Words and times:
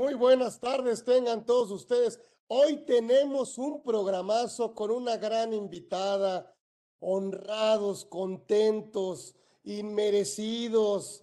Muy 0.00 0.14
buenas 0.14 0.58
tardes, 0.58 1.04
tengan 1.04 1.44
todos 1.44 1.70
ustedes. 1.70 2.18
Hoy 2.48 2.86
tenemos 2.86 3.58
un 3.58 3.82
programazo 3.82 4.74
con 4.74 4.90
una 4.90 5.18
gran 5.18 5.52
invitada, 5.52 6.56
honrados, 7.00 8.06
contentos, 8.06 9.34
inmerecidos, 9.62 11.22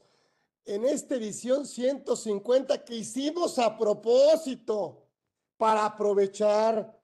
en 0.64 0.86
esta 0.86 1.16
edición 1.16 1.66
150 1.66 2.86
que 2.86 2.98
hicimos 2.98 3.58
a 3.58 3.76
propósito 3.76 5.08
para 5.58 5.84
aprovechar 5.84 7.02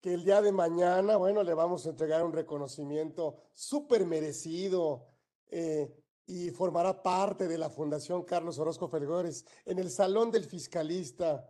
que 0.00 0.14
el 0.14 0.24
día 0.24 0.40
de 0.40 0.52
mañana, 0.52 1.16
bueno, 1.16 1.42
le 1.42 1.52
vamos 1.52 1.84
a 1.84 1.90
entregar 1.90 2.24
un 2.24 2.32
reconocimiento 2.32 3.34
súper 3.54 4.06
merecido 4.06 5.08
eh, 5.50 5.97
y 6.28 6.50
formará 6.50 7.02
parte 7.02 7.48
de 7.48 7.56
la 7.56 7.70
Fundación 7.70 8.22
Carlos 8.22 8.58
Orozco 8.58 8.86
Felgores 8.86 9.46
en 9.64 9.78
el 9.78 9.90
Salón 9.90 10.30
del 10.30 10.44
Fiscalista. 10.44 11.48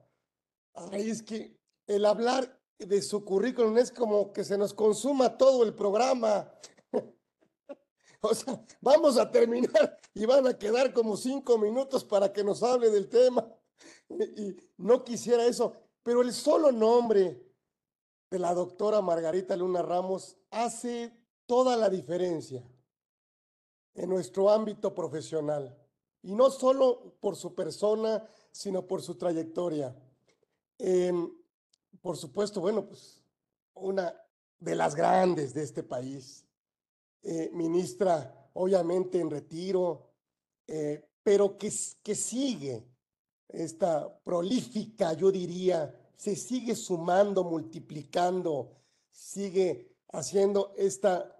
Ay, 0.73 1.11
es 1.11 1.21
que 1.21 1.59
el 1.89 2.07
hablar 2.07 2.61
de 2.79 3.03
su 3.03 3.25
currículum 3.25 3.77
es 3.77 3.91
como 3.91 4.33
que 4.33 4.45
se 4.45 4.57
nos 4.57 4.73
consuma 4.73 5.37
todo 5.37 5.65
el 5.65 5.75
programa. 5.75 6.53
o 8.21 8.33
sea, 8.33 8.65
vamos 8.81 9.19
a 9.19 9.29
terminar 9.29 9.99
y 10.15 10.25
van 10.27 10.47
a 10.47 10.57
quedar 10.57 10.93
como 10.93 11.17
cinco 11.17 11.59
minutos 11.59 12.05
para 12.05 12.33
que 12.33 12.45
nos 12.45 12.63
hable 12.63 12.89
del 12.89 13.09
tema. 13.09 13.53
y 14.09 14.57
no 14.77 15.03
quisiera 15.03 15.45
eso, 15.45 15.73
pero 16.05 16.23
el 16.23 16.33
solo 16.33 16.71
nombre 16.71 17.45
de 18.31 18.39
la 18.39 18.55
doctora 18.55 19.03
Margarita 19.03 19.57
Luna 19.57 19.83
Ramos 19.83 20.37
hace 20.53 21.13
toda 21.47 21.77
la 21.77 21.91
diferencia 21.91 22.65
en 23.99 24.09
nuestro 24.09 24.49
ámbito 24.51 24.95
profesional. 24.95 25.77
Y 26.23 26.35
no 26.35 26.51
solo 26.51 27.17
por 27.21 27.37
su 27.37 27.55
persona, 27.55 28.27
sino 28.51 28.87
por 28.87 29.03
su 29.03 29.17
trayectoria. 29.17 29.95
Por 32.01 32.17
supuesto, 32.17 32.61
bueno, 32.61 32.87
pues 32.87 33.23
una 33.75 34.15
de 34.59 34.75
las 34.75 34.95
grandes 34.95 35.55
de 35.55 35.63
este 35.63 35.83
país, 35.83 36.45
eh, 37.23 37.51
ministra 37.53 38.51
obviamente 38.55 39.21
en 39.21 39.31
retiro, 39.31 40.11
eh, 40.67 41.05
pero 41.23 41.57
que, 41.59 41.73
que 42.03 42.15
sigue 42.15 42.85
esta 43.49 44.21
prolífica, 44.23 45.13
yo 45.13 45.31
diría, 45.31 45.95
se 46.17 46.35
sigue 46.35 46.75
sumando, 46.75 47.45
multiplicando, 47.45 48.73
sigue 49.11 49.97
haciendo 50.13 50.75
esta, 50.77 51.38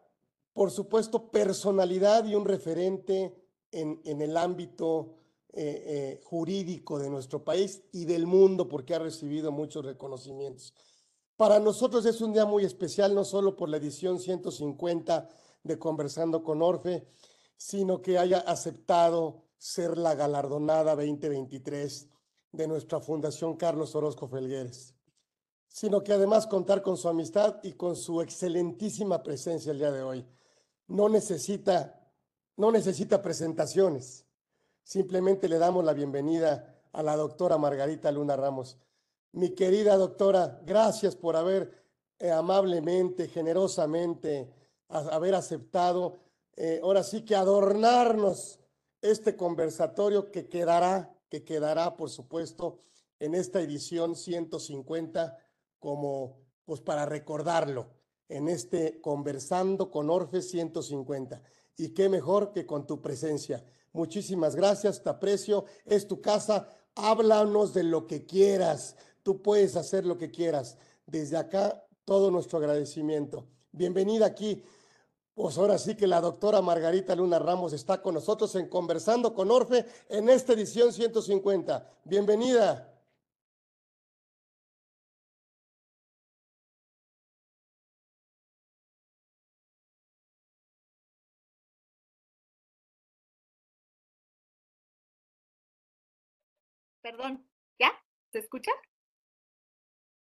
por 0.59 0.73
supuesto, 0.73 1.31
personalidad 1.31 2.25
y 2.25 2.35
un 2.35 2.45
referente 2.45 3.33
en, 3.71 4.01
el 4.05 4.37
ámbito 4.37 5.15
eh, 5.53 5.85
eh, 5.87 6.21
jurídico 6.25 6.99
de 6.99 7.09
nuestro 7.09 7.45
país 7.45 7.85
y 7.93 8.07
del 8.07 8.27
mundo, 8.27 8.69
porque 8.69 8.93
ha 8.97 8.99
recibido 8.99 9.53
muchos 9.53 9.85
reconocimientos. 9.85 10.75
Para 11.37 11.61
nosotros 11.61 12.05
es 12.07 12.21
un 12.21 12.33
día 12.33 12.45
muy 12.45 12.65
especial, 12.65 13.15
no 13.15 13.25
solo 13.25 13.55
por 13.55 13.69
la 13.69 13.77
edición 13.77 14.19
150 14.19 15.29
de 15.63 15.79
Conversando 15.79 16.43
con 16.43 16.61
Orfe, 16.61 17.07
sino 17.57 18.03
que 18.03 18.19
haya 18.19 18.39
aceptado 18.41 19.45
ser 19.59 19.97
la 19.97 20.17
galardonada 20.17 20.97
2023 20.97 22.09
de 22.51 22.67
nuestra 22.67 22.99
Fundación 22.99 23.55
Carlos 23.55 23.95
Orozco 23.95 24.27
Felgueres, 24.27 24.97
sino 25.69 26.03
que 26.03 26.15
además 26.15 26.49
contar 26.49 26.83
con 26.83 26.97
su 26.97 27.09
amistad 27.09 27.61
y 27.63 27.75
con 27.75 27.95
su 27.95 28.21
excelentísima 28.23 29.23
presencia 29.23 29.71
el 29.71 29.79
día 29.79 29.93
de 29.93 30.03
hoy. 30.03 30.27
No 30.89 31.09
necesita, 31.09 32.01
no 32.57 32.73
necesita 32.73 33.23
presentaciones. 33.23 34.27
Simplemente 34.83 35.49
le 35.49 35.59
damos 35.59 35.85
la 35.85 35.93
bienvenida 35.93 36.75
a 36.93 37.03
la 37.03 37.17
doctora 37.17 37.59
Margarita 37.59 38.11
Luna 38.11 38.37
Ramos. 38.37 38.79
Mi 39.33 39.51
querida 39.51 39.97
doctora, 39.97 40.61
gracias 40.65 41.15
por 41.15 41.37
haber 41.37 41.85
eh, 42.19 42.31
amablemente, 42.31 43.29
generosamente, 43.29 44.53
haber 44.89 45.35
aceptado, 45.35 46.19
eh, 46.57 46.81
ahora 46.83 47.05
sí 47.05 47.23
que 47.25 47.37
adornarnos 47.37 48.59
este 49.01 49.37
conversatorio 49.37 50.33
que 50.33 50.49
quedará 50.49 51.15
que 51.29 51.45
quedará, 51.45 51.97
por 51.97 52.11
supuesto, 52.11 52.81
en 53.19 53.35
esta 53.35 53.61
edición 53.61 54.17
150 54.17 55.37
como 55.79 56.41
pues 56.65 56.81
para 56.81 57.07
recordarlo 57.07 57.98
en 58.29 58.49
este 58.49 59.01
Conversando 59.01 59.91
con 59.91 60.11
Orfe 60.11 60.43
150. 60.43 61.43
Y 61.77 61.91
qué 61.91 62.09
mejor 62.09 62.53
que 62.53 62.67
con 62.67 62.87
tu 62.87 63.01
presencia. 63.01 63.65
Muchísimas 63.93 64.55
gracias, 64.55 65.03
te 65.03 65.11
aprecio, 65.11 65.65
es 65.85 66.07
tu 66.07 66.21
casa, 66.21 66.69
háblanos 66.95 67.73
de 67.75 67.85
lo 67.85 68.07
que 68.07 68.27
quieras, 68.27 68.97
tú 69.23 69.43
puedes 69.43 69.77
hacer 69.77 70.05
lo 70.05 70.19
que 70.19 70.31
quieras. 70.31 70.77
Desde 71.07 71.37
acá, 71.37 71.85
todo 72.05 72.31
nuestro 72.31 72.59
agradecimiento. 72.59 73.47
Bienvenida 73.73 74.27
aquí. 74.27 74.63
Pues 75.35 75.57
ahora 75.57 75.79
sí 75.79 75.95
que 75.95 76.09
la 76.09 76.21
doctora 76.21 76.61
Margarita 76.61 77.15
Luna 77.15 77.39
Ramos 77.39 77.73
está 77.73 78.03
con 78.03 78.15
nosotros 78.15 78.55
en 78.57 78.69
Conversando 78.69 79.35
con 79.35 79.51
Orfe 79.51 79.87
en 80.09 80.29
esta 80.29 80.53
edición 80.53 80.93
150. 80.93 81.89
Bienvenida. 82.05 82.98
Perdón, 97.09 97.43
¿ya? 97.79 97.91
¿Se 98.33 98.39
escucha? 98.39 98.71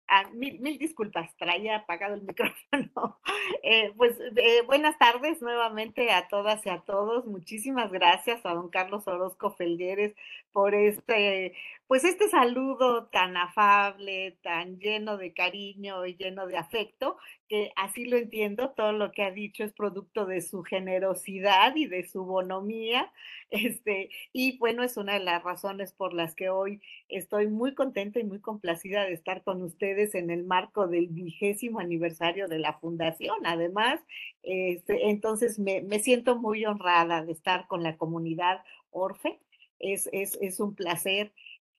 Ah, 0.06 0.28
mil, 0.34 0.61
disculpas, 0.78 1.34
traía 1.39 1.77
apagado 1.77 2.15
el 2.15 2.22
micrófono. 2.27 3.19
Eh, 3.62 3.91
pues 3.97 4.21
eh, 4.21 4.61
buenas 4.67 4.99
tardes 4.99 5.41
nuevamente 5.41 6.12
a 6.12 6.28
todas 6.28 6.67
y 6.67 6.69
a 6.69 6.81
todos. 6.81 7.25
Muchísimas 7.25 7.91
gracias 7.91 8.44
a 8.44 8.53
don 8.53 8.69
Carlos 8.69 9.09
Orozco 9.09 9.50
Felgueres 9.53 10.15
por 10.53 10.75
este, 10.75 11.56
pues 11.87 12.05
este 12.05 12.28
saludo 12.28 13.06
tan 13.09 13.37
afable, 13.37 14.39
tan 14.43 14.78
lleno 14.78 15.19
de 15.19 15.34
cariño 15.34 16.06
y 16.06 16.17
lleno 16.17 16.47
de 16.47 16.56
afecto, 16.56 17.17
que 17.49 17.72
así 17.77 18.06
lo 18.06 18.17
entiendo, 18.17 18.71
todo 18.71 18.93
lo 18.93 19.12
que 19.12 19.22
ha 19.22 19.31
dicho 19.31 19.65
es 19.65 19.72
producto 19.72 20.25
de 20.25 20.41
su 20.41 20.62
generosidad 20.62 21.77
y 21.77 21.87
de 21.87 22.06
su 22.09 22.25
bonomía. 22.25 23.12
Este, 23.50 24.11
y 24.33 24.59
bueno, 24.59 24.83
es 24.83 24.97
una 24.97 25.12
de 25.12 25.21
las 25.21 25.44
razones 25.44 25.93
por 25.93 26.12
las 26.12 26.34
que 26.34 26.49
hoy 26.50 26.81
estoy 27.09 27.47
muy 27.47 27.73
contenta 27.75 28.19
y 28.19 28.25
muy 28.25 28.41
complacida 28.41 29.05
de 29.05 29.12
estar 29.12 29.44
con 29.44 29.62
ustedes 29.62 30.17
en 30.17 30.31
el 30.31 30.43
marco 30.44 30.89
del 30.89 31.06
vigésimo 31.06 31.78
aniversario 31.78 32.49
de 32.49 32.59
la 32.59 32.73
fundación. 32.81 33.37
Además, 33.47 34.00
este, 34.43 35.09
entonces 35.11 35.59
me, 35.61 35.83
me 35.83 36.00
siento 36.00 36.37
muy 36.37 36.65
honrada 36.67 37.25
de 37.25 37.33
estar 37.33 37.69
con 37.69 37.83
la 37.84 37.97
comunidad 37.97 38.65
Orfe. 38.91 39.39
Es, 39.78 40.09
es, 40.12 40.39
es 40.41 40.61
un 40.61 40.75
placer 40.75 41.33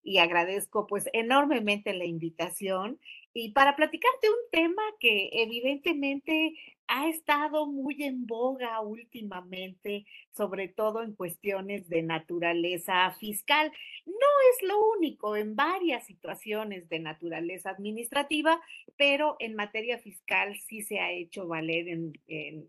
y 0.05 0.19
agradezco 0.19 0.88
pues 0.88 1.09
enormemente 1.11 1.93
la 1.93 2.05
invitación. 2.05 2.99
Y 3.33 3.51
para 3.51 3.75
platicarte 3.75 4.29
un 4.29 4.49
tema 4.51 4.83
que 4.99 5.29
evidentemente 5.33 6.53
ha 6.88 7.09
estado 7.09 7.66
muy 7.66 8.03
en 8.03 8.25
boga 8.27 8.79
últimamente, 8.81 10.05
sobre 10.35 10.68
todo 10.68 11.01
en 11.01 11.13
cuestiones 11.13 11.88
de 11.88 12.01
naturaleza 12.01 13.09
fiscal. 13.19 13.72
No 14.06 14.13
es 14.13 14.68
lo 14.68 14.79
único, 14.97 15.35
en 15.35 15.56
varias 15.56 16.06
situaciones 16.06 16.90
de 16.90 17.00
naturaleza 17.00 17.69
administrativa, 17.69 18.62
pero 18.97 19.38
en 19.40 19.56
materia 19.56 19.97
fiscal 19.97 20.57
sí 20.59 20.81
se 20.81 21.00
ha 21.00 21.12
hecho 21.12 21.47
valer 21.47 21.88
en, 21.88 22.13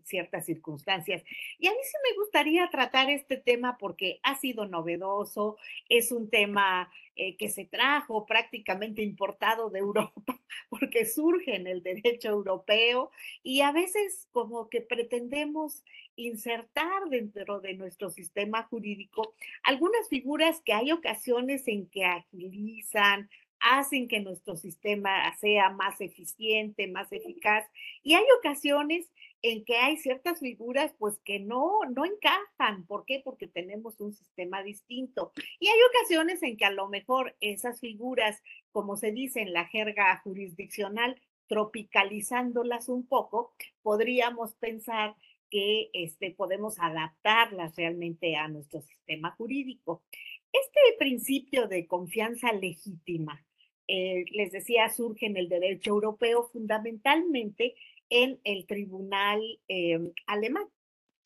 ciertas 0.03 0.45
circunstancias. 0.45 1.23
Y 1.59 1.67
a 1.67 1.71
mí 1.71 1.77
sí 1.83 1.97
me 2.09 2.17
gustaría 2.17 2.69
tratar 2.69 3.09
este 3.09 3.37
tema 3.37 3.77
porque 3.77 4.19
ha 4.23 4.35
sido 4.35 4.65
novedoso, 4.65 5.57
es 5.89 6.11
un 6.11 6.29
tema 6.29 6.89
eh, 7.15 7.35
que 7.35 7.49
se 7.49 7.65
trajo 7.65 8.25
prácticamente 8.25 9.01
importado 9.01 9.69
de 9.69 9.79
Europa, 9.87 10.39
porque 10.69 11.05
surge 11.05 11.55
en 11.55 11.67
el 11.67 11.83
derecho 11.83 12.29
europeo 12.29 13.11
y 13.43 13.61
a 13.61 13.71
veces 13.71 14.27
como 14.31 14.69
que 14.69 14.81
pretendemos 14.81 15.83
insertar 16.17 17.09
dentro 17.09 17.61
de 17.61 17.75
nuestro 17.75 18.09
sistema 18.09 18.63
jurídico 18.63 19.33
algunas 19.63 20.09
figuras 20.09 20.61
que 20.61 20.73
hay 20.73 20.91
ocasiones 20.91 21.67
en 21.67 21.87
que 21.87 22.03
agilizan, 22.03 23.29
hacen 23.59 24.07
que 24.07 24.19
nuestro 24.19 24.55
sistema 24.55 25.33
sea 25.37 25.69
más 25.69 26.01
eficiente, 26.01 26.87
más 26.87 27.11
eficaz. 27.11 27.65
Y 28.03 28.15
hay 28.15 28.25
ocasiones 28.39 29.09
en 29.41 29.63
que 29.65 29.75
hay 29.77 29.97
ciertas 29.97 30.39
figuras 30.39 30.93
pues 30.97 31.19
que 31.23 31.39
no, 31.39 31.81
no 31.89 32.05
encajan. 32.05 32.85
¿Por 32.85 33.05
qué? 33.05 33.21
Porque 33.23 33.47
tenemos 33.47 33.99
un 33.99 34.13
sistema 34.13 34.63
distinto. 34.63 35.31
Y 35.59 35.67
hay 35.67 35.79
ocasiones 35.89 36.43
en 36.43 36.57
que 36.57 36.65
a 36.65 36.71
lo 36.71 36.87
mejor 36.87 37.35
esas 37.39 37.79
figuras, 37.79 38.41
como 38.71 38.97
se 38.97 39.11
dice 39.11 39.41
en 39.41 39.53
la 39.53 39.65
jerga 39.65 40.19
jurisdiccional, 40.23 41.21
tropicalizándolas 41.47 42.89
un 42.89 43.07
poco, 43.07 43.53
podríamos 43.81 44.55
pensar 44.55 45.15
que 45.49 45.89
este, 45.93 46.31
podemos 46.31 46.79
adaptarlas 46.79 47.75
realmente 47.75 48.35
a 48.35 48.47
nuestro 48.47 48.81
sistema 48.81 49.31
jurídico. 49.31 50.03
Este 50.51 50.97
principio 50.97 51.67
de 51.67 51.87
confianza 51.87 52.51
legítima, 52.53 53.45
eh, 53.87 54.25
les 54.31 54.51
decía, 54.51 54.89
surge 54.89 55.25
en 55.25 55.37
el 55.37 55.49
derecho 55.49 55.91
europeo 55.91 56.49
fundamentalmente 56.51 57.75
en 58.09 58.39
el 58.43 58.65
tribunal 58.65 59.41
em, 59.67 60.11
alemán, 60.25 60.67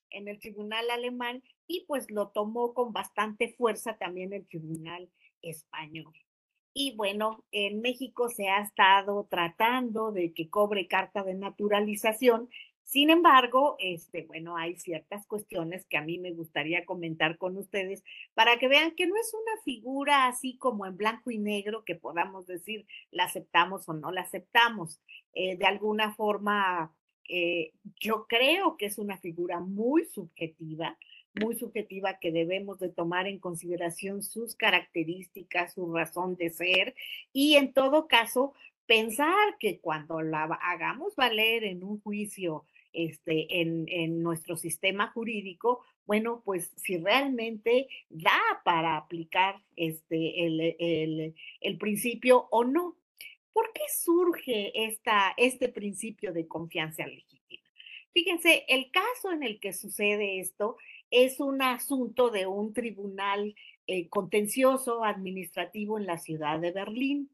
en 0.09 0.27
el 0.27 0.39
tribunal 0.39 0.89
alemán 0.89 1.44
y 1.67 1.85
pues 1.88 2.09
lo 2.12 2.29
tomó 2.29 2.74
con 2.74 2.91
bastante 2.94 3.53
fuerza 3.53 3.97
también 3.97 4.33
el 4.33 4.45
tribunal 4.47 5.09
español. 5.41 6.13
Y 6.74 6.95
bueno, 6.95 7.44
en 7.51 7.81
México 7.81 8.29
se 8.29 8.47
ha 8.47 8.62
estado 8.62 9.27
tratando 9.29 10.12
de 10.12 10.33
que 10.33 10.50
cobre 10.50 10.88
carta 10.88 11.24
de 11.24 11.33
naturalización 11.33 12.50
sin 12.91 13.09
embargo, 13.09 13.77
este, 13.79 14.23
bueno, 14.23 14.57
hay 14.57 14.75
ciertas 14.75 15.25
cuestiones 15.25 15.85
que 15.85 15.95
a 15.95 16.01
mí 16.01 16.19
me 16.19 16.33
gustaría 16.33 16.83
comentar 16.83 17.38
con 17.38 17.55
ustedes 17.55 18.03
para 18.33 18.59
que 18.59 18.67
vean 18.67 18.95
que 18.95 19.07
no 19.07 19.15
es 19.15 19.33
una 19.33 19.61
figura 19.63 20.27
así 20.27 20.57
como 20.57 20.85
en 20.85 20.97
blanco 20.97 21.31
y 21.31 21.38
negro 21.38 21.85
que 21.85 21.95
podamos 21.95 22.47
decir 22.47 22.85
la 23.09 23.23
aceptamos 23.23 23.88
o 23.88 23.93
no 23.93 24.11
la 24.11 24.23
aceptamos. 24.23 24.99
Eh, 25.33 25.55
de 25.55 25.65
alguna 25.65 26.13
forma, 26.15 26.93
eh, 27.29 27.71
yo 27.97 28.25
creo 28.27 28.75
que 28.75 28.88
es 28.88 28.97
una 28.97 29.17
figura 29.19 29.61
muy 29.61 30.03
subjetiva, 30.03 30.97
muy 31.41 31.55
subjetiva 31.55 32.19
que 32.19 32.33
debemos 32.33 32.77
de 32.79 32.89
tomar 32.89 33.25
en 33.25 33.39
consideración 33.39 34.21
sus 34.21 34.53
características, 34.57 35.75
su 35.75 35.93
razón 35.93 36.35
de 36.35 36.49
ser 36.49 36.93
y 37.31 37.55
en 37.55 37.71
todo 37.71 38.09
caso 38.09 38.51
pensar 38.85 39.55
que 39.61 39.79
cuando 39.79 40.21
la 40.21 40.43
hagamos 40.43 41.15
valer 41.15 41.63
en 41.63 41.85
un 41.85 42.01
juicio 42.01 42.65
este, 42.93 43.61
en, 43.61 44.21
nuestro 44.21 44.57
sistema 44.57 45.07
jurídico, 45.11 45.83
bueno, 46.05 46.41
pues 46.43 46.71
si 46.75 46.97
realmente 46.97 47.88
da 48.09 48.39
para 48.63 48.97
aplicar 48.97 49.61
este, 49.75 50.45
el, 50.45 51.33
el, 51.61 51.77
principio 51.77 52.47
o 52.51 52.63
no. 52.63 52.97
¿Por 53.53 53.71
qué 53.73 53.83
surge 53.93 54.85
esta, 54.85 55.33
este 55.38 55.69
principio 55.69 56.33
de 56.33 56.47
confianza 56.47 57.05
legítima? 57.05 57.63
Fíjense, 58.13 58.65
el 58.67 58.91
caso 58.91 59.31
en 59.31 59.43
el 59.43 59.59
que 59.59 59.73
sucede 59.73 60.39
esto 60.39 60.77
es 61.11 61.39
un 61.39 61.61
asunto 61.61 62.29
de 62.29 62.47
un 62.47 62.73
tribunal 62.73 63.55
eh, 63.88 64.07
contencioso 64.09 65.03
administrativo 65.03 65.97
en 65.97 66.05
la 66.05 66.17
ciudad 66.17 66.59
de 66.59 66.71
Berlín. 66.71 67.29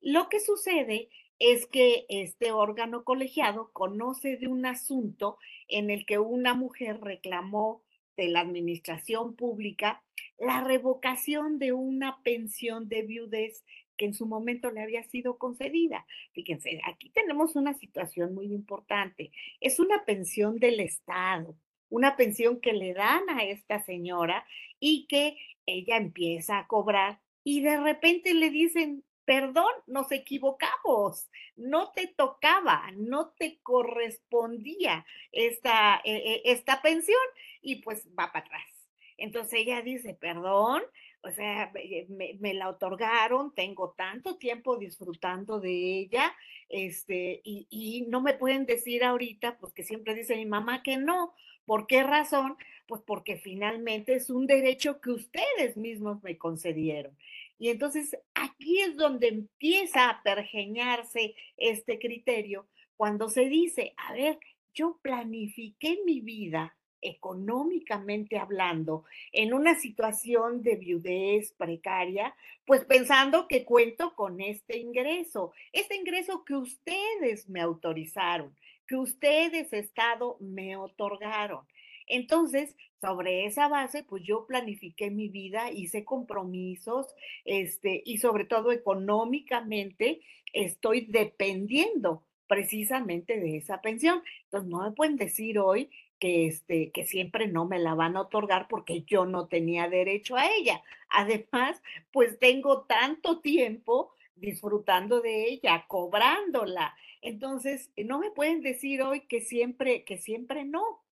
Lo 0.00 0.28
que 0.28 0.40
sucede 0.40 1.08
es 1.38 1.66
que 1.66 2.06
este 2.08 2.52
órgano 2.52 3.04
colegiado 3.04 3.70
conoce 3.72 4.36
de 4.36 4.48
un 4.48 4.66
asunto 4.66 5.38
en 5.68 5.90
el 5.90 6.06
que 6.06 6.18
una 6.18 6.54
mujer 6.54 7.00
reclamó 7.00 7.82
de 8.16 8.28
la 8.28 8.40
administración 8.40 9.36
pública 9.36 10.02
la 10.38 10.62
revocación 10.62 11.58
de 11.58 11.72
una 11.72 12.22
pensión 12.22 12.88
de 12.88 13.02
viudez 13.02 13.64
que 13.96 14.06
en 14.06 14.14
su 14.14 14.26
momento 14.26 14.70
le 14.70 14.82
había 14.82 15.02
sido 15.04 15.38
concedida. 15.38 16.06
Fíjense, 16.32 16.80
aquí 16.84 17.10
tenemos 17.10 17.56
una 17.56 17.74
situación 17.74 18.34
muy 18.34 18.52
importante. 18.52 19.32
Es 19.60 19.80
una 19.80 20.04
pensión 20.04 20.58
del 20.58 20.80
Estado, 20.80 21.56
una 21.88 22.16
pensión 22.16 22.60
que 22.60 22.72
le 22.72 22.92
dan 22.92 23.28
a 23.30 23.44
esta 23.44 23.82
señora 23.84 24.46
y 24.78 25.06
que 25.06 25.36
ella 25.64 25.96
empieza 25.96 26.58
a 26.58 26.66
cobrar 26.66 27.20
y 27.42 27.60
de 27.60 27.78
repente 27.78 28.34
le 28.34 28.50
dicen, 28.50 29.04
perdón, 29.26 29.72
nos 29.88 30.10
equivocamos, 30.12 31.28
no 31.56 31.92
te 31.92 32.06
tocaba, 32.06 32.90
no 32.96 33.30
te 33.36 33.58
correspondía 33.62 35.04
esta, 35.32 36.00
eh, 36.04 36.22
eh, 36.24 36.42
esta 36.46 36.80
pensión 36.80 37.18
y 37.60 37.82
pues 37.82 38.06
va 38.18 38.32
para 38.32 38.46
atrás. 38.46 38.70
Entonces 39.18 39.60
ella 39.60 39.82
dice, 39.82 40.14
perdón, 40.14 40.82
o 41.22 41.30
sea, 41.32 41.72
me, 42.08 42.54
la 42.54 42.68
otorgaron, 42.68 43.52
tengo 43.52 43.94
tanto 43.96 44.36
tiempo 44.36 44.76
disfrutando 44.76 45.58
de 45.58 45.98
ella, 45.98 46.32
este, 46.68 47.40
y, 47.42 47.66
y, 47.68 48.02
no 48.02 48.20
me 48.20 48.34
pueden 48.34 48.64
decir 48.64 49.02
ahorita, 49.02 49.58
porque 49.58 49.82
siempre 49.82 50.14
dice 50.14 50.36
mi 50.36 50.46
mamá 50.46 50.82
que 50.82 50.98
no. 50.98 51.34
¿Por 51.64 51.88
qué 51.88 52.04
razón? 52.04 52.56
Pues 52.86 53.02
porque 53.04 53.36
finalmente 53.36 54.14
es 54.14 54.30
un 54.30 54.46
derecho 54.46 55.00
que 55.00 55.10
ustedes 55.10 55.76
mismos 55.76 56.22
me 56.22 56.38
concedieron. 56.38 57.16
Y 57.58 57.70
entonces 57.70 58.16
aquí 58.34 58.80
es 58.80 58.96
donde 58.96 59.28
empieza 59.28 60.10
a 60.10 60.22
pergeñarse 60.22 61.34
este 61.56 61.98
criterio, 61.98 62.68
cuando 62.96 63.28
se 63.28 63.48
dice, 63.48 63.94
a 63.96 64.14
ver, 64.14 64.38
yo 64.72 64.98
planifiqué 65.02 65.98
mi 66.04 66.20
vida 66.20 66.76
económicamente 67.02 68.38
hablando 68.38 69.04
en 69.32 69.54
una 69.54 69.78
situación 69.78 70.62
de 70.62 70.76
viudez 70.76 71.52
precaria, 71.52 72.34
pues 72.64 72.84
pensando 72.84 73.46
que 73.48 73.64
cuento 73.64 74.14
con 74.14 74.40
este 74.40 74.78
ingreso, 74.78 75.52
este 75.72 75.96
ingreso 75.96 76.44
que 76.44 76.54
ustedes 76.54 77.48
me 77.48 77.60
autorizaron, 77.60 78.56
que 78.86 78.96
ustedes, 78.96 79.72
Estado, 79.72 80.36
me 80.40 80.76
otorgaron. 80.76 81.66
Entonces, 82.06 82.74
sobre 83.00 83.46
esa 83.46 83.68
base, 83.68 84.02
pues 84.04 84.22
yo 84.24 84.46
planifiqué 84.46 85.10
mi 85.10 85.28
vida, 85.28 85.70
hice 85.70 86.04
compromisos, 86.04 87.14
este, 87.44 88.02
y 88.04 88.18
sobre 88.18 88.44
todo 88.44 88.72
económicamente 88.72 90.20
estoy 90.52 91.06
dependiendo 91.06 92.22
precisamente 92.46 93.38
de 93.38 93.56
esa 93.58 93.80
pensión. 93.80 94.22
Entonces, 94.44 94.70
no 94.70 94.82
me 94.82 94.92
pueden 94.92 95.16
decir 95.16 95.58
hoy 95.58 95.90
que, 96.18 96.46
este, 96.46 96.90
que 96.92 97.04
siempre 97.04 97.46
no 97.46 97.66
me 97.66 97.78
la 97.78 97.94
van 97.94 98.16
a 98.16 98.22
otorgar 98.22 98.68
porque 98.68 99.02
yo 99.02 99.26
no 99.26 99.48
tenía 99.48 99.88
derecho 99.88 100.36
a 100.36 100.48
ella. 100.50 100.82
Además, 101.10 101.82
pues 102.12 102.38
tengo 102.38 102.82
tanto 102.82 103.40
tiempo 103.40 104.12
disfrutando 104.34 105.20
de 105.20 105.48
ella, 105.48 105.84
cobrándola. 105.88 106.94
Entonces, 107.22 107.90
no 107.96 108.18
me 108.18 108.30
pueden 108.30 108.60
decir 108.60 109.02
hoy 109.02 109.22
que 109.22 109.40
siempre, 109.40 110.04
que 110.04 110.18
siempre 110.18 110.64
no. 110.64 111.02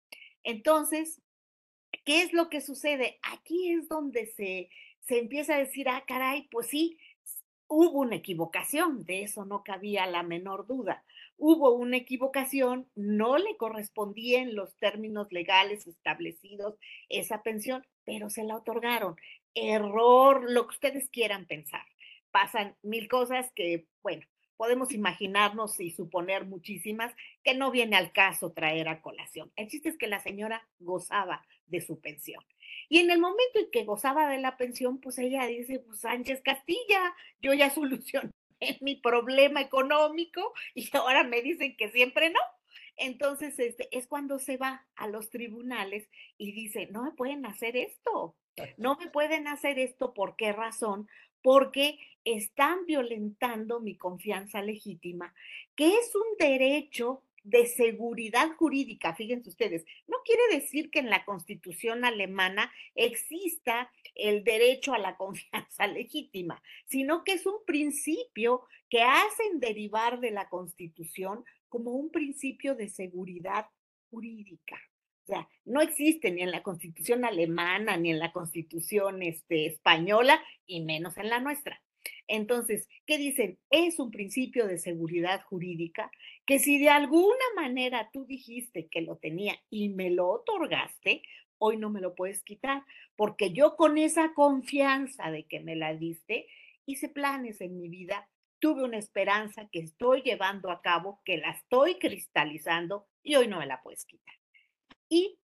Entonces, 0.45 1.21
¿qué 2.05 2.23
es 2.23 2.33
lo 2.33 2.49
que 2.49 2.61
sucede? 2.61 3.19
Aquí 3.23 3.73
es 3.73 3.89
donde 3.89 4.27
se, 4.27 4.71
se 5.01 5.19
empieza 5.19 5.55
a 5.55 5.59
decir, 5.59 5.89
ah, 5.89 6.05
caray, 6.07 6.49
pues 6.51 6.69
sí, 6.69 6.99
hubo 7.69 8.01
una 8.01 8.17
equivocación, 8.17 9.05
de 9.05 9.23
eso 9.23 9.45
no 9.45 9.63
cabía 9.65 10.07
la 10.07 10.23
menor 10.23 10.67
duda. 10.67 11.05
Hubo 11.37 11.73
una 11.73 11.97
equivocación, 11.97 12.89
no 12.95 13.39
le 13.39 13.57
correspondía 13.57 14.41
en 14.41 14.55
los 14.55 14.77
términos 14.77 15.33
legales 15.33 15.87
establecidos 15.87 16.77
esa 17.09 17.43
pensión, 17.43 17.85
pero 18.05 18.31
se 18.31 18.45
la 18.45 18.57
otorgaron. 18.57 19.17
Error, 19.55 20.51
lo 20.51 20.67
que 20.67 20.75
ustedes 20.75 21.09
quieran 21.11 21.47
pensar. 21.47 21.85
Pasan 22.31 22.77
mil 22.83 23.09
cosas 23.09 23.51
que, 23.55 23.87
bueno, 24.03 24.25
podemos 24.57 24.93
imaginarnos 24.93 25.81
y 25.81 25.91
suponer 25.91 26.47
muchísimas 26.47 27.15
que 27.43 27.55
no 27.55 27.71
viene 27.71 27.97
al 27.97 28.13
caso 28.13 28.53
traer 28.53 28.89
a 28.89 29.01
colación. 29.01 29.53
El 29.57 29.69
chiste 29.69 29.89
es 29.89 29.99
que 29.99 30.07
la 30.07 30.21
señora 30.21 30.67
gozaba 30.79 31.45
de 31.67 31.81
su 31.81 32.01
pensión. 32.01 32.45
Y 32.89 32.99
en 32.99 33.11
el 33.11 33.19
momento 33.19 33.59
en 33.59 33.71
que 33.71 33.85
gozaba 33.85 34.29
de 34.29 34.39
la 34.39 34.57
pensión, 34.57 35.01
pues 35.01 35.19
ella 35.19 35.47
dice, 35.47 35.81
pues 35.81 36.01
Sánchez 36.01 36.43
Castilla, 36.43 37.15
yo 37.41 37.55
ya 37.55 37.71
solucioné 37.75 38.31
mi 38.81 38.97
problema 38.97 39.61
económico 39.61 40.53
y 40.75 40.89
ahora 40.97 41.25
me 41.25 41.43
dicen 41.43 41.77
que 41.77 41.91
siempre 41.91 42.31
no. 42.31 42.41
Entonces, 42.97 43.59
este, 43.59 43.89
es 43.97 44.07
cuando 44.07 44.39
se 44.39 44.57
va 44.57 44.87
a 44.95 45.09
los 45.09 45.31
tribunales 45.31 46.09
y 46.39 46.53
dice, 46.53 46.87
no 46.93 47.03
me 47.03 47.11
pueden 47.11 47.45
hacer 47.45 47.77
esto, 47.77 48.37
no 48.77 48.97
me 48.97 49.09
pueden 49.09 49.49
hacer 49.49 49.81
esto, 49.81 50.15
¿por 50.15 50.37
qué 50.37 50.53
razón? 50.53 51.09
porque 51.45 51.99
están 52.25 52.87
violentando 52.87 53.79
mi 53.79 53.99
confianza 53.99 54.63
legítima, 54.63 55.35
que 55.77 55.89
es 55.89 56.15
un 56.15 56.39
derecho 56.39 57.23
de 57.45 57.67
seguridad 57.67 58.57
jurídica, 58.57 59.15
fíjense 59.15 59.51
ustedes, 59.51 59.85
no 60.09 60.17
quiere 60.25 60.61
decir 60.61 60.91
que 60.91 60.99
en 60.99 61.11
la 61.11 61.25
constitución 61.25 62.05
alemana 62.05 62.73
exista 62.95 63.93
el 64.15 64.45
derecho 64.45 64.95
a 64.95 64.99
la 64.99 65.17
confianza 65.19 65.87
legítima, 65.87 66.63
sino 66.87 67.23
que 67.23 67.33
es 67.35 67.47
un 67.47 67.65
principio 67.67 68.63
que 68.89 69.03
hacen 69.03 69.61
derivar 69.61 70.21
de 70.21 70.31
la 70.31 70.49
constitución 70.49 71.45
como 71.69 71.93
un 71.93 72.11
principio 72.11 72.75
de 72.75 72.89
seguridad 72.89 73.67
jurídica. 74.11 74.81
O 75.25 75.27
sea, 75.27 75.49
no 75.65 75.81
existe 75.81 76.31
ni 76.31 76.43
en 76.43 76.51
la 76.51 76.63
constitución 76.63 77.25
alemana, 77.25 77.97
ni 77.97 78.11
en 78.11 78.19
la 78.19 78.31
constitución 78.33 79.23
este, 79.23 79.67
española, 79.67 80.43
y 80.67 80.83
menos 80.83 81.17
en 81.17 81.31
la 81.31 81.41
nuestra. 81.41 81.83
Entonces, 82.27 82.89
¿qué 83.07 83.19
dicen? 83.19 83.59
Es 83.71 83.99
un 83.99 84.11
principio 84.11 84.67
de 84.67 84.79
seguridad 84.79 85.43
jurídica 85.43 86.11
que 86.47 86.59
si 86.59 86.79
de 86.79 86.89
alguna 86.89 87.45
manera 87.55 88.11
tú 88.13 88.25
dijiste 88.25 88.89
que 88.89 89.03
lo 89.03 89.17
tenía 89.17 89.57
y 89.71 89.91
me 89.91 90.11
lo 90.11 90.29
otorgaste, 90.29 91.23
hoy 91.59 91.77
no 91.77 91.91
me 91.91 92.01
lo 92.01 92.15
puedes 92.15 92.43
quitar, 92.43 92.83
porque 93.17 93.53
yo 93.53 93.77
con 93.77 93.99
esa 93.99 94.35
confianza 94.35 95.31
de 95.31 95.45
que 95.45 95.61
me 95.61 95.77
la 95.77 95.95
diste, 95.95 96.47
hice 96.87 97.09
planes 97.09 97.61
en 97.61 97.77
mi 97.77 97.89
vida, 97.89 98.29
tuve 98.59 98.83
una 98.83 98.99
esperanza 98.99 99.69
que 99.71 99.81
estoy 99.81 100.23
llevando 100.23 100.71
a 100.71 100.81
cabo, 100.81 101.21
que 101.25 101.37
la 101.37 101.51
estoy 101.51 101.99
cristalizando 101.99 103.07
y 103.23 103.35
hoy 103.37 103.49
no 103.49 103.59
me 103.59 103.67
la 103.67 103.83
puedes 103.83 104.05
quitar. 104.07 104.35
Y 105.09 105.39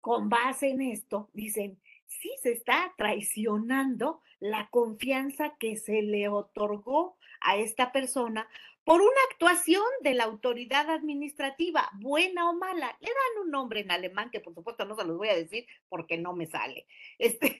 con 0.00 0.28
base 0.28 0.68
en 0.68 0.82
esto, 0.82 1.30
dicen, 1.32 1.80
sí 2.20 2.30
se 2.42 2.52
está 2.52 2.92
traicionando 2.96 4.20
la 4.40 4.68
confianza 4.70 5.54
que 5.58 5.76
se 5.76 6.02
le 6.02 6.28
otorgó 6.28 7.16
a 7.40 7.56
esta 7.56 7.92
persona 7.92 8.48
por 8.84 9.00
una 9.00 9.20
actuación 9.30 9.82
de 10.02 10.12
la 10.12 10.24
autoridad 10.24 10.90
administrativa, 10.90 11.90
buena 11.94 12.50
o 12.50 12.54
mala. 12.54 12.94
Le 13.00 13.08
dan 13.08 13.44
un 13.44 13.50
nombre 13.50 13.80
en 13.80 13.90
alemán 13.90 14.30
que 14.30 14.40
por 14.40 14.54
supuesto 14.54 14.84
no 14.84 14.94
se 14.94 15.06
los 15.06 15.16
voy 15.16 15.28
a 15.28 15.34
decir 15.34 15.66
porque 15.88 16.18
no 16.18 16.34
me 16.34 16.46
sale. 16.46 16.86
Este 17.18 17.58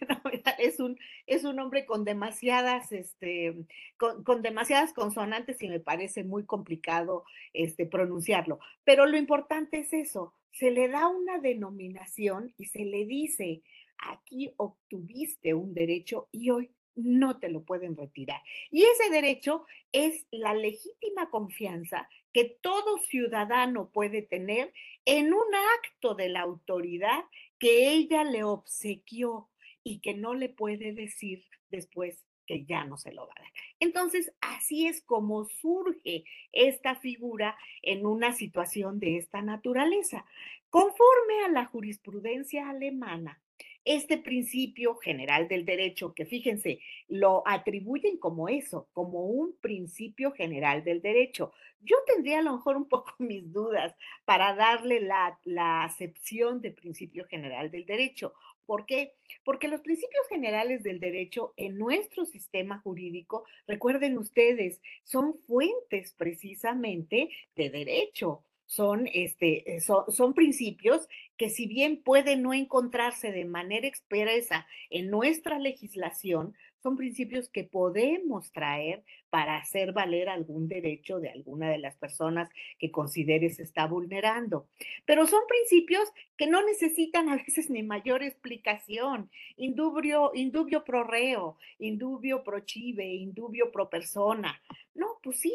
es 0.59 0.81
un, 0.81 0.99
es 1.27 1.45
un 1.45 1.57
nombre 1.57 1.87
con 1.87 2.05
demasiadas, 2.05 2.93
este, 2.93 3.55
con, 3.97 4.43
demasiadas 4.43 4.93
consonantes 4.93 5.63
y 5.63 5.69
me 5.69 5.81
parece 5.81 6.25
muy 6.25 6.45
complicado 6.45 7.25
este, 7.55 7.87
pronunciarlo. 7.87 8.59
Pero 8.85 9.07
lo 9.07 9.17
importante 9.17 9.79
es 9.79 9.95
eso, 9.95 10.35
se 10.53 10.71
le 10.71 10.89
da 10.89 11.09
una 11.09 11.39
denominación 11.39 12.53
y 12.59 12.67
se 12.67 12.85
le 12.85 13.07
dice, 13.07 13.63
aquí 13.99 14.53
obtuviste 14.57 15.55
un 15.55 15.75
derecho 15.75 16.29
y 16.33 16.51
hoy 16.51 16.71
no 16.97 17.39
te 17.39 17.49
lo 17.49 17.65
pueden 17.65 17.97
retirar. 17.97 18.41
Y 18.71 18.85
ese 18.85 19.11
derecho 19.11 19.65
es 19.93 20.27
la 20.31 20.55
legítima 20.55 21.31
confianza 21.31 22.09
que 22.33 22.45
todo 22.61 22.99
ciudadano 22.99 23.91
puede 23.91 24.23
tener 24.23 24.73
en 25.05 25.33
un 25.33 25.55
acto 25.77 26.15
de 26.15 26.29
la 26.29 26.41
autoridad 26.41 27.25
que 27.59 27.91
ella 27.93 28.25
le 28.25 28.45
obsequió 28.45 29.49
y 29.83 30.01
que 30.01 30.15
no 30.15 30.35
le 30.35 30.49
puede 30.49 30.93
decir 30.93 31.45
después 31.71 32.25
que 32.47 32.65
ya 32.65 32.85
no 32.85 32.97
se 32.97 33.13
lo 33.13 33.27
va 33.27 33.35
a 33.37 33.43
dar. 33.43 33.53
Entonces, 33.81 34.33
así 34.41 34.87
es 34.87 35.03
como 35.03 35.47
surge 35.47 36.25
esta 36.53 36.95
figura 36.97 37.57
en 37.83 38.05
una 38.07 38.33
situación 38.33 39.01
de 39.01 39.17
esta 39.17 39.43
naturaleza. 39.43 40.27
Conforme 40.69 41.45
a 41.45 41.49
la 41.49 41.65
jurisprudencia 41.65 42.69
alemana, 42.69 43.41
este 43.85 44.19
principio 44.19 44.97
general 44.97 45.49
del 45.49 45.65
derecho, 45.65 46.15
que 46.15 46.25
fíjense, 46.25 46.81
lo 47.09 47.43
atribuyen 47.47 48.17
como 48.17 48.49
eso, 48.49 48.89
como 48.93 49.27
un 49.27 49.55
principio 49.61 50.33
general 50.33 50.85
del 50.85 51.03
derecho. 51.03 51.53
Yo 51.81 51.97
tendría 52.07 52.39
a 52.39 52.43
lo 52.43 52.57
mejor 52.57 52.77
un 52.77 52.89
poco 52.89 53.13
mis 53.19 53.53
dudas 53.53 53.95
para 54.25 54.55
darle 54.55 55.01
la, 55.01 55.39
acepción 55.85 56.61
de 56.61 56.71
principio 56.71 57.27
general 57.27 57.71
del 57.71 57.85
derecho. 57.85 58.35
¿Por 58.67 58.87
qué? 58.87 59.13
Porque 59.45 59.69
los 59.69 59.83
principios 59.83 60.27
generales 60.29 60.83
del 60.83 60.99
derecho 60.99 61.53
en 61.57 61.77
nuestro 61.77 62.25
sistema 62.25 62.79
jurídico, 62.79 63.45
recuerden 63.67 64.17
ustedes, 64.17 64.81
son 65.03 65.35
fuentes 65.47 66.15
precisamente 66.15 67.29
de 67.55 67.69
derecho 67.69 68.43
son, 68.67 69.09
este, 69.13 69.81
son, 69.81 70.11
son, 70.13 70.35
principios 70.35 71.09
que 71.37 71.51
si 71.51 71.67
bien 71.67 72.03
pueden 72.03 72.43
no 72.43 72.55
encontrarse 72.55 73.33
de 73.33 73.45
manera 73.45 73.87
expresa 73.87 74.67
en 74.91 75.11
nuestra 75.11 75.59
legislación, 75.59 76.55
son 76.85 76.97
principios 76.97 77.49
que 77.49 77.65
podemos 77.65 78.53
traer 78.53 79.05
para 79.31 79.57
hacer 79.57 79.93
valer 79.93 80.29
algún 80.29 80.69
derecho 80.69 81.19
de 81.19 81.31
alguna 81.31 81.71
de 81.71 81.79
las 81.79 81.97
personas 81.97 82.51
que 82.79 82.93
considere 82.93 83.49
se 83.49 83.63
está 83.63 83.87
vulnerando. 83.87 84.69
Pero 85.07 85.27
son 85.27 85.41
principios 85.49 86.07
que 86.37 86.47
no 86.47 86.63
necesitan 86.63 87.31
a 87.31 87.37
veces 87.37 87.71
ni 87.71 87.83
mayor 87.83 88.23
explicación. 88.23 89.31
Indubio, 89.57 90.31
indubio 90.35 90.85
pro 90.85 91.05
reo, 91.05 91.57
indubio 91.79 92.45
pro 92.45 92.61
chive, 92.61 93.15
indubio 93.15 93.73
pro 93.73 93.89
persona. 93.89 94.61
No, 94.95 95.19
pues 95.23 95.41
sí, 95.41 95.55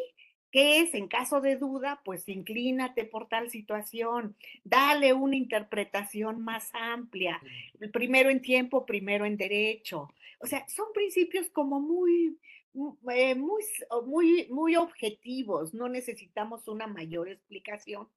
¿Qué 0.52 0.80
es? 0.80 0.96
En 0.96 1.08
caso 1.08 1.42
de 1.42 1.58
duda, 1.58 2.02
pues 2.04 2.28
inclínate 2.28 3.06
por 3.06 3.28
tal 3.28 3.52
situación, 3.52 4.36
dale 4.64 5.14
una 5.14 5.36
interpretación 5.36 6.42
más 6.42 6.70
amplia, 6.74 7.40
primero 7.94 8.32
en 8.32 8.42
tiempo, 8.42 8.86
primero 8.86 9.26
en 9.26 9.38
derecho. 9.38 10.10
O 10.40 10.48
sea, 10.48 10.68
son 10.68 10.88
principios 10.94 11.50
como 11.52 11.80
muy, 11.80 12.40
eh, 13.12 13.36
muy, 13.36 13.64
muy, 14.06 14.48
muy 14.50 14.76
objetivos, 14.76 15.74
no 15.76 15.88
necesitamos 15.88 16.68
una 16.68 16.88
mayor 16.88 17.30
explicación. 17.30 18.08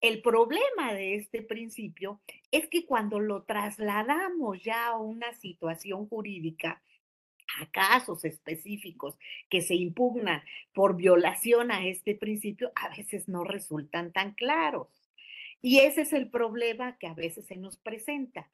El 0.00 0.20
problema 0.20 0.92
de 0.94 1.16
este 1.16 1.42
principio 1.42 2.20
es 2.50 2.68
que 2.68 2.86
cuando 2.86 3.20
lo 3.20 3.42
trasladamos 3.42 4.62
ya 4.62 4.88
a 4.88 4.98
una 4.98 5.32
situación 5.34 6.08
jurídica, 6.08 6.82
a 7.60 7.70
casos 7.70 8.24
específicos 8.24 9.16
que 9.48 9.60
se 9.60 9.74
impugnan 9.74 10.42
por 10.72 10.96
violación 10.96 11.70
a 11.70 11.86
este 11.86 12.14
principio, 12.14 12.72
a 12.74 12.88
veces 12.88 13.28
no 13.28 13.44
resultan 13.44 14.12
tan 14.12 14.32
claros. 14.32 14.88
Y 15.60 15.78
ese 15.78 16.02
es 16.02 16.12
el 16.12 16.28
problema 16.28 16.98
que 16.98 17.06
a 17.06 17.14
veces 17.14 17.46
se 17.46 17.56
nos 17.56 17.76
presenta. 17.76 18.50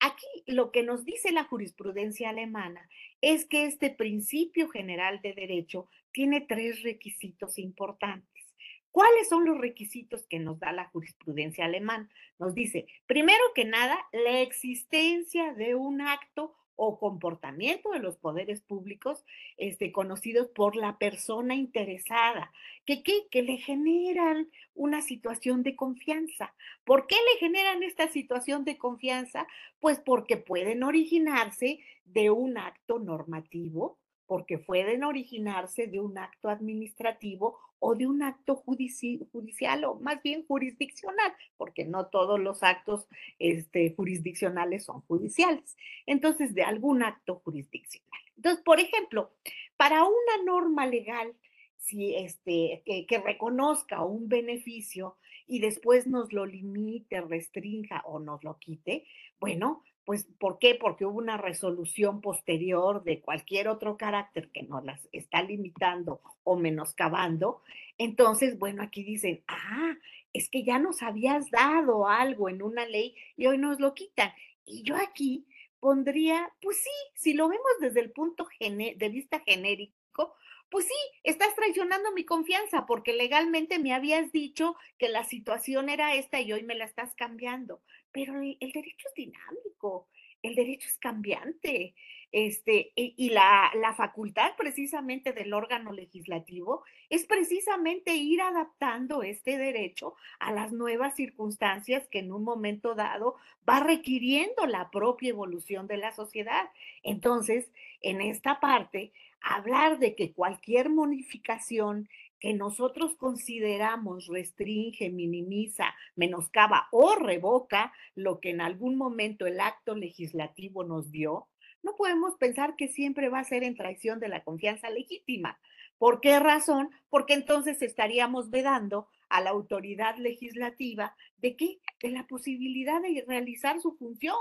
Aquí 0.00 0.26
lo 0.46 0.70
que 0.72 0.82
nos 0.82 1.04
dice 1.04 1.32
la 1.32 1.44
jurisprudencia 1.44 2.30
alemana 2.30 2.88
es 3.20 3.44
que 3.44 3.64
este 3.64 3.90
principio 3.90 4.68
general 4.68 5.20
de 5.22 5.32
derecho 5.34 5.88
tiene 6.12 6.40
tres 6.40 6.82
requisitos 6.82 7.58
importantes. 7.58 8.44
¿Cuáles 8.90 9.28
son 9.28 9.44
los 9.44 9.58
requisitos 9.58 10.26
que 10.26 10.38
nos 10.38 10.58
da 10.58 10.72
la 10.72 10.86
jurisprudencia 10.86 11.64
alemana? 11.64 12.08
Nos 12.38 12.54
dice, 12.54 12.86
primero 13.06 13.42
que 13.54 13.64
nada, 13.64 13.98
la 14.12 14.40
existencia 14.40 15.52
de 15.54 15.74
un 15.74 16.00
acto 16.00 16.54
o 16.80 16.96
comportamiento 16.96 17.90
de 17.90 17.98
los 17.98 18.16
poderes 18.16 18.60
públicos 18.60 19.24
este, 19.56 19.90
conocidos 19.90 20.46
por 20.48 20.76
la 20.76 20.96
persona 20.96 21.56
interesada, 21.56 22.52
que, 22.86 23.02
que 23.02 23.42
le 23.42 23.56
generan 23.56 24.48
una 24.76 25.02
situación 25.02 25.64
de 25.64 25.74
confianza. 25.74 26.54
¿Por 26.84 27.08
qué 27.08 27.16
le 27.16 27.40
generan 27.40 27.82
esta 27.82 28.06
situación 28.06 28.64
de 28.64 28.78
confianza? 28.78 29.48
Pues 29.80 29.98
porque 29.98 30.36
pueden 30.36 30.84
originarse 30.84 31.80
de 32.04 32.30
un 32.30 32.56
acto 32.56 33.00
normativo, 33.00 33.98
porque 34.26 34.58
pueden 34.58 35.02
originarse 35.02 35.88
de 35.88 35.98
un 35.98 36.16
acto 36.16 36.48
administrativo 36.48 37.58
o 37.80 37.94
de 37.94 38.06
un 38.06 38.22
acto 38.22 38.56
judicial 38.56 39.84
o 39.84 39.94
más 39.96 40.22
bien 40.22 40.46
jurisdiccional, 40.46 41.32
porque 41.56 41.84
no 41.84 42.06
todos 42.06 42.40
los 42.40 42.62
actos 42.62 43.06
este, 43.38 43.94
jurisdiccionales 43.94 44.84
son 44.84 45.02
judiciales. 45.02 45.76
Entonces, 46.06 46.54
de 46.54 46.62
algún 46.62 47.02
acto 47.02 47.40
jurisdiccional. 47.44 48.20
Entonces, 48.36 48.62
por 48.64 48.80
ejemplo, 48.80 49.32
para 49.76 50.04
una 50.04 50.44
norma 50.44 50.86
legal, 50.86 51.34
si 51.76 52.14
este, 52.14 52.82
que, 52.84 53.06
que 53.06 53.18
reconozca 53.18 54.04
un 54.04 54.28
beneficio 54.28 55.16
y 55.46 55.60
después 55.60 56.06
nos 56.06 56.32
lo 56.32 56.46
limite, 56.46 57.20
restrinja 57.20 58.02
o 58.04 58.18
nos 58.18 58.44
lo 58.44 58.58
quite, 58.58 59.06
bueno, 59.40 59.82
pues, 60.08 60.24
¿por 60.38 60.58
qué? 60.58 60.74
Porque 60.74 61.04
hubo 61.04 61.18
una 61.18 61.36
resolución 61.36 62.22
posterior 62.22 63.04
de 63.04 63.20
cualquier 63.20 63.68
otro 63.68 63.98
carácter 63.98 64.48
que 64.48 64.62
nos 64.62 64.82
las 64.82 65.06
está 65.12 65.42
limitando 65.42 66.22
o 66.44 66.56
menoscabando. 66.56 67.60
Entonces, 67.98 68.58
bueno, 68.58 68.82
aquí 68.82 69.04
dicen, 69.04 69.44
ah, 69.48 69.98
es 70.32 70.48
que 70.48 70.64
ya 70.64 70.78
nos 70.78 71.02
habías 71.02 71.50
dado 71.50 72.08
algo 72.08 72.48
en 72.48 72.62
una 72.62 72.86
ley 72.86 73.16
y 73.36 73.48
hoy 73.48 73.58
nos 73.58 73.80
lo 73.80 73.92
quitan. 73.92 74.32
Y 74.64 74.82
yo 74.82 74.96
aquí 74.96 75.44
pondría, 75.78 76.54
pues 76.62 76.78
sí, 76.78 76.90
si 77.14 77.34
lo 77.34 77.46
vemos 77.50 77.72
desde 77.78 78.00
el 78.00 78.10
punto 78.10 78.48
de 78.58 79.08
vista 79.10 79.40
genérico, 79.40 80.34
pues 80.70 80.86
sí, 80.86 81.18
estás 81.22 81.54
traicionando 81.54 82.12
mi 82.12 82.24
confianza 82.24 82.86
porque 82.86 83.12
legalmente 83.12 83.78
me 83.78 83.92
habías 83.92 84.32
dicho 84.32 84.74
que 84.96 85.10
la 85.10 85.24
situación 85.24 85.90
era 85.90 86.14
esta 86.14 86.40
y 86.40 86.50
hoy 86.50 86.62
me 86.62 86.76
la 86.76 86.86
estás 86.86 87.14
cambiando. 87.14 87.82
Pero 88.12 88.40
el, 88.40 88.72
derecho 88.72 89.08
es 89.08 89.14
dinámico, 89.14 90.08
el 90.42 90.54
derecho 90.54 90.88
es 90.88 90.98
cambiante. 90.98 91.94
Este, 92.30 92.92
y, 92.94 93.30
la, 93.30 93.70
la, 93.74 93.94
facultad 93.94 94.50
precisamente 94.56 95.32
del 95.32 95.54
órgano 95.54 95.92
legislativo 95.92 96.84
es 97.08 97.24
precisamente 97.24 98.16
ir 98.16 98.42
adaptando 98.42 99.22
este 99.22 99.56
derecho 99.56 100.14
a 100.38 100.52
las 100.52 100.72
nuevas 100.72 101.16
circunstancias 101.16 102.06
que 102.08 102.18
en 102.18 102.30
un 102.30 102.44
momento 102.44 102.94
dado 102.94 103.36
va 103.66 103.80
requiriendo 103.80 104.66
la 104.66 104.90
propia 104.90 105.30
evolución 105.30 105.86
de 105.86 105.96
la 105.96 106.12
sociedad. 106.12 106.68
Entonces, 107.02 107.70
en 108.02 108.20
esta 108.20 108.60
parte, 108.60 109.12
hablar 109.40 109.98
de 109.98 110.14
que 110.14 110.32
cualquier 110.32 110.90
modificación 110.90 112.08
que 112.40 112.54
nosotros 112.54 113.16
consideramos 113.16 114.26
restringe, 114.26 115.10
minimiza, 115.10 115.94
menoscaba 116.16 116.88
o 116.92 117.16
revoca 117.16 117.92
lo 118.14 118.40
que 118.40 118.50
en 118.50 118.60
algún 118.60 118.96
momento 118.96 119.46
el 119.46 119.60
acto 119.60 119.94
legislativo 119.94 120.84
nos 120.84 121.10
dio, 121.10 121.48
no 121.82 121.94
podemos 121.96 122.36
pensar 122.36 122.76
que 122.76 122.88
siempre 122.88 123.28
va 123.28 123.40
a 123.40 123.44
ser 123.44 123.62
en 123.62 123.76
traición 123.76 124.20
de 124.20 124.28
la 124.28 124.42
confianza 124.42 124.90
legítima. 124.90 125.58
¿Por 125.98 126.20
qué 126.20 126.38
razón? 126.38 126.90
Porque 127.08 127.34
entonces 127.34 127.82
estaríamos 127.82 128.50
vedando 128.50 129.08
a 129.28 129.40
la 129.40 129.50
autoridad 129.50 130.16
legislativa 130.16 131.14
de 131.38 131.56
qué? 131.56 131.78
De 132.02 132.10
la 132.10 132.26
posibilidad 132.26 133.00
de 133.02 133.24
realizar 133.26 133.80
su 133.80 133.96
función, 133.96 134.36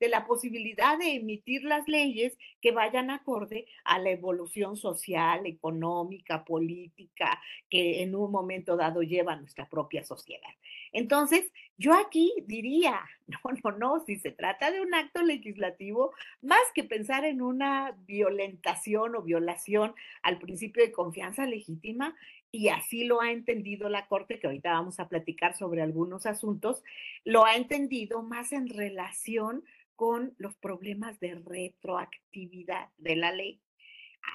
de 0.00 0.08
la 0.08 0.26
posibilidad 0.26 0.98
de 0.98 1.14
emitir 1.14 1.64
las 1.64 1.86
leyes 1.88 2.36
que 2.60 2.72
vayan 2.72 3.10
acorde 3.10 3.66
a 3.84 3.98
la 3.98 4.10
evolución 4.10 4.76
social, 4.76 5.46
económica, 5.46 6.44
política 6.44 7.40
que 7.68 8.02
en 8.02 8.14
un 8.14 8.30
momento 8.30 8.76
dado 8.76 9.02
lleva 9.02 9.36
nuestra 9.36 9.68
propia 9.68 10.04
sociedad. 10.04 10.50
Entonces, 10.92 11.52
yo 11.76 11.94
aquí 11.94 12.32
diría, 12.46 13.00
no, 13.26 13.38
no, 13.62 13.78
no, 13.78 14.04
si 14.04 14.16
se 14.16 14.30
trata 14.30 14.70
de 14.70 14.80
un 14.80 14.94
acto 14.94 15.22
legislativo, 15.22 16.12
más 16.42 16.62
que 16.74 16.84
pensar 16.84 17.24
en 17.24 17.42
una 17.42 17.96
violentación 18.06 19.14
o 19.14 19.22
violación 19.22 19.94
al 20.22 20.38
principio 20.38 20.82
de 20.82 20.92
confianza 20.92 21.46
legítima, 21.46 22.14
y 22.50 22.68
así 22.68 23.04
lo 23.04 23.20
ha 23.20 23.30
entendido 23.30 23.88
la 23.90 24.06
Corte, 24.06 24.38
que 24.38 24.46
ahorita 24.46 24.72
vamos 24.72 25.00
a 25.00 25.08
platicar 25.08 25.56
sobre 25.56 25.82
algunos 25.82 26.24
asuntos, 26.24 26.82
lo 27.24 27.44
ha 27.44 27.56
entendido 27.56 28.22
más 28.22 28.52
en 28.52 28.68
relación 28.68 29.64
con 29.98 30.32
los 30.38 30.54
problemas 30.54 31.18
de 31.18 31.34
retroactividad 31.34 32.90
de 32.98 33.16
la 33.16 33.32
ley. 33.32 33.60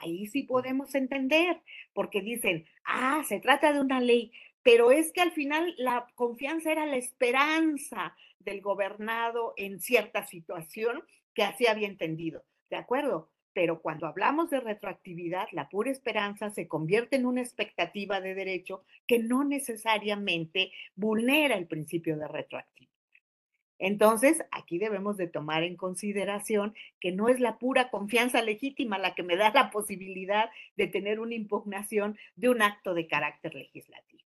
Ahí 0.02 0.28
sí 0.28 0.44
podemos 0.44 0.94
entender, 0.94 1.62
porque 1.94 2.22
dicen, 2.22 2.66
ah, 2.84 3.24
se 3.26 3.40
trata 3.40 3.72
de 3.72 3.80
una 3.80 4.02
ley, 4.02 4.34
pero 4.62 4.92
es 4.92 5.14
que 5.14 5.22
al 5.22 5.32
final 5.32 5.74
la 5.78 6.06
confianza 6.16 6.74
era 6.74 6.86
la 6.86 6.98
esperanza 6.98 8.14
del 8.40 8.60
gobernado 8.60 9.54
en 9.56 9.80
cierta 9.80 10.26
situación 10.26 11.02
que 11.34 11.44
así 11.44 11.66
había 11.66 11.88
entendido. 11.88 12.44
¿De 12.70 12.76
acuerdo? 12.76 13.32
Pero 13.54 13.82
cuando 13.82 14.06
hablamos 14.06 14.50
de 14.50 14.60
retroactividad, 14.60 15.48
la 15.54 15.70
pura 15.70 15.92
esperanza 15.92 16.50
se 16.50 16.68
convierte 16.68 17.16
en 17.16 17.26
una 17.26 17.40
expectativa 17.40 18.20
de 18.20 18.36
derecho 18.36 18.84
que 19.08 19.20
no 19.20 19.46
necesariamente 19.46 20.74
vulnera 20.94 21.56
el 21.56 21.68
principio 21.68 22.18
de 22.18 22.28
retroactividad. 22.28 22.93
Entonces, 23.86 24.42
aquí 24.52 24.78
debemos 24.78 25.18
de 25.18 25.28
tomar 25.28 25.64
en 25.64 25.76
consideración 25.76 26.74
que 27.02 27.12
no 27.12 27.28
es 27.28 27.42
la 27.42 27.60
pura 27.60 27.90
confianza 27.90 28.42
legítima 28.42 28.98
la 28.98 29.14
que 29.14 29.24
me 29.24 29.36
da 29.36 29.52
la 29.52 29.72
posibilidad 29.72 30.50
de 30.78 30.88
tener 30.88 31.20
una 31.20 31.36
impugnación 31.36 32.18
de 32.38 32.48
un 32.48 32.62
acto 32.62 32.94
de 32.94 33.08
carácter 33.08 33.54
legislativo. 33.54 34.24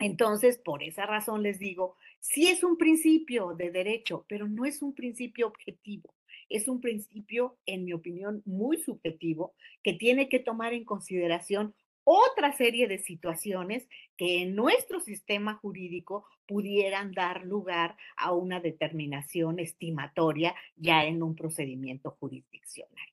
Entonces, 0.00 0.58
por 0.58 0.82
esa 0.82 1.06
razón 1.06 1.44
les 1.44 1.60
digo, 1.60 1.96
sí 2.18 2.48
es 2.48 2.64
un 2.64 2.76
principio 2.76 3.54
de 3.54 3.70
derecho, 3.70 4.24
pero 4.28 4.48
no 4.48 4.64
es 4.64 4.82
un 4.82 4.96
principio 4.96 5.46
objetivo 5.46 6.12
es 6.50 6.66
un 6.66 6.80
principio, 6.80 7.56
en 7.64 7.84
mi 7.84 7.92
opinión, 7.92 8.42
muy 8.44 8.76
subjetivo 8.78 9.54
que 9.82 9.94
tiene 9.94 10.28
que 10.28 10.40
tomar 10.40 10.74
en 10.74 10.84
consideración 10.84 11.74
otra 12.04 12.52
serie 12.52 12.88
de 12.88 12.98
situaciones 12.98 13.88
que 14.16 14.42
en 14.42 14.54
nuestro 14.54 15.00
sistema 15.00 15.54
jurídico 15.54 16.24
pudieran 16.46 17.12
dar 17.12 17.44
lugar 17.44 17.96
a 18.16 18.32
una 18.32 18.60
determinación 18.60 19.58
estimatoria 19.58 20.54
ya 20.76 21.04
en 21.04 21.22
un 21.22 21.36
procedimiento 21.36 22.16
jurisdiccional. 22.18 23.06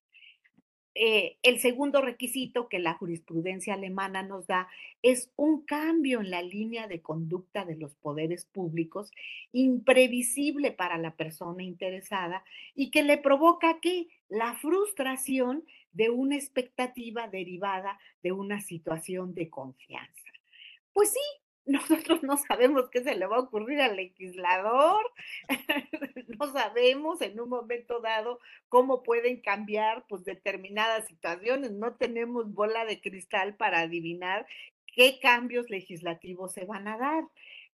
Eh, 0.99 1.37
el 1.43 1.59
segundo 1.59 2.01
requisito 2.01 2.67
que 2.69 2.79
la 2.79 2.95
jurisprudencia 2.95 3.75
alemana 3.75 4.23
nos 4.23 4.47
da 4.47 4.67
es 5.03 5.31
un 5.35 5.63
cambio 5.63 6.21
en 6.21 6.31
la 6.31 6.41
línea 6.41 6.87
de 6.87 7.03
conducta 7.03 7.65
de 7.65 7.75
los 7.75 7.93
poderes 7.93 8.45
públicos 8.45 9.11
imprevisible 9.51 10.71
para 10.71 10.97
la 10.97 11.15
persona 11.15 11.61
interesada 11.61 12.43
y 12.73 12.89
que 12.89 13.03
le 13.03 13.19
provoca 13.19 13.79
que 13.79 14.07
la 14.27 14.55
frustración 14.55 15.63
de 15.91 16.09
una 16.09 16.35
expectativa 16.35 17.27
derivada 17.27 17.99
de 18.21 18.31
una 18.31 18.61
situación 18.61 19.33
de 19.33 19.49
confianza. 19.49 20.31
Pues 20.93 21.13
sí, 21.13 21.19
nosotros 21.67 22.23
no 22.23 22.37
sabemos 22.37 22.89
qué 22.89 23.03
se 23.03 23.15
le 23.15 23.25
va 23.25 23.37
a 23.37 23.41
ocurrir 23.41 23.81
al 23.81 23.97
legislador, 23.97 25.03
no 26.39 26.51
sabemos 26.51 27.21
en 27.21 27.39
un 27.39 27.49
momento 27.49 27.99
dado 27.99 28.39
cómo 28.69 29.03
pueden 29.03 29.41
cambiar 29.41 30.05
pues 30.07 30.23
determinadas 30.23 31.07
situaciones, 31.07 31.71
no 31.71 31.95
tenemos 31.95 32.53
bola 32.53 32.85
de 32.85 33.01
cristal 33.01 33.55
para 33.55 33.81
adivinar 33.81 34.47
qué 34.95 35.19
cambios 35.19 35.69
legislativos 35.69 36.53
se 36.53 36.65
van 36.65 36.87
a 36.87 36.97
dar, 36.97 37.23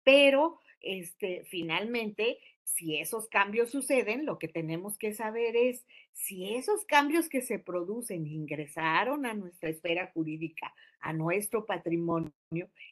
pero 0.03 0.59
este 0.81 1.45
finalmente 1.45 2.39
si 2.63 2.97
esos 2.99 3.27
cambios 3.27 3.69
suceden, 3.71 4.25
lo 4.25 4.39
que 4.39 4.47
tenemos 4.47 4.97
que 4.97 5.13
saber 5.13 5.55
es 5.55 5.85
si 6.11 6.55
esos 6.55 6.85
cambios 6.85 7.29
que 7.29 7.41
se 7.41 7.59
producen 7.59 8.25
ingresaron 8.25 9.25
a 9.25 9.33
nuestra 9.33 9.69
esfera 9.69 10.11
jurídica, 10.13 10.73
a 10.99 11.13
nuestro 11.13 11.65
patrimonio, 11.65 12.31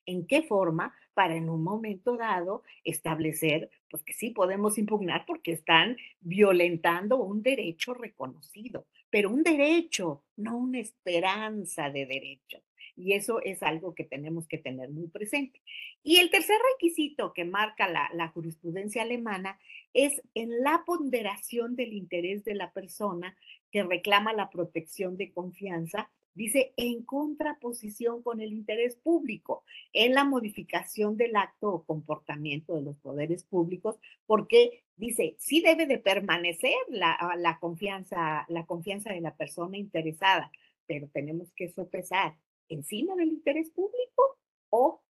en 0.05 0.27
qué 0.27 0.43
forma 0.43 0.93
para 1.13 1.35
en 1.35 1.49
un 1.49 1.63
momento 1.63 2.17
dado 2.17 2.63
establecer, 2.83 3.69
pues 3.89 4.03
que 4.03 4.13
sí 4.13 4.31
podemos 4.31 4.77
impugnar 4.77 5.25
porque 5.25 5.53
están 5.53 5.97
violentando 6.19 7.17
un 7.17 7.41
derecho 7.41 7.93
reconocido, 7.93 8.85
pero 9.09 9.29
un 9.29 9.43
derecho, 9.43 10.23
no 10.37 10.57
una 10.57 10.79
esperanza 10.79 11.89
de 11.89 12.05
derecho. 12.05 12.61
Y 13.01 13.13
eso 13.13 13.41
es 13.41 13.63
algo 13.63 13.95
que 13.95 14.03
tenemos 14.03 14.47
que 14.47 14.59
tener 14.59 14.89
muy 14.89 15.07
presente. 15.07 15.59
Y 16.03 16.17
el 16.17 16.29
tercer 16.29 16.57
requisito 16.73 17.33
que 17.33 17.45
marca 17.45 17.89
la, 17.89 18.27
jurisprudencia 18.27 19.01
alemana 19.01 19.59
es 19.93 20.21
en 20.35 20.61
la 20.61 20.83
ponderación 20.85 21.75
del 21.75 21.93
interés 21.93 22.43
de 22.43 22.53
la 22.53 22.71
persona 22.71 23.35
que 23.71 23.81
reclama 23.81 24.33
la 24.33 24.51
protección 24.51 25.17
de 25.17 25.31
confianza, 25.31 26.11
dice 26.35 26.73
en 26.77 27.01
contraposición 27.01 28.21
con 28.21 28.39
el 28.39 28.53
interés 28.53 28.95
público 28.97 29.63
en 29.93 30.13
la 30.13 30.23
modificación 30.23 31.17
del 31.17 31.35
acto 31.35 31.69
o 31.73 31.83
comportamiento 31.83 32.75
de 32.75 32.83
los 32.83 32.97
poderes 32.97 33.43
públicos, 33.43 33.95
porque 34.27 34.83
dice, 34.95 35.35
sí 35.39 35.61
debe 35.61 35.87
de 35.87 35.97
permanecer 35.97 36.75
la, 36.89 37.17
la 37.35 37.57
confianza, 37.59 38.45
la 38.47 38.67
confianza 38.67 39.11
de 39.11 39.21
la 39.21 39.35
persona 39.35 39.77
interesada, 39.77 40.51
pero 40.85 41.07
tenemos 41.07 41.51
que 41.53 41.69
sopesar 41.69 42.35
encima 42.73 43.15
del 43.15 43.29
interés 43.29 43.69
público 43.71 44.37
o 44.69 45.01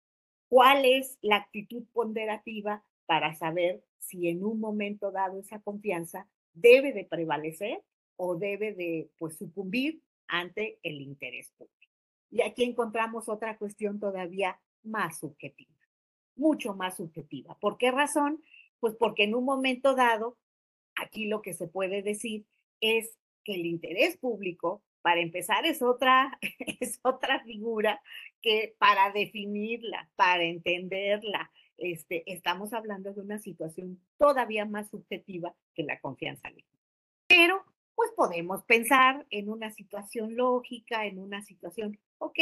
cuál 0.49 0.85
es 0.85 1.17
la 1.21 1.37
actitud 1.37 1.83
ponderativa 1.93 2.83
para 3.05 3.35
saber 3.35 3.83
si 3.99 4.27
en 4.27 4.43
un 4.43 4.59
momento 4.59 5.11
dado 5.11 5.39
esa 5.39 5.61
confianza 5.61 6.27
debe 6.53 6.91
de 6.91 7.05
prevalecer 7.05 7.83
o 8.15 8.35
debe 8.35 8.73
de 8.73 9.09
pues 9.17 9.37
sucumbir 9.37 10.01
ante 10.27 10.79
el 10.83 11.01
interés 11.01 11.51
público. 11.57 11.93
Y 12.29 12.41
aquí 12.41 12.63
encontramos 12.63 13.29
otra 13.29 13.57
cuestión 13.57 13.99
todavía 13.99 14.59
más 14.83 15.19
subjetiva, 15.19 15.77
mucho 16.35 16.73
más 16.73 16.97
subjetiva. 16.97 17.57
¿Por 17.59 17.77
qué 17.77 17.91
razón? 17.91 18.41
Pues 18.79 18.95
porque 18.95 19.23
en 19.23 19.35
un 19.35 19.45
momento 19.45 19.95
dado, 19.95 20.37
aquí 20.95 21.25
lo 21.25 21.41
que 21.41 21.53
se 21.53 21.67
puede 21.67 22.01
decir 22.01 22.45
es 22.79 23.17
que 23.43 23.55
el 23.55 23.65
interés 23.65 24.17
público 24.17 24.83
para 25.01 25.21
empezar, 25.21 25.65
es 25.65 25.81
otra, 25.81 26.37
es 26.79 26.99
otra 27.03 27.43
figura 27.43 28.01
que 28.41 28.75
para 28.77 29.11
definirla, 29.11 30.09
para 30.15 30.43
entenderla, 30.43 31.51
este, 31.77 32.23
estamos 32.31 32.73
hablando 32.73 33.13
de 33.13 33.21
una 33.21 33.39
situación 33.39 33.99
todavía 34.17 34.65
más 34.65 34.89
subjetiva 34.89 35.55
que 35.73 35.83
la 35.83 35.99
confianza. 35.99 36.49
Pero, 37.27 37.63
pues 37.95 38.11
podemos 38.15 38.63
pensar 38.63 39.25
en 39.29 39.49
una 39.49 39.71
situación 39.71 40.35
lógica, 40.35 41.05
en 41.05 41.19
una 41.19 41.41
situación, 41.41 41.99
ok, 42.19 42.37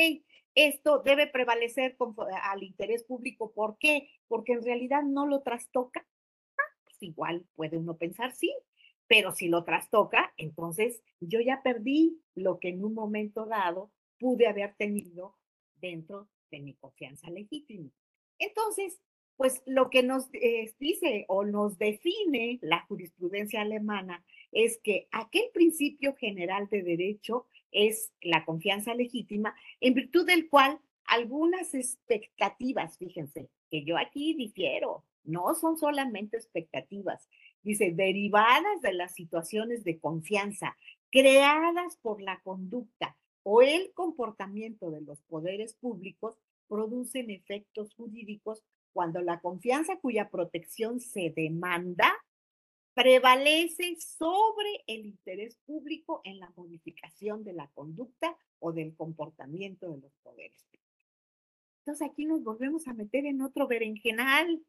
esto 0.55 0.99
debe 0.99 1.27
prevalecer 1.27 1.95
al 2.43 2.63
interés 2.63 3.03
público. 3.03 3.51
¿Por 3.53 3.77
qué? 3.77 4.09
Porque 4.27 4.53
en 4.53 4.63
realidad 4.63 5.03
no 5.03 5.25
lo 5.25 5.41
trastoca. 5.41 6.05
Ah, 6.57 6.75
pues 6.83 6.97
igual 7.01 7.45
puede 7.55 7.77
uno 7.77 7.95
pensar, 7.95 8.33
sí, 8.33 8.53
pero 9.09 9.31
si 9.31 9.47
lo 9.47 9.63
trastoca, 9.63 10.33
entonces 10.37 11.01
yo 11.19 11.41
ya 11.41 11.63
perdí 11.63 12.21
lo 12.35 12.59
que 12.59 12.69
en 12.69 12.85
un 12.85 12.93
momento 12.93 13.47
dado 13.47 13.91
pude 14.19 14.47
haber 14.47 14.75
tenido 14.75 15.35
dentro 15.81 16.29
de 16.51 16.59
mi 16.59 16.75
confianza 16.75 17.29
legítima. 17.31 17.89
Entonces, 18.37 19.01
pues 19.35 19.63
lo 19.65 19.89
que 19.89 20.03
nos 20.03 20.29
eh, 20.33 20.71
dice 20.79 21.25
o 21.27 21.43
nos 21.43 21.79
define 21.79 22.59
la 22.61 22.85
jurisprudencia 22.85 23.61
alemana 23.61 24.23
es 24.51 24.79
que 24.83 25.07
aquel 25.11 25.49
principio 25.53 26.15
general 26.15 26.69
de 26.69 26.83
derecho 26.83 27.47
es 27.71 28.13
la 28.21 28.45
confianza 28.45 28.93
legítima, 28.93 29.55
en 29.79 29.95
virtud 29.95 30.27
del 30.27 30.49
cual 30.49 30.79
algunas 31.05 31.73
expectativas, 31.73 32.97
fíjense, 32.99 33.49
que 33.71 33.83
yo 33.83 33.97
aquí 33.97 34.35
difiero, 34.35 35.03
no 35.23 35.55
son 35.55 35.77
solamente 35.77 36.37
expectativas, 36.37 37.27
dice, 37.69 37.91
derivadas 37.91 38.81
de 38.81 38.93
las 38.93 39.13
situaciones 39.13 39.83
de 39.83 39.99
confianza 39.99 40.75
creadas 41.11 41.97
por 41.97 42.19
la 42.19 42.39
conducta 42.41 43.15
o 43.43 43.61
el 43.61 43.91
comportamiento 43.93 44.89
de 44.89 45.01
los 45.01 45.21
poderes 45.21 45.73
públicos, 45.73 46.39
producen 46.67 47.29
efectos 47.29 47.93
jurídicos 47.93 48.63
cuando 48.91 49.21
la 49.21 49.39
confianza 49.39 49.97
cuya 49.97 50.29
protección 50.29 50.99
se 50.99 51.31
demanda 51.35 52.11
prevalece 52.95 53.95
sobre 53.99 54.83
el 54.87 55.05
interés 55.05 55.55
público 55.67 56.21
en 56.23 56.39
la 56.39 56.51
modificación 56.55 57.43
de 57.43 57.53
la 57.53 57.67
conducta 57.67 58.35
o 58.57 58.71
del 58.71 58.95
comportamiento 58.95 59.89
de 59.89 59.99
los 59.99 60.11
poderes. 60.23 60.59
Entonces 61.79 62.07
aquí 62.07 62.25
nos 62.25 62.43
volvemos 62.43 62.87
a 62.87 62.93
meter 62.93 63.27
en 63.27 63.41
otro 63.41 63.67
berenjenal, 63.67 64.59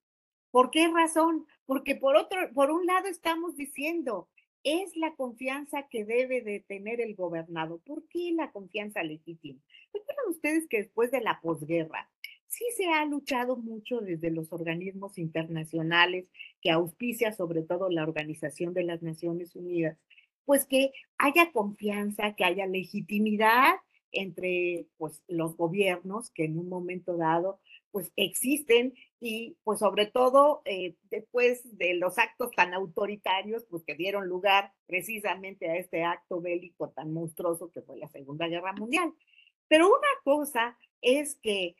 ¿Por 0.50 0.70
qué 0.70 0.88
razón? 0.88 1.46
Porque 1.66 1.94
por 1.94 2.16
otro, 2.16 2.38
por 2.54 2.70
un 2.70 2.86
lado 2.86 3.06
estamos 3.06 3.56
diciendo, 3.56 4.28
es 4.64 4.96
la 4.96 5.14
confianza 5.14 5.88
que 5.88 6.04
debe 6.04 6.42
de 6.42 6.60
tener 6.60 7.00
el 7.00 7.14
gobernado. 7.14 7.78
¿Por 7.78 8.06
qué 8.08 8.32
la 8.32 8.50
confianza 8.50 9.02
legítima? 9.02 9.60
Recuerdan 9.92 10.28
ustedes 10.28 10.68
que 10.68 10.78
después 10.78 11.10
de 11.10 11.20
la 11.20 11.40
posguerra, 11.40 12.10
sí 12.46 12.64
se 12.76 12.86
ha 12.88 13.04
luchado 13.04 13.56
mucho 13.56 14.00
desde 14.00 14.30
los 14.30 14.52
organismos 14.52 15.18
internacionales 15.18 16.26
que 16.60 16.70
auspicia 16.70 17.32
sobre 17.32 17.62
todo 17.62 17.88
la 17.88 18.02
Organización 18.02 18.74
de 18.74 18.84
las 18.84 19.02
Naciones 19.02 19.54
Unidas, 19.54 19.96
pues 20.44 20.66
que 20.66 20.92
haya 21.16 21.52
confianza, 21.52 22.34
que 22.34 22.44
haya 22.44 22.66
legitimidad 22.66 23.76
entre 24.12 24.86
pues, 24.98 25.22
los 25.28 25.56
gobiernos 25.56 26.30
que 26.30 26.44
en 26.44 26.58
un 26.58 26.68
momento 26.68 27.16
dado 27.16 27.60
pues 27.90 28.12
existen 28.16 28.94
y 29.20 29.56
pues 29.64 29.80
sobre 29.80 30.06
todo 30.06 30.62
eh, 30.64 30.96
después 31.10 31.76
de 31.76 31.94
los 31.94 32.18
actos 32.18 32.50
tan 32.52 32.74
autoritarios 32.74 33.64
pues 33.68 33.84
que 33.84 33.94
dieron 33.94 34.26
lugar 34.26 34.72
precisamente 34.86 35.68
a 35.68 35.76
este 35.76 36.04
acto 36.04 36.40
bélico 36.40 36.90
tan 36.90 37.12
monstruoso 37.12 37.70
que 37.70 37.82
fue 37.82 37.98
la 37.98 38.08
Segunda 38.08 38.48
Guerra 38.48 38.72
Mundial. 38.72 39.12
Pero 39.68 39.86
una 39.86 40.08
cosa 40.24 40.78
es 41.00 41.36
que 41.36 41.76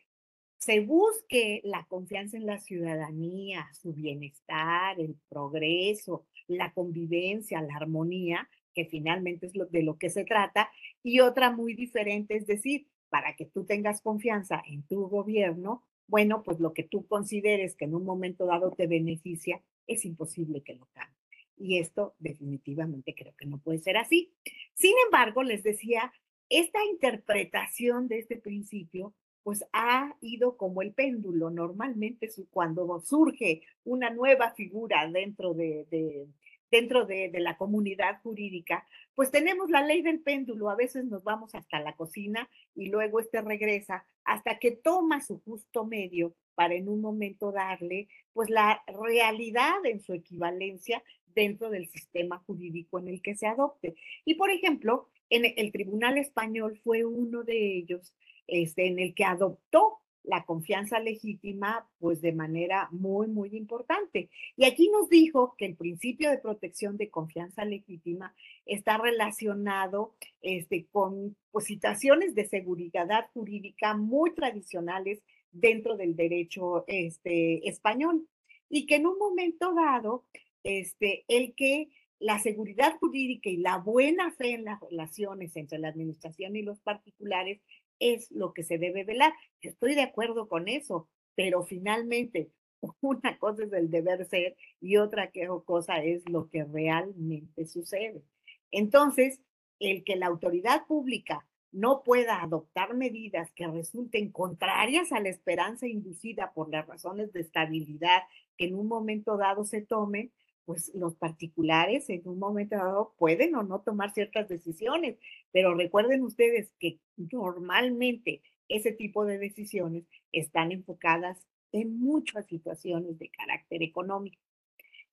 se 0.57 0.79
busque 0.81 1.61
la 1.63 1.85
confianza 1.87 2.37
en 2.37 2.45
la 2.45 2.59
ciudadanía, 2.59 3.67
su 3.73 3.93
bienestar, 3.93 4.99
el 4.99 5.15
progreso, 5.27 6.25
la 6.47 6.71
convivencia, 6.71 7.61
la 7.61 7.75
armonía, 7.75 8.47
que 8.73 8.85
finalmente 8.85 9.47
es 9.47 9.55
lo, 9.55 9.65
de 9.65 9.81
lo 9.81 9.97
que 9.97 10.11
se 10.11 10.23
trata, 10.23 10.69
y 11.01 11.19
otra 11.19 11.49
muy 11.49 11.73
diferente, 11.73 12.35
es 12.37 12.45
decir, 12.45 12.87
para 13.09 13.35
que 13.35 13.45
tú 13.45 13.65
tengas 13.65 14.01
confianza 14.01 14.61
en 14.65 14.83
tu 14.83 15.07
gobierno, 15.09 15.83
bueno, 16.07 16.43
pues 16.43 16.59
lo 16.59 16.73
que 16.73 16.83
tú 16.83 17.07
consideres 17.07 17.75
que 17.75 17.85
en 17.85 17.95
un 17.95 18.05
momento 18.05 18.45
dado 18.45 18.71
te 18.71 18.87
beneficia, 18.87 19.61
es 19.87 20.05
imposible 20.05 20.61
que 20.61 20.75
lo 20.75 20.87
cambie. 20.93 21.17
Y 21.57 21.77
esto 21.77 22.15
definitivamente 22.19 23.13
creo 23.15 23.35
que 23.37 23.45
no 23.45 23.59
puede 23.59 23.79
ser 23.79 23.97
así. 23.97 24.33
Sin 24.73 24.93
embargo, 25.05 25.43
les 25.43 25.63
decía, 25.63 26.11
esta 26.49 26.83
interpretación 26.85 28.07
de 28.07 28.19
este 28.19 28.37
principio 28.37 29.13
pues 29.43 29.65
ha 29.73 30.15
ido 30.21 30.57
como 30.57 30.81
el 30.81 30.93
péndulo. 30.93 31.49
Normalmente 31.49 32.29
cuando 32.51 33.01
surge 33.01 33.61
una 33.83 34.09
nueva 34.09 34.51
figura 34.51 35.09
dentro 35.11 35.53
de, 35.53 36.27
dentro 36.71 37.05
de, 37.05 37.29
la 37.33 37.57
comunidad 37.57 38.21
jurídica, 38.23 38.87
pues 39.13 39.29
tenemos 39.29 39.69
la 39.69 39.85
ley 39.85 40.01
del 40.01 40.21
péndulo, 40.21 40.69
a 40.69 40.75
veces 40.75 41.05
nos 41.05 41.23
vamos 41.23 41.53
hasta 41.53 41.79
la 41.81 41.95
cocina 41.95 42.49
y 42.75 42.87
luego 42.87 43.19
este 43.19 43.41
regresa 43.41 44.05
hasta 44.23 44.57
que 44.57 44.71
toma 44.71 45.21
su 45.21 45.39
justo 45.41 45.85
medio 45.85 46.33
para 46.55 46.75
en 46.75 46.87
un 46.87 47.01
momento 47.01 47.51
darle 47.51 48.07
pues 48.33 48.49
la 48.49 48.83
realidad 48.87 49.85
en 49.85 49.99
su 49.99 50.13
equivalencia 50.13 51.03
dentro 51.35 51.69
del 51.69 51.87
sistema 51.89 52.39
jurídico 52.39 52.99
en 52.99 53.09
el 53.09 53.21
que 53.21 53.35
se 53.35 53.47
adopte. 53.47 53.95
Y 54.25 54.35
por 54.35 54.49
ejemplo, 54.49 55.09
en 55.29 55.53
el 55.57 55.71
Tribunal 55.71 56.17
Español 56.17 56.79
fue 56.83 57.05
uno 57.05 57.43
de 57.43 57.77
ellos 57.77 58.13
este, 58.47 58.87
en 58.87 58.99
el 58.99 59.13
que 59.13 59.23
adoptó 59.23 60.00
la 60.23 60.45
confianza 60.45 60.99
legítima, 60.99 61.87
pues 61.99 62.21
de 62.21 62.31
manera 62.31 62.87
muy, 62.91 63.27
muy 63.27 63.55
importante. 63.55 64.29
Y 64.55 64.65
aquí 64.65 64.89
nos 64.89 65.09
dijo 65.09 65.55
que 65.57 65.65
el 65.65 65.75
principio 65.75 66.29
de 66.29 66.37
protección 66.37 66.97
de 66.97 67.09
confianza 67.09 67.65
legítima 67.65 68.33
está 68.65 68.97
relacionado 68.97 70.15
este, 70.41 70.85
con 70.91 71.35
pues, 71.51 71.65
situaciones 71.65 72.35
de 72.35 72.47
seguridad 72.47 73.29
jurídica 73.33 73.95
muy 73.95 74.33
tradicionales 74.33 75.23
dentro 75.51 75.97
del 75.97 76.15
derecho 76.15 76.85
este, 76.87 77.67
español. 77.67 78.27
Y 78.69 78.85
que 78.85 78.95
en 78.95 79.07
un 79.07 79.17
momento 79.17 79.73
dado, 79.73 80.25
este, 80.63 81.25
el 81.27 81.53
que 81.55 81.89
la 82.21 82.37
seguridad 82.37 82.97
jurídica 82.99 83.49
y 83.49 83.57
la 83.57 83.77
buena 83.79 84.31
fe 84.31 84.53
en 84.53 84.65
las 84.65 84.79
relaciones 84.79 85.55
entre 85.55 85.79
la 85.79 85.87
administración 85.87 86.55
y 86.55 86.61
los 86.61 86.79
particulares 86.79 87.59
es 88.01 88.29
lo 88.31 88.53
que 88.53 88.63
se 88.63 88.77
debe 88.77 89.05
velar. 89.05 89.31
Estoy 89.61 89.95
de 89.95 90.01
acuerdo 90.01 90.49
con 90.49 90.67
eso, 90.67 91.07
pero 91.35 91.63
finalmente 91.63 92.51
una 93.01 93.37
cosa 93.37 93.63
es 93.63 93.71
el 93.71 93.89
deber 93.89 94.25
ser 94.25 94.57
y 94.81 94.97
otra 94.97 95.31
cosa 95.63 96.03
es 96.03 96.27
lo 96.27 96.49
que 96.49 96.65
realmente 96.65 97.65
sucede. 97.65 98.23
Entonces, 98.71 99.39
el 99.79 100.03
que 100.03 100.15
la 100.15 100.27
autoridad 100.27 100.85
pública 100.87 101.45
no 101.71 102.03
pueda 102.03 102.41
adoptar 102.41 102.95
medidas 102.95 103.51
que 103.53 103.67
resulten 103.67 104.31
contrarias 104.31 105.11
a 105.11 105.19
la 105.19 105.29
esperanza 105.29 105.87
inducida 105.87 106.51
por 106.53 106.69
las 106.69 106.85
razones 106.85 107.31
de 107.31 107.41
estabilidad 107.41 108.23
que 108.57 108.65
en 108.65 108.75
un 108.75 108.87
momento 108.87 109.37
dado 109.37 109.63
se 109.63 109.81
tomen, 109.81 110.31
pues 110.65 110.91
los 110.93 111.15
particulares 111.15 112.09
en 112.09 112.21
un 112.25 112.39
momento 112.39 112.75
dado 112.75 113.13
pueden 113.17 113.55
o 113.55 113.63
no 113.63 113.81
tomar 113.81 114.13
ciertas 114.13 114.47
decisiones, 114.49 115.17
pero 115.51 115.75
recuerden 115.75 116.23
ustedes 116.23 116.71
que 116.79 116.99
normalmente 117.17 118.41
ese 118.67 118.91
tipo 118.91 119.25
de 119.25 119.37
decisiones 119.37 120.05
están 120.31 120.71
enfocadas 120.71 121.45
en 121.71 121.99
muchas 121.99 122.45
situaciones 122.47 123.17
de 123.19 123.29
carácter 123.29 123.83
económico. 123.83 124.41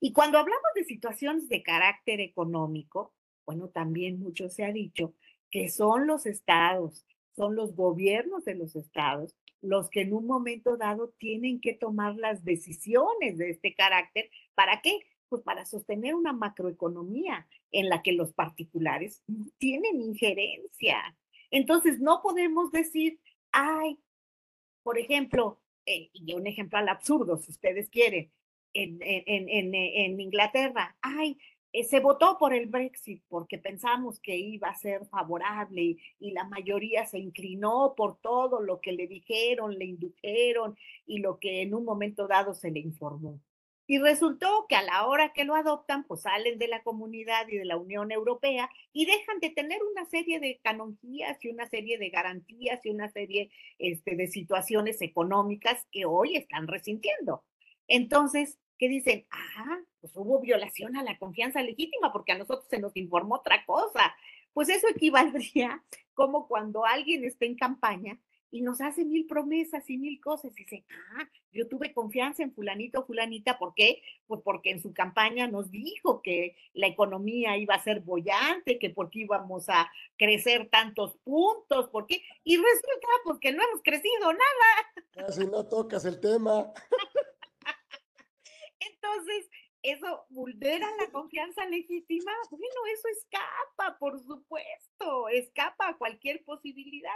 Y 0.00 0.12
cuando 0.12 0.38
hablamos 0.38 0.70
de 0.74 0.84
situaciones 0.84 1.48
de 1.48 1.62
carácter 1.62 2.20
económico, 2.20 3.14
bueno, 3.46 3.68
también 3.68 4.20
mucho 4.20 4.48
se 4.48 4.64
ha 4.64 4.72
dicho 4.72 5.14
que 5.50 5.68
son 5.70 6.06
los 6.06 6.26
estados, 6.26 7.06
son 7.34 7.56
los 7.56 7.74
gobiernos 7.74 8.44
de 8.44 8.54
los 8.54 8.76
estados 8.76 9.34
los 9.60 9.90
que 9.90 10.02
en 10.02 10.12
un 10.12 10.26
momento 10.26 10.76
dado 10.76 11.10
tienen 11.18 11.60
que 11.60 11.74
tomar 11.74 12.16
las 12.16 12.44
decisiones 12.44 13.38
de 13.38 13.50
este 13.50 13.74
carácter. 13.74 14.30
¿Para 14.54 14.80
qué? 14.80 15.00
Pues 15.28 15.42
para 15.42 15.64
sostener 15.64 16.14
una 16.14 16.32
macroeconomía 16.32 17.46
en 17.72 17.88
la 17.88 18.02
que 18.02 18.12
los 18.12 18.32
particulares 18.32 19.22
tienen 19.58 20.00
injerencia. 20.00 21.16
Entonces, 21.50 22.00
no 22.00 22.20
podemos 22.22 22.70
decir, 22.70 23.20
ay, 23.52 23.98
por 24.82 24.98
ejemplo, 24.98 25.60
eh, 25.86 26.10
y 26.12 26.34
un 26.34 26.46
ejemplo 26.46 26.78
al 26.78 26.88
absurdo, 26.88 27.38
si 27.38 27.50
ustedes 27.50 27.88
quieren, 27.90 28.30
en, 28.74 28.98
en, 29.02 29.74
en, 29.74 30.20
Inglaterra, 30.20 30.96
ay, 31.00 31.38
eh, 31.72 31.84
se 31.84 32.00
votó 32.00 32.38
por 32.38 32.54
el 32.54 32.66
Brexit 32.66 33.22
porque 33.28 33.58
pensamos 33.58 34.20
que 34.20 34.36
iba 34.36 34.68
a 34.68 34.76
ser 34.76 35.06
favorable 35.06 35.82
y, 35.82 35.98
y, 36.18 36.32
la 36.32 36.44
mayoría 36.44 37.06
se 37.06 37.18
inclinó 37.18 37.94
por 37.96 38.18
todo 38.20 38.60
lo 38.60 38.80
que 38.80 38.92
le 38.92 39.06
dijeron, 39.06 39.78
le 39.78 39.86
indujeron 39.86 40.76
y 41.06 41.18
lo 41.18 41.38
que 41.38 41.62
en 41.62 41.74
un 41.74 41.84
momento 41.84 42.26
dado 42.26 42.54
se 42.54 42.70
le 42.70 42.80
informó. 42.80 43.40
Y 43.90 43.98
resultó 43.98 44.66
que 44.68 44.76
a 44.76 44.82
la 44.82 45.06
hora 45.06 45.32
que 45.32 45.44
lo 45.44 45.54
adoptan, 45.54 46.04
pues 46.04 46.20
salen 46.20 46.58
de 46.58 46.68
la 46.68 46.82
comunidad 46.82 47.48
y 47.48 47.56
de 47.56 47.64
la 47.64 47.78
Unión 47.78 48.12
Europea 48.12 48.68
y 48.92 49.06
dejan 49.06 49.40
de 49.40 49.48
tener 49.48 49.80
una 49.82 50.04
serie 50.04 50.40
de 50.40 50.60
canonjías 50.62 51.42
y 51.42 51.48
una 51.48 51.66
serie 51.66 51.96
de 51.96 52.10
garantías 52.10 52.84
y 52.84 52.90
una 52.90 53.10
serie 53.10 53.50
este, 53.78 54.14
de 54.14 54.26
situaciones 54.26 55.00
económicas 55.00 55.86
que 55.90 56.04
hoy 56.04 56.36
están 56.36 56.68
resintiendo. 56.68 57.44
Entonces, 57.86 58.58
¿qué 58.76 58.90
dicen? 58.90 59.26
Ah, 59.30 59.78
pues 60.02 60.12
hubo 60.16 60.38
violación 60.38 60.94
a 60.98 61.02
la 61.02 61.16
confianza 61.16 61.62
legítima 61.62 62.12
porque 62.12 62.32
a 62.32 62.38
nosotros 62.38 62.68
se 62.68 62.80
nos 62.80 62.94
informó 62.94 63.36
otra 63.36 63.64
cosa. 63.64 64.14
Pues 64.52 64.68
eso 64.68 64.86
equivaldría 64.88 65.82
como 66.12 66.46
cuando 66.46 66.84
alguien 66.84 67.24
está 67.24 67.46
en 67.46 67.56
campaña 67.56 68.20
y 68.50 68.62
nos 68.62 68.80
hace 68.80 69.04
mil 69.04 69.26
promesas 69.26 69.88
y 69.90 69.98
mil 69.98 70.20
cosas. 70.20 70.52
Y 70.56 70.64
dice, 70.64 70.84
ah, 71.16 71.28
yo 71.52 71.68
tuve 71.68 71.92
confianza 71.92 72.42
en 72.42 72.52
fulanito, 72.52 73.04
fulanita, 73.04 73.58
¿por 73.58 73.74
qué? 73.74 74.02
Pues 74.26 74.40
porque 74.42 74.70
en 74.70 74.80
su 74.80 74.92
campaña 74.92 75.48
nos 75.48 75.70
dijo 75.70 76.22
que 76.22 76.56
la 76.72 76.86
economía 76.86 77.56
iba 77.56 77.74
a 77.74 77.82
ser 77.82 78.00
bollante, 78.00 78.78
que 78.78 78.90
porque 78.90 79.20
íbamos 79.20 79.68
a 79.68 79.90
crecer 80.16 80.68
tantos 80.70 81.16
puntos, 81.24 81.88
¿por 81.88 82.06
qué? 82.06 82.22
Y 82.44 82.56
resulta 82.56 83.08
porque 83.24 83.52
no 83.52 83.62
hemos 83.62 83.82
crecido 83.82 84.32
nada. 84.32 85.06
Casi 85.12 85.46
no 85.46 85.66
tocas 85.66 86.04
el 86.04 86.20
tema. 86.20 86.72
Entonces, 88.80 89.48
eso 89.82 90.26
vulnera 90.28 90.88
la 90.98 91.10
confianza 91.10 91.64
legítima. 91.66 92.32
Bueno, 92.50 92.66
eso 92.92 93.08
escapa, 93.08 93.98
por 93.98 94.18
supuesto, 94.20 95.28
escapa 95.28 95.88
a 95.88 95.96
cualquier 95.96 96.44
posibilidad. 96.44 97.10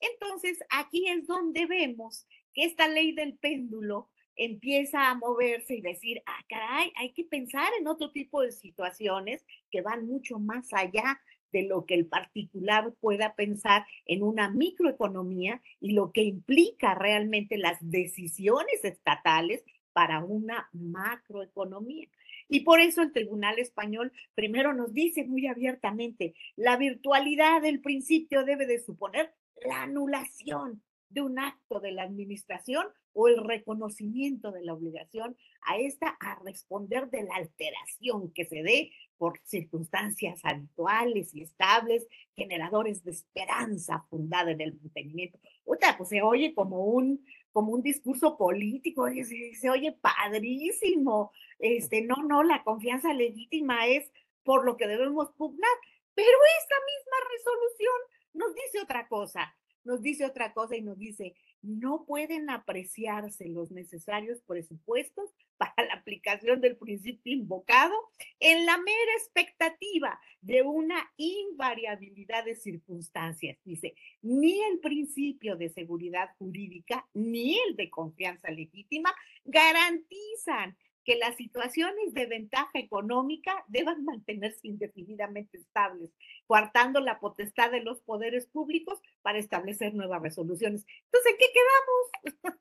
Entonces, 0.00 0.58
aquí 0.70 1.08
es 1.08 1.26
donde 1.26 1.66
vemos 1.66 2.26
que 2.52 2.64
esta 2.64 2.88
ley 2.88 3.12
del 3.12 3.36
péndulo 3.38 4.10
empieza 4.36 5.10
a 5.10 5.14
moverse 5.14 5.76
y 5.76 5.80
decir, 5.80 6.22
ah, 6.26 6.84
hay 6.96 7.12
que 7.12 7.24
pensar 7.24 7.72
en 7.78 7.88
otro 7.88 8.10
tipo 8.12 8.42
de 8.42 8.52
situaciones 8.52 9.44
que 9.70 9.80
van 9.80 10.06
mucho 10.06 10.38
más 10.38 10.72
allá 10.72 11.20
de 11.52 11.62
lo 11.62 11.86
que 11.86 11.94
el 11.94 12.06
particular 12.06 12.92
pueda 13.00 13.34
pensar 13.34 13.86
en 14.04 14.22
una 14.22 14.50
microeconomía 14.50 15.62
y 15.80 15.92
lo 15.92 16.12
que 16.12 16.22
implica 16.22 16.94
realmente 16.94 17.56
las 17.56 17.78
decisiones 17.80 18.84
estatales 18.84 19.64
para 19.92 20.22
una 20.22 20.68
macroeconomía. 20.72 22.08
Y 22.48 22.60
por 22.60 22.80
eso 22.80 23.00
el 23.02 23.12
Tribunal 23.12 23.58
Español 23.58 24.12
primero 24.34 24.74
nos 24.74 24.92
dice 24.92 25.24
muy 25.24 25.46
abiertamente, 25.46 26.34
la 26.54 26.76
virtualidad 26.76 27.62
del 27.62 27.80
principio 27.80 28.44
debe 28.44 28.66
de 28.66 28.78
suponer 28.78 29.32
la 29.64 29.82
anulación 29.82 30.82
de 31.08 31.22
un 31.22 31.38
acto 31.38 31.80
de 31.80 31.92
la 31.92 32.02
administración 32.02 32.86
o 33.12 33.28
el 33.28 33.42
reconocimiento 33.42 34.52
de 34.52 34.62
la 34.62 34.74
obligación 34.74 35.36
a 35.62 35.78
esta 35.78 36.16
a 36.20 36.38
responder 36.44 37.08
de 37.08 37.22
la 37.22 37.36
alteración 37.36 38.32
que 38.32 38.44
se 38.44 38.62
dé 38.62 38.92
por 39.16 39.40
circunstancias 39.44 40.40
habituales 40.42 41.34
y 41.34 41.42
estables, 41.42 42.06
generadores 42.34 43.02
de 43.04 43.12
esperanza 43.12 44.04
fundada 44.10 44.50
en 44.50 44.60
el 44.60 44.74
mantenimiento. 44.74 45.38
Otra, 45.64 45.96
pues 45.96 46.10
se 46.10 46.20
oye 46.20 46.54
como 46.54 46.84
un, 46.84 47.24
como 47.52 47.72
un 47.72 47.82
discurso 47.82 48.36
político, 48.36 49.08
se, 49.08 49.54
se, 49.54 49.70
oye 49.70 49.92
padrísimo. 49.92 51.32
Este, 51.58 52.02
no, 52.02 52.16
no, 52.22 52.42
la 52.42 52.62
confianza 52.62 53.14
legítima 53.14 53.86
es 53.86 54.10
por 54.44 54.66
lo 54.66 54.76
que 54.76 54.86
debemos 54.86 55.30
pugnar. 55.32 55.70
Pero 56.14 56.28
esta 56.60 56.76
misma 56.86 57.16
resolución 57.30 58.15
nos 58.36 58.54
dice 58.54 58.80
otra 58.82 59.08
cosa, 59.08 59.54
nos 59.84 60.02
dice 60.02 60.24
otra 60.24 60.52
cosa 60.52 60.76
y 60.76 60.82
nos 60.82 60.98
dice, 60.98 61.34
no 61.62 62.04
pueden 62.06 62.50
apreciarse 62.50 63.48
los 63.48 63.70
necesarios 63.70 64.42
presupuestos 64.42 65.30
para 65.56 65.86
la 65.86 65.94
aplicación 65.94 66.60
del 66.60 66.76
principio 66.76 67.32
invocado 67.32 67.94
en 68.40 68.66
la 68.66 68.76
mera 68.76 69.12
expectativa 69.16 70.20
de 70.42 70.62
una 70.62 71.10
invariabilidad 71.16 72.44
de 72.44 72.56
circunstancias. 72.56 73.58
Dice, 73.64 73.94
ni 74.22 74.60
el 74.62 74.80
principio 74.80 75.56
de 75.56 75.70
seguridad 75.70 76.30
jurídica 76.38 77.08
ni 77.14 77.58
el 77.58 77.76
de 77.76 77.88
confianza 77.88 78.50
legítima 78.50 79.14
garantizan 79.44 80.76
que 81.06 81.16
las 81.16 81.36
situaciones 81.36 82.12
de 82.12 82.26
ventaja 82.26 82.78
económica 82.80 83.64
deban 83.68 84.04
mantenerse 84.04 84.66
indefinidamente 84.66 85.56
estables, 85.56 86.10
coartando 86.48 87.00
la 87.00 87.20
potestad 87.20 87.70
de 87.70 87.80
los 87.80 88.00
poderes 88.00 88.46
públicos 88.46 89.00
para 89.22 89.38
establecer 89.38 89.94
nuevas 89.94 90.20
resoluciones. 90.20 90.84
Entonces, 91.04 91.32
¿en 91.32 91.38
qué 91.38 91.46
quedamos? 91.54 92.58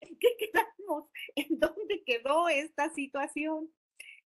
¿En 0.00 0.18
qué 0.18 0.28
quedamos? 0.38 1.10
¿En 1.36 1.60
dónde 1.60 2.02
quedó 2.04 2.48
esta 2.48 2.88
situación? 2.94 3.70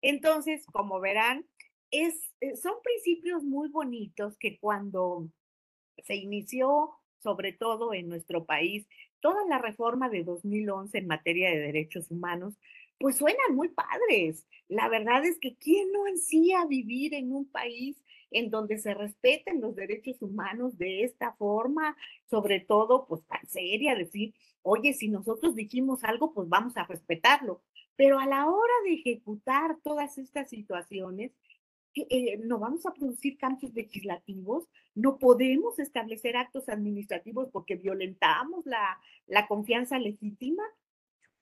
Entonces, 0.02 0.66
como 0.66 0.98
verán, 0.98 1.46
es, 1.92 2.32
eh, 2.40 2.56
son 2.56 2.74
principios 2.82 3.44
muy 3.44 3.68
bonitos 3.68 4.36
que 4.38 4.58
cuando 4.58 5.28
se 6.02 6.16
inició, 6.16 6.96
sobre 7.22 7.52
todo 7.52 7.94
en 7.94 8.08
nuestro 8.08 8.44
país, 8.44 8.88
toda 9.20 9.44
la 9.46 9.58
reforma 9.58 10.08
de 10.08 10.24
2011 10.24 10.98
en 10.98 11.06
materia 11.06 11.50
de 11.50 11.58
derechos 11.58 12.10
humanos, 12.10 12.54
pues 13.00 13.16
suenan 13.16 13.56
muy 13.56 13.70
padres. 13.70 14.46
La 14.68 14.88
verdad 14.88 15.24
es 15.24 15.38
que 15.40 15.56
¿quién 15.56 15.90
no 15.90 16.04
ansía 16.04 16.66
vivir 16.66 17.14
en 17.14 17.32
un 17.32 17.50
país 17.50 17.96
en 18.30 18.50
donde 18.50 18.76
se 18.76 18.92
respeten 18.92 19.62
los 19.62 19.74
derechos 19.74 20.20
humanos 20.20 20.76
de 20.76 21.02
esta 21.04 21.32
forma? 21.32 21.96
Sobre 22.26 22.60
todo, 22.60 23.06
pues 23.06 23.22
tan 23.26 23.44
seria, 23.48 23.94
decir, 23.94 24.34
oye, 24.62 24.92
si 24.92 25.08
nosotros 25.08 25.54
dijimos 25.54 26.04
algo, 26.04 26.34
pues 26.34 26.46
vamos 26.50 26.76
a 26.76 26.84
respetarlo. 26.84 27.62
Pero 27.96 28.18
a 28.18 28.26
la 28.26 28.46
hora 28.46 28.72
de 28.84 28.92
ejecutar 28.92 29.78
todas 29.82 30.18
estas 30.18 30.50
situaciones, 30.50 31.32
eh, 31.94 32.36
no 32.44 32.58
vamos 32.58 32.84
a 32.84 32.92
producir 32.92 33.38
cambios 33.38 33.72
legislativos, 33.72 34.68
no 34.94 35.18
podemos 35.18 35.78
establecer 35.78 36.36
actos 36.36 36.68
administrativos 36.68 37.48
porque 37.50 37.76
violentamos 37.76 38.66
la, 38.66 39.00
la 39.26 39.48
confianza 39.48 39.98
legítima. 39.98 40.64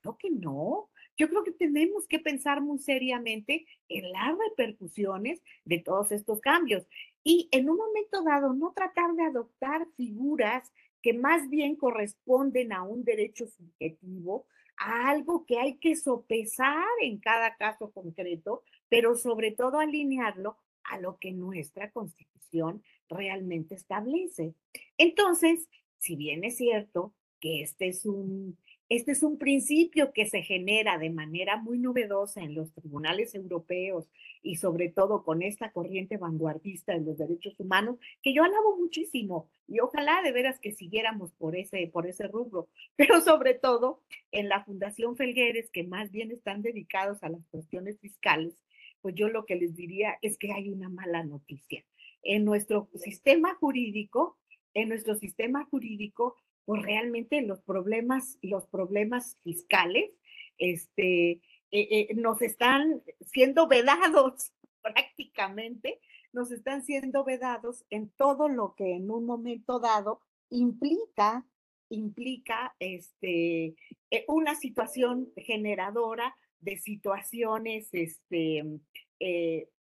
Yo 0.05 0.17
creo 0.17 0.19
que 0.19 0.31
no. 0.31 0.89
Yo 1.19 1.29
creo 1.29 1.43
que 1.43 1.53
tenemos 1.53 2.07
que 2.07 2.21
pensar 2.21 2.61
muy 2.61 2.79
seriamente 2.79 3.67
en 3.89 4.11
las 4.13 4.39
repercusiones 4.39 5.43
de 5.65 5.81
todos 5.81 6.13
estos 6.13 6.41
cambios 6.41 6.87
y 7.25 7.49
en 7.51 7.69
un 7.69 7.77
momento 7.77 8.23
dado 8.23 8.55
no 8.55 8.73
tratar 8.73 9.15
de 9.15 9.25
adoptar 9.25 9.87
figuras 9.97 10.73
que 11.03 11.13
más 11.13 11.51
bien 11.51 11.75
corresponden 11.75 12.73
a 12.73 12.85
un 12.85 13.05
derecho 13.05 13.47
subjetivo, 13.49 14.47
a 14.77 15.11
algo 15.11 15.45
que 15.45 15.59
hay 15.59 15.79
que 15.79 15.97
sopesar 15.97 16.87
en 17.03 17.19
cada 17.19 17.57
caso 17.57 17.91
concreto, 17.91 18.63
pero 18.89 19.17
sobre 19.17 19.51
todo 19.51 19.81
alinearlo 19.81 20.57
a 20.85 21.01
lo 21.01 21.19
que 21.19 21.33
nuestra 21.33 21.91
constitución 21.91 22.83
realmente 23.09 23.75
establece. 23.75 24.55
Entonces, 24.97 25.69
si 25.99 26.15
bien 26.15 26.45
es 26.45 26.57
cierto 26.57 27.13
que 27.41 27.63
este 27.63 27.89
es 27.89 28.07
un 28.07 28.57
este 28.89 29.13
es 29.13 29.23
un 29.23 29.37
principio 29.39 30.13
que 30.13 30.27
se 30.27 30.43
genera 30.43 30.97
de 30.97 31.11
manera 31.11 31.57
muy 31.59 31.79
novedosa 31.79 32.41
en 32.41 32.55
los 32.55 32.73
tribunales 32.73 33.35
europeos 33.35 34.09
y 34.43 34.57
sobre 34.57 34.89
todo 34.89 35.25
con 35.25 35.43
esta 35.43 35.73
corriente 35.73 36.17
vanguardista 36.17 36.95
de 36.95 37.05
los 37.05 37.19
derechos 37.19 37.61
humanos, 37.61 37.99
que 38.23 38.33
yo 38.33 38.45
alabo 38.45 38.79
muchísimo 38.79 39.51
y 39.67 39.81
ojalá 39.81 40.23
de 40.23 40.33
veras 40.33 40.59
que 40.59 40.73
siguiéramos 40.73 41.33
por 41.33 41.55
ese, 41.55 41.87
por 41.89 42.07
ese 42.07 42.29
rubro, 42.29 42.69
pero 42.97 43.21
sobre 43.21 43.55
todo 43.55 44.01
en 44.33 44.49
la 44.49 44.65
Fundación 44.65 45.17
Felgueres, 45.17 45.71
que 45.71 45.85
más 45.85 46.11
bien 46.11 46.31
están 46.31 46.63
dedicados 46.63 47.23
a 47.23 47.29
las 47.29 47.45
cuestiones 47.51 48.01
fiscales, 48.01 48.57
pues 49.03 49.15
yo 49.15 49.29
lo 49.29 49.45
que 49.45 49.57
les 49.57 49.77
diría 49.77 50.19
es 50.23 50.39
que 50.39 50.53
hay 50.53 50.71
una 50.71 50.89
mala 50.89 51.23
noticia. 51.25 51.85
En 52.23 52.45
nuestro 52.45 52.89
sistema 52.95 53.55
jurídico, 53.55 54.39
en 54.75 54.89
nuestro 54.89 55.15
sistema 55.15 55.65
jurídico, 55.67 56.37
pues 56.69 56.83
realmente 56.83 57.41
los 57.41 57.63
problemas, 57.63 58.37
los 58.43 58.67
problemas 58.67 59.39
fiscales, 59.43 60.11
este, 60.59 61.31
eh, 61.31 61.41
eh, 61.71 62.09
nos 62.15 62.43
están 62.43 63.03
siendo 63.25 63.69
vedados 63.69 64.53
prácticamente, 64.83 65.99
nos 66.35 66.51
están 66.51 66.85
siendo 66.85 67.25
vedados 67.25 67.87
en 67.89 68.11
todo 68.11 68.51
lo 68.51 68.75
que 68.75 68.97
en 68.97 69.11
un 69.11 69.25
momento 69.25 69.81
dado 69.81 70.21
implica, 70.51 71.47
implica 71.89 72.77
este, 72.81 73.75
eh, 74.11 74.27
una 74.29 74.55
situación 74.55 75.33
generadora 75.37 76.37
de 76.61 76.77
situaciones 76.77 77.89
este, 77.93 78.63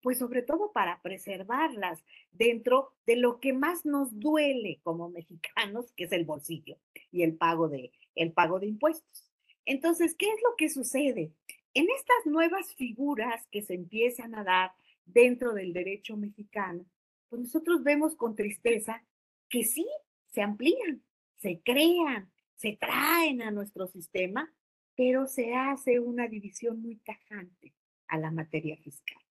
pues 0.02 0.18
sobre 0.18 0.42
todo 0.42 0.72
para 0.72 1.02
preservarlas 1.02 2.04
dentro 2.32 2.94
de 3.06 3.18
lo 3.18 3.40
que 3.40 3.54
más 3.54 3.86
nos 3.86 4.20
duele 4.20 4.80
como 4.84 5.10
mexicanos, 5.10 5.92
que 5.94 6.06
es 6.06 6.12
el 6.12 6.26
bolsillo 6.26 6.78
y 7.12 7.24
el 7.24 7.36
pago 7.36 7.68
de, 7.68 7.92
el 8.16 8.32
pago 8.32 8.60
de 8.60 8.68
impuestos. 8.68 9.32
Entonces, 9.66 10.16
¿qué 10.16 10.28
es 10.28 10.42
lo 10.44 10.56
que 10.58 10.70
sucede? 10.70 11.32
En 11.74 11.88
estas 11.90 12.26
nuevas 12.26 12.74
figuras 12.76 13.46
que 13.52 13.62
se 13.62 13.76
empiezan 13.76 14.36
a 14.36 14.44
dar 14.44 14.72
dentro 15.06 15.54
del 15.54 15.74
derecho 15.74 16.18
mexicano, 16.18 16.86
pues 17.30 17.42
nosotros 17.42 17.84
vemos 17.84 18.16
con 18.16 18.36
tristeza 18.36 19.04
que 19.50 19.64
sí, 19.64 19.88
se 20.32 20.42
amplían, 20.42 21.04
se 21.38 21.62
crean, 21.62 22.32
se 22.56 22.78
traen 22.80 23.42
a 23.42 23.52
nuestro 23.52 23.88
sistema, 23.88 24.52
pero 24.96 25.28
se 25.28 25.54
hace 25.54 26.00
una 26.00 26.28
división 26.28 26.82
muy 26.82 26.98
tajante 26.98 27.74
a 28.08 28.18
la 28.18 28.32
materia 28.32 28.76
fiscal 28.78 29.29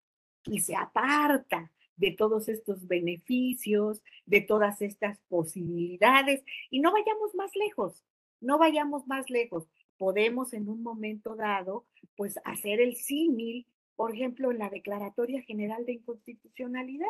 y 0.51 0.61
se 0.61 0.75
aparta 0.75 1.71
de 1.97 2.13
todos 2.13 2.49
estos 2.49 2.87
beneficios, 2.87 4.03
de 4.25 4.41
todas 4.41 4.81
estas 4.83 5.19
posibilidades. 5.29 6.45
Y 6.71 6.81
no 6.81 6.93
vayamos 6.93 7.35
más 7.35 7.55
lejos, 7.57 8.05
no 8.41 8.59
vayamos 8.59 9.07
más 9.07 9.29
lejos. 9.31 9.69
Podemos 9.99 10.53
en 10.53 10.69
un 10.69 10.83
momento 10.83 11.35
dado, 11.35 11.85
pues 12.17 12.39
hacer 12.45 12.81
el 12.81 12.97
símil, 12.97 13.67
por 13.97 14.15
ejemplo, 14.15 14.53
en 14.53 14.59
la 14.59 14.71
Declaratoria 14.71 15.43
General 15.43 15.85
de 15.85 15.95
Inconstitucionalidad. 15.95 17.09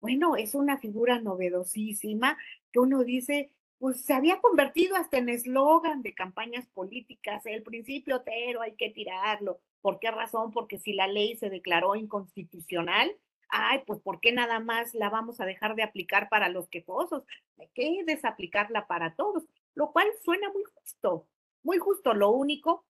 Bueno, 0.00 0.36
es 0.36 0.54
una 0.54 0.78
figura 0.78 1.20
novedosísima 1.20 2.38
que 2.72 2.78
uno 2.78 3.04
dice, 3.04 3.50
pues 3.78 4.00
se 4.00 4.14
había 4.14 4.40
convertido 4.40 4.96
hasta 4.96 5.18
en 5.18 5.28
eslogan 5.28 6.02
de 6.02 6.14
campañas 6.14 6.66
políticas, 6.68 7.44
el 7.44 7.62
principio 7.62 8.16
Otero 8.16 8.62
hay 8.62 8.74
que 8.76 8.90
tirarlo. 8.90 9.60
¿Por 9.86 10.00
qué 10.00 10.10
razón? 10.10 10.50
Porque 10.50 10.80
si 10.80 10.94
la 10.94 11.06
ley 11.06 11.36
se 11.36 11.48
declaró 11.48 11.94
inconstitucional, 11.94 13.16
ay, 13.48 13.82
pues 13.86 14.00
¿por 14.00 14.18
qué 14.18 14.32
nada 14.32 14.58
más 14.58 14.92
la 14.94 15.10
vamos 15.10 15.40
a 15.40 15.46
dejar 15.46 15.76
de 15.76 15.84
aplicar 15.84 16.28
para 16.28 16.48
los 16.48 16.68
quejosos? 16.68 17.22
Hay 17.56 17.68
que 17.72 18.02
desaplicarla 18.04 18.88
para 18.88 19.14
todos, 19.14 19.44
lo 19.76 19.92
cual 19.92 20.08
suena 20.24 20.50
muy 20.50 20.64
justo, 20.64 21.28
muy 21.62 21.78
justo. 21.78 22.14
Lo 22.14 22.30
único 22.30 22.84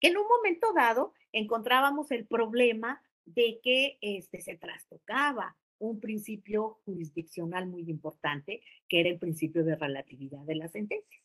que 0.00 0.08
en 0.08 0.16
un 0.16 0.26
momento 0.26 0.72
dado 0.72 1.12
encontrábamos 1.30 2.10
el 2.10 2.26
problema 2.26 3.00
de 3.26 3.60
que 3.62 3.98
este, 4.00 4.40
se 4.40 4.56
trastocaba 4.56 5.56
un 5.78 6.00
principio 6.00 6.80
jurisdiccional 6.84 7.68
muy 7.68 7.88
importante, 7.88 8.60
que 8.88 8.98
era 8.98 9.08
el 9.08 9.20
principio 9.20 9.62
de 9.62 9.76
relatividad 9.76 10.40
de 10.40 10.56
las 10.56 10.72
sentencias. 10.72 11.22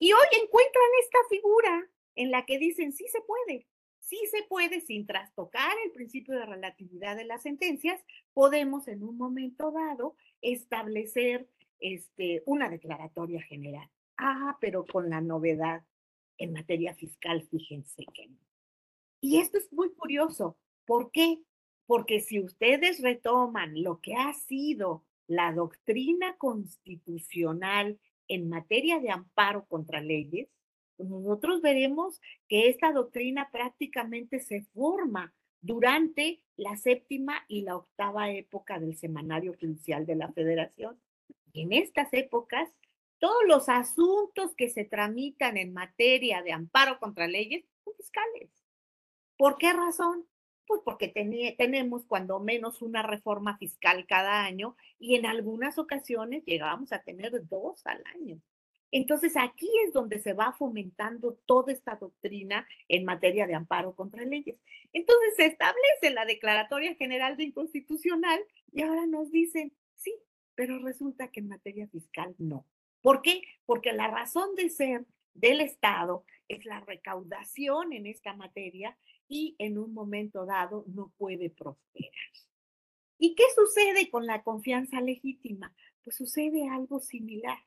Y 0.00 0.12
hoy 0.12 0.26
encuentran 0.42 0.88
esta 1.04 1.18
figura 1.28 1.88
en 2.16 2.32
la 2.32 2.44
que 2.46 2.58
dicen, 2.58 2.92
sí 2.92 3.06
se 3.06 3.20
puede, 3.20 3.68
sí 4.10 4.18
se 4.30 4.42
puede, 4.48 4.80
sin 4.80 5.06
trastocar 5.06 5.72
el 5.84 5.92
principio 5.92 6.34
de 6.34 6.44
relatividad 6.44 7.16
de 7.16 7.24
las 7.24 7.42
sentencias, 7.42 8.04
podemos 8.34 8.88
en 8.88 9.04
un 9.04 9.16
momento 9.16 9.70
dado 9.70 10.16
establecer 10.42 11.48
este, 11.78 12.42
una 12.44 12.68
declaratoria 12.68 13.40
general. 13.42 13.88
Ah, 14.18 14.58
pero 14.60 14.84
con 14.84 15.08
la 15.08 15.20
novedad 15.20 15.84
en 16.38 16.52
materia 16.52 16.92
fiscal, 16.94 17.42
fíjense 17.50 18.04
que 18.12 18.26
no. 18.26 18.36
Y 19.20 19.38
esto 19.38 19.58
es 19.58 19.72
muy 19.72 19.92
curioso. 19.94 20.58
¿Por 20.86 21.12
qué? 21.12 21.42
Porque 21.86 22.20
si 22.20 22.40
ustedes 22.40 23.00
retoman 23.00 23.80
lo 23.80 24.00
que 24.00 24.14
ha 24.14 24.32
sido 24.34 25.04
la 25.28 25.52
doctrina 25.52 26.36
constitucional 26.36 28.00
en 28.26 28.48
materia 28.48 28.98
de 28.98 29.10
amparo 29.10 29.66
contra 29.66 30.00
leyes, 30.00 30.48
nosotros 31.04 31.62
veremos 31.62 32.20
que 32.48 32.68
esta 32.68 32.92
doctrina 32.92 33.50
prácticamente 33.50 34.40
se 34.40 34.62
forma 34.74 35.34
durante 35.60 36.42
la 36.56 36.76
séptima 36.76 37.44
y 37.48 37.62
la 37.62 37.76
octava 37.76 38.30
época 38.30 38.78
del 38.78 38.96
Semanario 38.96 39.54
Judicial 39.60 40.06
de 40.06 40.16
la 40.16 40.32
Federación. 40.32 41.00
En 41.52 41.72
estas 41.72 42.12
épocas, 42.12 42.68
todos 43.18 43.42
los 43.46 43.68
asuntos 43.68 44.54
que 44.56 44.70
se 44.70 44.84
tramitan 44.84 45.56
en 45.56 45.72
materia 45.72 46.42
de 46.42 46.52
amparo 46.52 46.98
contra 46.98 47.28
leyes 47.28 47.64
son 47.84 47.94
fiscales. 47.96 48.50
¿Por 49.36 49.58
qué 49.58 49.72
razón? 49.72 50.26
Pues 50.66 50.80
porque 50.84 51.08
tenemos 51.58 52.06
cuando 52.06 52.40
menos 52.40 52.80
una 52.80 53.02
reforma 53.02 53.58
fiscal 53.58 54.06
cada 54.06 54.44
año 54.44 54.76
y 54.98 55.16
en 55.16 55.26
algunas 55.26 55.78
ocasiones 55.78 56.44
llegábamos 56.44 56.92
a 56.92 57.02
tener 57.02 57.46
dos 57.48 57.84
al 57.86 58.02
año. 58.14 58.40
Entonces 58.92 59.36
aquí 59.36 59.70
es 59.86 59.92
donde 59.92 60.18
se 60.18 60.32
va 60.32 60.52
fomentando 60.52 61.34
toda 61.46 61.72
esta 61.72 61.96
doctrina 61.96 62.66
en 62.88 63.04
materia 63.04 63.46
de 63.46 63.54
amparo 63.54 63.94
contra 63.94 64.24
leyes. 64.24 64.58
Entonces 64.92 65.34
se 65.36 65.46
establece 65.46 66.10
la 66.12 66.24
Declaratoria 66.24 66.94
General 66.96 67.36
de 67.36 67.44
Inconstitucional 67.44 68.40
y 68.72 68.82
ahora 68.82 69.06
nos 69.06 69.30
dicen, 69.30 69.72
sí, 69.94 70.14
pero 70.54 70.78
resulta 70.78 71.28
que 71.28 71.40
en 71.40 71.48
materia 71.48 71.86
fiscal 71.88 72.34
no. 72.38 72.66
¿Por 73.00 73.22
qué? 73.22 73.42
Porque 73.64 73.92
la 73.92 74.08
razón 74.08 74.54
de 74.56 74.68
ser 74.68 75.06
del 75.34 75.60
Estado 75.60 76.24
es 76.48 76.64
la 76.64 76.80
recaudación 76.80 77.92
en 77.92 78.06
esta 78.06 78.34
materia 78.34 78.98
y 79.28 79.54
en 79.58 79.78
un 79.78 79.94
momento 79.94 80.44
dado 80.44 80.84
no 80.88 81.12
puede 81.16 81.50
prosperar. 81.50 82.10
¿Y 83.18 83.34
qué 83.36 83.44
sucede 83.54 84.10
con 84.10 84.26
la 84.26 84.42
confianza 84.42 85.00
legítima? 85.00 85.72
Pues 86.02 86.16
sucede 86.16 86.68
algo 86.68 87.00
similar 87.00 87.58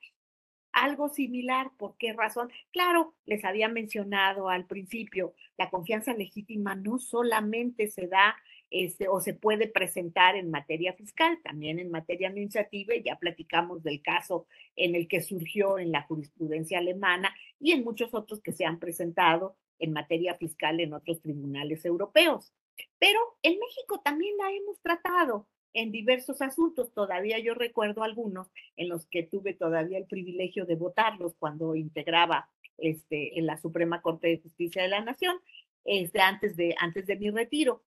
algo 0.74 1.08
similar. 1.08 1.70
¿Por 1.78 1.96
qué 1.96 2.12
razón? 2.12 2.50
Claro, 2.72 3.14
les 3.24 3.44
había 3.44 3.68
mencionado 3.68 4.48
al 4.48 4.66
principio, 4.66 5.34
la 5.56 5.70
confianza 5.70 6.12
legítima 6.12 6.74
no 6.74 6.98
solamente 6.98 7.88
se 7.88 8.06
da 8.08 8.36
este, 8.70 9.08
o 9.08 9.20
se 9.20 9.34
puede 9.34 9.68
presentar 9.68 10.34
en 10.34 10.50
materia 10.50 10.92
fiscal, 10.94 11.38
también 11.44 11.78
en 11.78 11.90
materia 11.90 12.28
administrativa, 12.28 12.94
ya 13.04 13.16
platicamos 13.16 13.84
del 13.84 14.02
caso 14.02 14.46
en 14.74 14.96
el 14.96 15.06
que 15.06 15.22
surgió 15.22 15.78
en 15.78 15.92
la 15.92 16.02
jurisprudencia 16.02 16.78
alemana 16.78 17.32
y 17.60 17.70
en 17.72 17.84
muchos 17.84 18.14
otros 18.14 18.40
que 18.40 18.52
se 18.52 18.64
han 18.64 18.80
presentado 18.80 19.56
en 19.78 19.92
materia 19.92 20.34
fiscal 20.34 20.80
en 20.80 20.92
otros 20.92 21.20
tribunales 21.20 21.84
europeos. 21.84 22.52
Pero 22.98 23.20
en 23.42 23.58
México 23.60 24.00
también 24.04 24.36
la 24.38 24.50
hemos 24.50 24.80
tratado 24.80 25.46
en 25.74 25.92
diversos 25.92 26.40
asuntos. 26.40 26.92
Todavía 26.92 27.38
yo 27.38 27.54
recuerdo 27.54 28.02
algunos 28.02 28.48
en 28.76 28.88
los 28.88 29.06
que 29.06 29.24
tuve 29.24 29.52
todavía 29.52 29.98
el 29.98 30.06
privilegio 30.06 30.64
de 30.64 30.76
votarlos 30.76 31.34
cuando 31.38 31.74
integraba 31.74 32.48
este, 32.78 33.38
en 33.38 33.46
la 33.46 33.58
Suprema 33.58 34.00
Corte 34.00 34.28
de 34.28 34.40
Justicia 34.40 34.82
de 34.82 34.88
la 34.88 35.00
Nación, 35.02 35.36
este, 35.84 36.20
antes, 36.20 36.56
de, 36.56 36.74
antes 36.78 37.06
de 37.06 37.16
mi 37.16 37.30
retiro. 37.30 37.82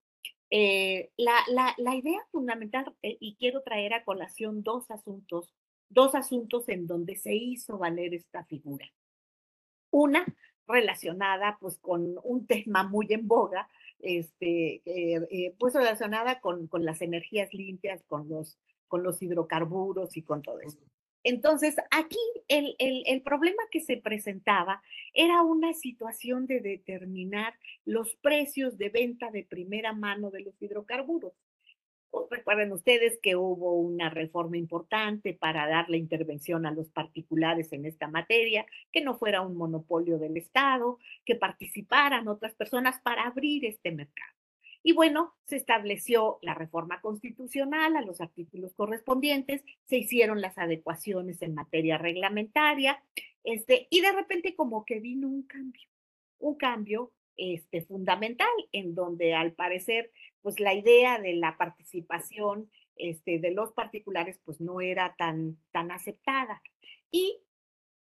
Eh, 0.50 1.12
la, 1.18 1.36
la, 1.50 1.74
la, 1.78 1.96
idea 1.96 2.20
fundamental, 2.32 2.94
eh, 3.02 3.18
y 3.20 3.36
quiero 3.36 3.64
traer 3.64 3.94
a 3.94 4.06
colación 4.06 4.64
dos 4.64 4.90
asuntos, 4.92 5.54
dos 5.90 6.16
asuntos 6.16 6.70
en 6.70 6.88
donde 6.88 7.18
se 7.18 7.36
hizo 7.36 7.78
valer 7.78 8.14
esta 8.14 8.46
figura. 8.46 8.86
Una 9.92 10.26
relacionada 10.68 11.58
pues 11.60 11.78
con 11.80 12.18
un 12.24 12.46
tema 12.48 12.84
muy 12.84 13.08
en 13.10 13.28
boga, 13.28 13.70
este, 14.00 14.82
eh, 14.86 15.28
eh, 15.30 15.56
pues 15.60 15.74
relacionada 15.74 16.40
con, 16.40 16.68
con, 16.68 16.86
las 16.86 17.02
energías 17.02 17.54
limpias, 17.54 18.04
con 18.04 18.30
los, 18.30 18.58
con 18.88 19.04
los 19.04 19.22
hidrocarburos 19.22 20.16
y 20.18 20.22
con 20.22 20.42
todo 20.42 20.60
eso. 20.60 20.80
Entonces, 21.24 21.76
aquí 21.92 22.20
el, 22.48 22.76
el, 22.80 23.04
el, 23.06 23.22
problema 23.22 23.62
que 23.70 23.82
se 23.82 23.98
presentaba 23.98 24.82
era 25.14 25.42
una 25.42 25.74
situación 25.74 26.46
de 26.46 26.62
determinar 26.62 27.54
los 27.86 28.16
precios 28.16 28.78
de 28.78 28.90
venta 28.90 29.30
de 29.32 29.44
primera 29.44 29.94
mano 29.94 30.32
de 30.32 30.42
los 30.42 30.62
hidrocarburos. 30.62 31.34
Recuerden 32.30 32.72
ustedes 32.72 33.20
que 33.22 33.36
hubo 33.36 33.76
una 33.76 34.10
reforma 34.10 34.58
importante 34.58 35.34
para 35.34 35.68
dar 35.68 35.90
la 35.90 35.98
intervención 35.98 36.66
a 36.66 36.72
los 36.72 36.90
particulares 36.90 37.74
en 37.74 37.86
esta 37.86 38.08
materia, 38.08 38.66
que 38.92 39.02
no 39.02 39.18
fuera 39.18 39.42
un 39.42 39.58
monopolio 39.58 40.18
del 40.18 40.38
Estado, 40.38 41.00
que 41.26 41.36
participaran 41.36 42.28
otras 42.28 42.56
personas 42.56 43.00
para 43.02 43.24
abrir 43.24 43.66
este 43.66 43.92
mercado. 43.92 44.34
Y 44.84 44.94
bueno, 44.94 45.36
se 45.46 45.58
estableció 45.58 46.40
la 46.42 46.54
reforma 46.54 47.02
constitucional 47.02 47.98
a 47.98 48.02
los 48.02 48.22
artículos 48.22 48.74
correspondientes, 48.74 49.64
se 49.84 49.98
hicieron 49.98 50.40
las 50.40 50.58
adecuaciones 50.58 51.42
en 51.42 51.56
materia 51.56 51.98
reglamentaria, 51.98 53.04
este, 53.44 53.88
y 53.90 54.02
de 54.02 54.12
repente 54.14 54.56
como 54.56 54.86
que 54.86 55.00
vino 55.00 55.28
un 55.28 55.44
cambio, 55.44 55.90
un 56.40 56.56
cambio 56.56 57.12
este, 57.38 57.82
fundamental, 57.82 58.50
en 58.72 58.96
donde 58.96 59.34
al 59.34 59.54
parecer, 59.54 60.12
pues 60.42 60.60
la 60.60 60.74
idea 60.74 61.20
de 61.20 61.34
la 61.34 61.58
participación 61.58 62.70
este, 62.96 63.40
de 63.40 63.52
los 63.52 63.72
particulares, 63.74 64.40
pues 64.44 64.60
no 64.60 64.82
era 64.82 65.16
tan, 65.18 65.58
tan 65.72 65.92
aceptada. 65.92 66.62
Y 67.12 67.40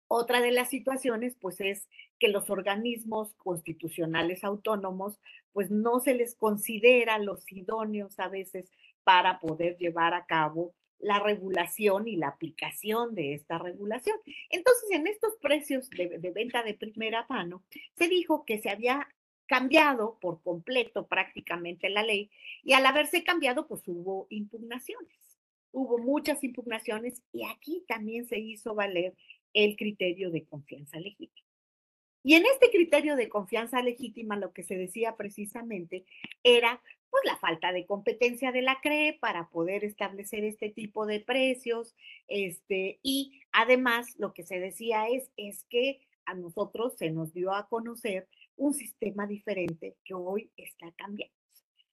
otra 0.07 0.41
de 0.41 0.51
las 0.51 0.69
situaciones, 0.69 1.35
pues 1.39 1.61
es 1.61 1.87
que 2.17 2.29
los 2.29 2.49
organismos 2.49 3.35
constitucionales 3.35 4.43
autónomos, 4.43 5.19
pues 5.53 5.69
no 5.69 5.99
se 5.99 6.15
les 6.15 6.35
considera 6.35 7.19
los 7.19 7.49
idóneos 7.51 8.19
a 8.19 8.27
veces 8.27 8.71
para 9.03 9.39
poder 9.39 9.77
llevar 9.77 10.13
a 10.13 10.25
cabo 10.25 10.73
la 10.99 11.19
regulación 11.19 12.07
y 12.07 12.17
la 12.17 12.27
aplicación 12.27 13.15
de 13.15 13.33
esta 13.33 13.57
regulación. 13.57 14.17
Entonces, 14.49 14.91
en 14.91 15.07
estos 15.07 15.35
precios 15.41 15.89
de, 15.89 16.31
venta 16.31 16.61
de 16.63 16.73
primera 16.73 17.25
mano, 17.29 17.63
se 17.95 18.07
dijo 18.07 18.45
que 18.45 18.59
se 18.59 18.69
había 18.69 19.07
cambiado 19.47 20.19
por 20.21 20.41
completo 20.43 21.07
prácticamente 21.07 21.89
la 21.89 22.03
ley 22.03 22.29
y 22.63 22.73
al 22.73 22.85
haberse 22.85 23.23
cambiado, 23.23 23.67
pues 23.67 23.81
hubo 23.87 24.27
impugnaciones. 24.29 25.39
Hubo 25.71 25.97
muchas 25.97 26.43
impugnaciones 26.43 27.21
y 27.31 27.45
aquí 27.45 27.83
también 27.87 28.27
se 28.27 28.39
hizo 28.39 28.75
valer 28.75 29.15
el 29.53 29.75
criterio 29.75 30.31
de 30.31 30.45
confianza 30.45 30.99
legítima. 30.99 31.47
Y 32.23 32.33
en 32.33 32.45
este 32.45 32.69
criterio 32.69 33.15
de 33.15 33.29
confianza 33.29 33.81
legítima 33.81 34.35
lo 34.35 34.51
que 34.51 34.63
se 34.63 34.75
decía 34.75 35.15
precisamente 35.15 36.05
era 36.43 36.81
pues 37.09 37.23
la 37.25 37.37
falta 37.37 37.71
de 37.71 37.85
competencia 37.85 38.51
de 38.51 38.61
la 38.61 38.79
CRE 38.81 39.17
para 39.19 39.49
poder 39.49 39.83
establecer 39.83 40.43
este 40.43 40.69
tipo 40.69 41.05
de 41.05 41.19
precios, 41.19 41.95
este, 42.27 42.99
y 43.01 43.41
además 43.51 44.07
lo 44.17 44.33
que 44.33 44.43
se 44.43 44.59
decía 44.59 45.07
es, 45.07 45.31
es 45.37 45.63
que 45.65 46.01
a 46.25 46.33
nosotros 46.35 46.95
se 46.97 47.09
nos 47.09 47.33
dio 47.33 47.53
a 47.53 47.67
conocer 47.67 48.27
un 48.55 48.73
sistema 48.73 49.25
diferente 49.25 49.97
que 50.03 50.13
hoy 50.13 50.51
está 50.57 50.91
cambiando. 50.91 51.35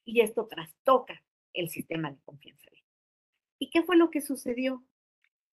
Y 0.04 0.20
esto 0.20 0.46
trastoca 0.46 1.22
el 1.52 1.70
sistema 1.70 2.10
de 2.10 2.20
confianza. 2.24 2.66
¿Y 3.58 3.70
qué 3.70 3.82
fue 3.82 3.96
lo 3.96 4.10
que 4.10 4.20
sucedió? 4.20 4.84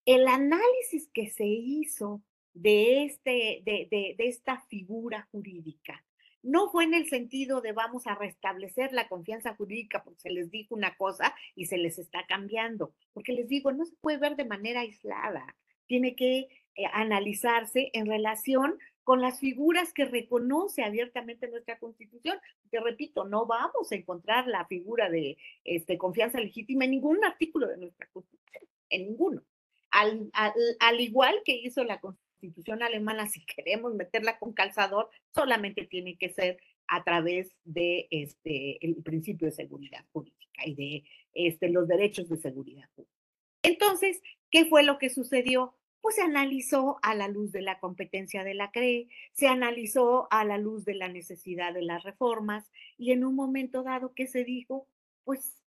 El 0.05 0.27
análisis 0.27 1.09
que 1.13 1.29
se 1.29 1.45
hizo 1.45 2.21
de, 2.53 3.05
este, 3.05 3.61
de, 3.63 3.87
de, 3.89 4.15
de 4.17 4.27
esta 4.27 4.61
figura 4.67 5.27
jurídica 5.31 6.03
no 6.43 6.69
fue 6.69 6.83
en 6.83 6.93
el 6.93 7.07
sentido 7.07 7.61
de 7.61 7.71
vamos 7.71 8.05
a 8.05 8.15
restablecer 8.15 8.91
la 8.91 9.07
confianza 9.07 9.55
jurídica 9.55 10.03
porque 10.03 10.19
se 10.19 10.29
les 10.29 10.51
dijo 10.51 10.75
una 10.75 10.95
cosa 10.95 11.33
y 11.55 11.65
se 11.65 11.77
les 11.77 11.97
está 11.97 12.25
cambiando, 12.27 12.93
porque 13.13 13.33
les 13.33 13.47
digo, 13.47 13.71
no 13.71 13.85
se 13.85 13.95
puede 13.95 14.17
ver 14.17 14.35
de 14.35 14.45
manera 14.45 14.81
aislada, 14.81 15.55
tiene 15.87 16.15
que 16.15 16.49
eh, 16.75 16.85
analizarse 16.91 17.89
en 17.93 18.05
relación 18.05 18.77
con 19.03 19.21
las 19.21 19.39
figuras 19.39 19.93
que 19.93 20.05
reconoce 20.05 20.83
abiertamente 20.83 21.47
nuestra 21.47 21.77
constitución, 21.79 22.37
que 22.71 22.79
repito, 22.79 23.25
no 23.25 23.45
vamos 23.45 23.91
a 23.91 23.95
encontrar 23.95 24.47
la 24.47 24.65
figura 24.65 25.09
de 25.09 25.37
este, 25.63 25.97
confianza 25.97 26.39
legítima 26.39 26.85
en 26.85 26.91
ningún 26.91 27.23
artículo 27.23 27.67
de 27.67 27.77
nuestra 27.77 28.07
constitución, 28.07 28.63
en 28.89 29.03
ninguno. 29.03 29.43
Al, 29.91 30.29
al, 30.33 30.53
al 30.79 30.99
igual 31.01 31.35
que 31.45 31.55
hizo 31.55 31.83
la 31.83 31.99
constitución 31.99 32.22
constitución 32.43 32.83
alemana, 32.83 33.29
si 33.29 33.45
queremos 33.45 33.95
meterla 33.95 34.37
con 34.37 34.51
calzador, 34.51 35.09
solamente 35.33 35.85
tiene 35.85 36.17
que 36.17 36.29
ser 36.29 36.57
a 36.87 37.01
través 37.03 37.55
de 37.63 38.07
este, 38.11 38.85
el 38.85 38.95
principio 38.95 39.47
de 39.47 39.53
seguridad 39.53 40.05
jurídica 40.11 40.65
y 40.65 40.75
de 40.75 41.03
este, 41.33 41.69
los 41.69 41.87
derechos 41.87 42.27
de 42.27 42.37
seguridad 42.37 42.89
pública. 42.95 43.15
Entonces, 43.63 44.21
¿qué 44.51 44.65
fue 44.65 44.83
lo 44.83 44.97
que 44.97 45.09
sucedió? 45.09 45.73
Pues 46.01 46.15
se 46.15 46.21
analizó 46.21 46.99
a 47.01 47.15
la 47.15 47.29
luz 47.29 47.53
de 47.53 47.61
la 47.61 47.79
competencia 47.79 48.43
de 48.43 48.55
la 48.55 48.71
CRE, 48.71 49.07
se 49.31 49.47
analizó 49.47 50.27
a 50.29 50.43
la 50.43 50.57
luz 50.57 50.83
de 50.83 50.95
la 50.95 51.07
necesidad 51.07 51.73
de 51.73 51.83
las 51.83 52.03
reformas 52.03 52.69
y 52.97 53.13
en 53.13 53.23
un 53.23 53.35
momento 53.35 53.83
dado, 53.83 54.13
¿qué 54.13 54.27
se 54.27 54.43
dijo? 54.43 54.85
Pues, 55.23 55.63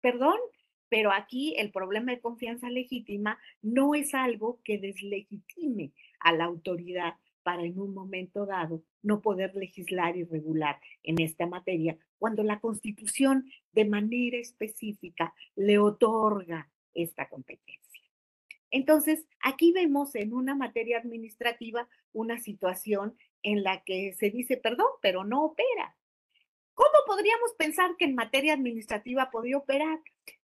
perdón, 0.00 0.38
pero 0.92 1.10
aquí 1.10 1.54
el 1.56 1.72
problema 1.72 2.12
de 2.12 2.20
confianza 2.20 2.68
legítima 2.68 3.38
no 3.62 3.94
es 3.94 4.12
algo 4.12 4.60
que 4.62 4.76
deslegitime 4.76 5.90
a 6.22 6.32
la 6.32 6.44
autoridad 6.44 7.14
para 7.42 7.64
en 7.64 7.78
un 7.78 7.92
momento 7.92 8.46
dado 8.46 8.82
no 9.02 9.20
poder 9.20 9.54
legislar 9.54 10.16
y 10.16 10.24
regular 10.24 10.80
en 11.02 11.20
esta 11.20 11.46
materia, 11.46 11.98
cuando 12.18 12.42
la 12.42 12.60
Constitución 12.60 13.50
de 13.72 13.84
manera 13.84 14.38
específica 14.38 15.34
le 15.56 15.78
otorga 15.78 16.70
esta 16.94 17.28
competencia. 17.28 17.82
Entonces, 18.70 19.26
aquí 19.40 19.72
vemos 19.72 20.14
en 20.14 20.32
una 20.32 20.54
materia 20.54 20.98
administrativa 20.98 21.88
una 22.12 22.38
situación 22.38 23.16
en 23.42 23.62
la 23.62 23.82
que 23.82 24.14
se 24.14 24.30
dice, 24.30 24.56
perdón, 24.56 24.88
pero 25.02 25.24
no 25.24 25.44
opera. 25.44 25.96
¿Cómo 26.74 26.90
podríamos 27.06 27.52
pensar 27.58 27.96
que 27.98 28.06
en 28.06 28.14
materia 28.14 28.54
administrativa 28.54 29.30
podría 29.30 29.58
operar? 29.58 30.00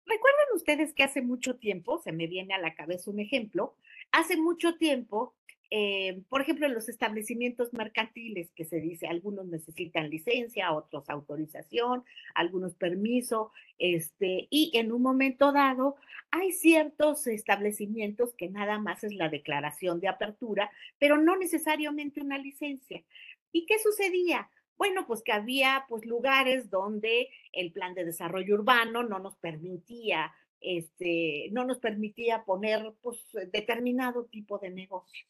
Recuerdan 0.05 0.45
ustedes 0.55 0.93
que 0.93 1.03
hace 1.03 1.21
mucho 1.21 1.57
tiempo, 1.57 1.99
se 1.99 2.11
me 2.11 2.27
viene 2.27 2.53
a 2.53 2.59
la 2.59 2.75
cabeza 2.75 3.11
un 3.11 3.19
ejemplo, 3.19 3.75
hace 4.11 4.35
mucho 4.35 4.75
tiempo 4.75 5.35
eh, 5.69 6.21
por 6.29 6.41
ejemplo, 6.41 6.65
en 6.65 6.73
los 6.73 6.87
establecimientos 6.87 7.73
mercantiles, 7.73 8.51
que 8.51 8.65
se 8.65 8.79
dice, 8.79 9.07
algunos 9.07 9.47
necesitan 9.47 10.09
licencia, 10.09 10.71
otros 10.73 11.09
autorización, 11.09 12.03
algunos 12.35 12.75
permiso, 12.75 13.51
este, 13.77 14.47
y 14.49 14.71
en 14.75 14.91
un 14.91 15.01
momento 15.01 15.51
dado 15.51 15.95
hay 16.31 16.51
ciertos 16.51 17.27
establecimientos 17.27 18.33
que 18.35 18.49
nada 18.49 18.79
más 18.79 19.03
es 19.03 19.13
la 19.13 19.29
declaración 19.29 19.99
de 19.99 20.07
apertura, 20.07 20.71
pero 20.99 21.17
no 21.17 21.37
necesariamente 21.37 22.21
una 22.21 22.37
licencia. 22.37 23.03
¿Y 23.51 23.65
qué 23.65 23.79
sucedía? 23.79 24.49
Bueno, 24.77 25.07
pues 25.07 25.23
que 25.23 25.31
había 25.31 25.85
pues 25.89 26.05
lugares 26.05 26.69
donde 26.69 27.29
el 27.51 27.71
plan 27.71 27.93
de 27.95 28.05
desarrollo 28.05 28.55
urbano 28.55 29.03
no 29.03 29.19
nos 29.19 29.35
permitía 29.37 30.33
este, 30.59 31.49
no 31.51 31.65
nos 31.65 31.79
permitía 31.79 32.43
poner 32.43 32.93
pues, 33.01 33.19
determinado 33.51 34.25
tipo 34.25 34.57
de 34.57 34.71
negocio. 34.71 35.27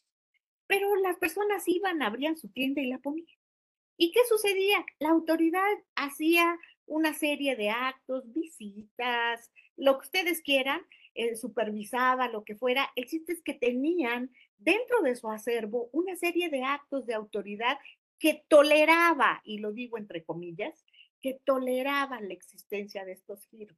Pero 0.67 0.95
las 0.97 1.17
personas 1.17 1.67
iban, 1.67 2.01
abrían 2.01 2.37
su 2.37 2.49
tienda 2.49 2.81
y 2.81 2.87
la 2.87 2.99
ponían. 2.99 3.27
¿Y 3.97 4.11
qué 4.11 4.19
sucedía? 4.29 4.85
La 4.99 5.09
autoridad 5.09 5.63
hacía 5.95 6.57
una 6.85 7.13
serie 7.13 7.55
de 7.55 7.69
actos, 7.69 8.31
visitas, 8.31 9.51
lo 9.75 9.97
que 9.97 10.05
ustedes 10.05 10.41
quieran, 10.41 10.81
eh, 11.15 11.35
supervisaba 11.35 12.29
lo 12.29 12.43
que 12.43 12.55
fuera. 12.55 12.91
El 12.95 13.07
chiste 13.07 13.37
que 13.43 13.53
tenían 13.53 14.31
dentro 14.57 15.01
de 15.01 15.15
su 15.15 15.29
acervo 15.29 15.89
una 15.91 16.15
serie 16.15 16.49
de 16.49 16.63
actos 16.63 17.05
de 17.05 17.15
autoridad 17.15 17.79
que 18.19 18.45
toleraba, 18.47 19.41
y 19.43 19.59
lo 19.59 19.71
digo 19.71 19.97
entre 19.97 20.23
comillas, 20.23 20.85
que 21.21 21.39
toleraba 21.43 22.21
la 22.21 22.33
existencia 22.33 23.05
de 23.05 23.13
estos 23.13 23.45
giros. 23.47 23.77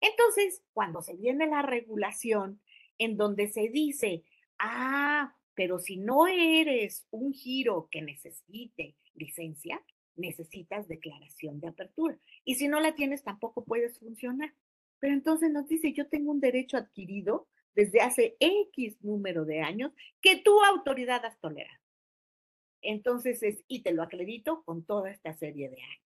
Entonces, 0.00 0.62
cuando 0.72 1.00
se 1.02 1.14
viene 1.14 1.46
la 1.46 1.62
regulación 1.62 2.60
en 2.98 3.16
donde 3.16 3.48
se 3.48 3.68
dice, 3.68 4.24
ah, 4.58 5.34
pero 5.54 5.78
si 5.78 5.96
no 5.96 6.26
eres 6.26 7.06
un 7.10 7.32
giro 7.32 7.88
que 7.90 8.02
necesite 8.02 8.96
licencia, 9.14 9.82
necesitas 10.16 10.88
declaración 10.88 11.60
de 11.60 11.68
apertura. 11.68 12.18
Y 12.44 12.56
si 12.56 12.68
no 12.68 12.80
la 12.80 12.94
tienes, 12.94 13.22
tampoco 13.22 13.64
puedes 13.64 13.98
funcionar. 13.98 14.54
Pero 14.98 15.14
entonces 15.14 15.50
nos 15.50 15.68
dice, 15.68 15.92
yo 15.92 16.08
tengo 16.08 16.30
un 16.30 16.40
derecho 16.40 16.76
adquirido 16.76 17.48
desde 17.74 18.00
hace 18.00 18.36
X 18.38 18.96
número 19.02 19.44
de 19.44 19.60
años 19.60 19.92
que 20.20 20.36
tu 20.36 20.62
autoridad 20.62 21.24
has 21.24 21.38
tolerado. 21.40 21.80
Entonces 22.82 23.42
es, 23.42 23.64
y 23.68 23.82
te 23.82 23.92
lo 23.92 24.02
acredito 24.02 24.62
con 24.64 24.84
toda 24.84 25.10
esta 25.10 25.32
serie 25.34 25.70
de 25.70 25.82
años. 25.82 26.06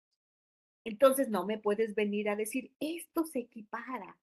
Entonces 0.86 1.30
no 1.30 1.46
me 1.46 1.58
puedes 1.58 1.96
venir 1.96 2.30
a 2.30 2.36
decir, 2.36 2.72
esto 2.80 3.26
se 3.26 3.40
equipara 3.40 4.18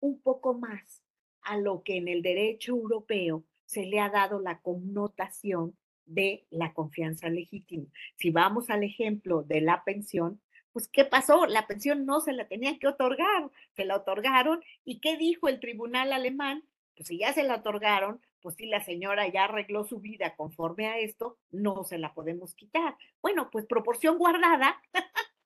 un 0.00 0.20
poco 0.20 0.54
más 0.54 1.02
a 1.42 1.58
lo 1.58 1.82
que 1.82 1.96
en 1.96 2.08
el 2.08 2.22
derecho 2.22 2.72
europeo 2.72 3.44
se 3.70 3.86
le 3.86 4.00
ha 4.00 4.08
dado 4.08 4.40
la 4.40 4.58
connotación 4.58 5.76
de 6.04 6.44
la 6.50 6.74
confianza 6.74 7.28
legítima. 7.28 7.86
Si 8.16 8.30
vamos 8.30 8.68
al 8.68 8.82
ejemplo 8.82 9.44
de 9.44 9.60
la 9.60 9.84
pensión, 9.84 10.40
pues 10.72 10.88
¿qué 10.88 11.04
pasó? 11.04 11.46
La 11.46 11.68
pensión 11.68 12.04
no 12.04 12.20
se 12.20 12.32
la 12.32 12.48
tenía 12.48 12.80
que 12.80 12.88
otorgar, 12.88 13.48
se 13.76 13.84
la 13.84 13.94
otorgaron 13.94 14.60
y 14.84 14.98
¿qué 14.98 15.16
dijo 15.16 15.46
el 15.46 15.60
tribunal 15.60 16.12
alemán? 16.12 16.64
Pues 16.96 17.06
si 17.06 17.18
ya 17.18 17.32
se 17.32 17.44
la 17.44 17.56
otorgaron, 17.56 18.20
pues 18.42 18.56
si 18.56 18.66
la 18.66 18.84
señora 18.84 19.28
ya 19.28 19.44
arregló 19.44 19.84
su 19.84 20.00
vida 20.00 20.34
conforme 20.34 20.88
a 20.88 20.98
esto, 20.98 21.38
no 21.52 21.84
se 21.84 21.98
la 21.98 22.12
podemos 22.12 22.56
quitar. 22.56 22.96
Bueno, 23.22 23.50
pues 23.52 23.66
proporción 23.66 24.18
guardada. 24.18 24.82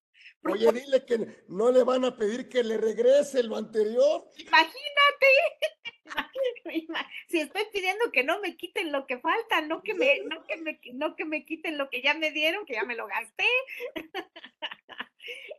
Oye, 0.44 0.72
dile 0.72 1.04
que 1.04 1.44
no 1.48 1.70
le 1.70 1.84
van 1.84 2.06
a 2.06 2.16
pedir 2.16 2.48
que 2.48 2.64
le 2.64 2.78
regrese 2.78 3.42
lo 3.42 3.56
anterior. 3.56 4.24
Imagínate. 4.38 5.26
si 7.28 7.38
estoy 7.38 7.62
pidiendo 7.72 8.10
que 8.12 8.24
no 8.24 8.40
me 8.40 8.56
quiten 8.56 8.92
lo 8.92 9.06
que 9.06 9.18
falta, 9.18 9.60
no 9.62 9.82
que 9.82 9.94
me, 9.94 10.20
no 10.24 10.44
que 10.44 10.56
me, 10.56 10.80
no 10.92 11.16
que 11.16 11.24
me 11.24 11.44
quiten 11.44 11.78
lo 11.78 11.90
que 11.90 12.02
ya 12.02 12.14
me 12.14 12.30
dieron, 12.30 12.66
que 12.66 12.74
ya 12.74 12.84
me 12.84 12.96
lo 12.96 13.06
gasté. 13.06 13.46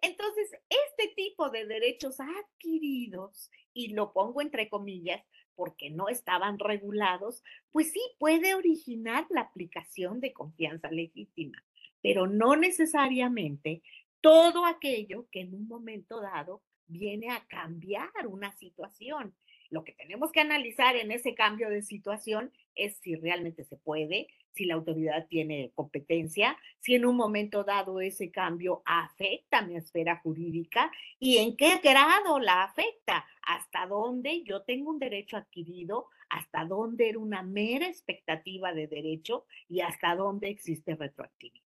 Entonces, 0.01 0.51
este 0.69 1.13
tipo 1.15 1.49
de 1.49 1.65
derechos 1.65 2.19
adquiridos, 2.19 3.49
y 3.73 3.93
lo 3.93 4.13
pongo 4.13 4.41
entre 4.41 4.69
comillas, 4.69 5.23
porque 5.55 5.89
no 5.89 6.09
estaban 6.09 6.59
regulados, 6.59 7.43
pues 7.71 7.91
sí 7.91 8.01
puede 8.19 8.53
originar 8.55 9.25
la 9.29 9.41
aplicación 9.41 10.19
de 10.19 10.33
confianza 10.33 10.91
legítima, 10.91 11.63
pero 12.01 12.27
no 12.27 12.55
necesariamente 12.55 13.81
todo 14.21 14.65
aquello 14.65 15.27
que 15.31 15.41
en 15.41 15.53
un 15.53 15.67
momento 15.67 16.21
dado 16.21 16.61
viene 16.87 17.31
a 17.31 17.45
cambiar 17.47 18.27
una 18.27 18.51
situación. 18.57 19.35
Lo 19.69 19.83
que 19.83 19.93
tenemos 19.93 20.31
que 20.31 20.39
analizar 20.39 20.95
en 20.95 21.11
ese 21.11 21.35
cambio 21.35 21.69
de 21.69 21.81
situación 21.81 22.51
es 22.75 22.97
si 22.97 23.15
realmente 23.15 23.63
se 23.63 23.77
puede, 23.77 24.27
si 24.51 24.65
la 24.65 24.75
autoridad 24.75 25.27
tiene 25.27 25.71
competencia, 25.75 26.57
si 26.79 26.95
en 26.95 27.05
un 27.05 27.15
momento 27.15 27.63
dado 27.63 27.99
ese 27.99 28.31
cambio 28.31 28.81
afecta 28.85 29.61
mi 29.61 29.75
esfera 29.75 30.17
jurídica 30.17 30.91
y 31.19 31.37
en 31.37 31.57
qué 31.57 31.79
grado 31.83 32.39
la 32.39 32.63
afecta, 32.63 33.25
hasta 33.41 33.85
dónde 33.87 34.43
yo 34.43 34.61
tengo 34.63 34.91
un 34.91 34.99
derecho 34.99 35.37
adquirido, 35.37 36.07
hasta 36.29 36.65
dónde 36.65 37.09
era 37.09 37.19
una 37.19 37.43
mera 37.43 37.87
expectativa 37.87 38.73
de 38.73 38.87
derecho 38.87 39.45
y 39.69 39.81
hasta 39.81 40.15
dónde 40.15 40.49
existe 40.49 40.95
retroactividad. 40.95 41.65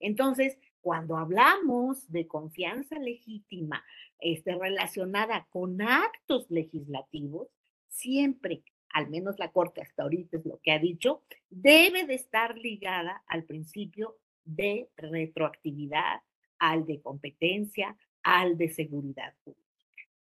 Entonces, 0.00 0.58
cuando 0.80 1.16
hablamos 1.16 2.10
de 2.10 2.26
confianza 2.26 2.98
legítima 2.98 3.84
este, 4.20 4.54
relacionada 4.54 5.46
con 5.50 5.80
actos 5.82 6.50
legislativos, 6.50 7.48
siempre, 7.88 8.62
al 8.90 9.08
menos 9.10 9.38
la 9.38 9.50
Corte 9.50 9.80
hasta 9.82 10.02
ahorita 10.02 10.38
es 10.38 10.46
lo 10.46 10.58
que 10.60 10.72
ha 10.72 10.78
dicho, 10.78 11.22
debe 11.50 12.06
de 12.06 12.14
estar 12.14 12.56
ligada 12.56 13.22
al 13.26 13.44
principio 13.44 14.16
de 14.44 14.88
retroactividad, 14.96 16.22
al 16.58 16.86
de 16.86 17.00
competencia, 17.00 17.96
al 18.22 18.56
de 18.56 18.70
seguridad 18.70 19.34
pública. 19.44 19.68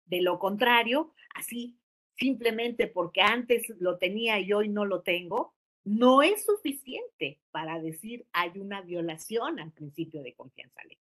De 0.06 0.20
lo 0.20 0.38
contrario, 0.38 1.12
así, 1.34 1.76
simplemente 2.16 2.86
porque 2.86 3.22
antes 3.22 3.68
lo 3.80 3.98
tenía 3.98 4.38
y 4.38 4.52
hoy 4.52 4.68
no 4.68 4.84
lo 4.84 5.02
tengo, 5.02 5.54
no 5.84 6.22
es 6.22 6.44
suficiente 6.44 7.38
para 7.50 7.80
decir 7.80 8.26
hay 8.32 8.58
una 8.58 8.80
violación 8.80 9.60
al 9.60 9.72
principio 9.72 10.22
de 10.22 10.34
confianza 10.34 10.82
legítima. 10.82 11.04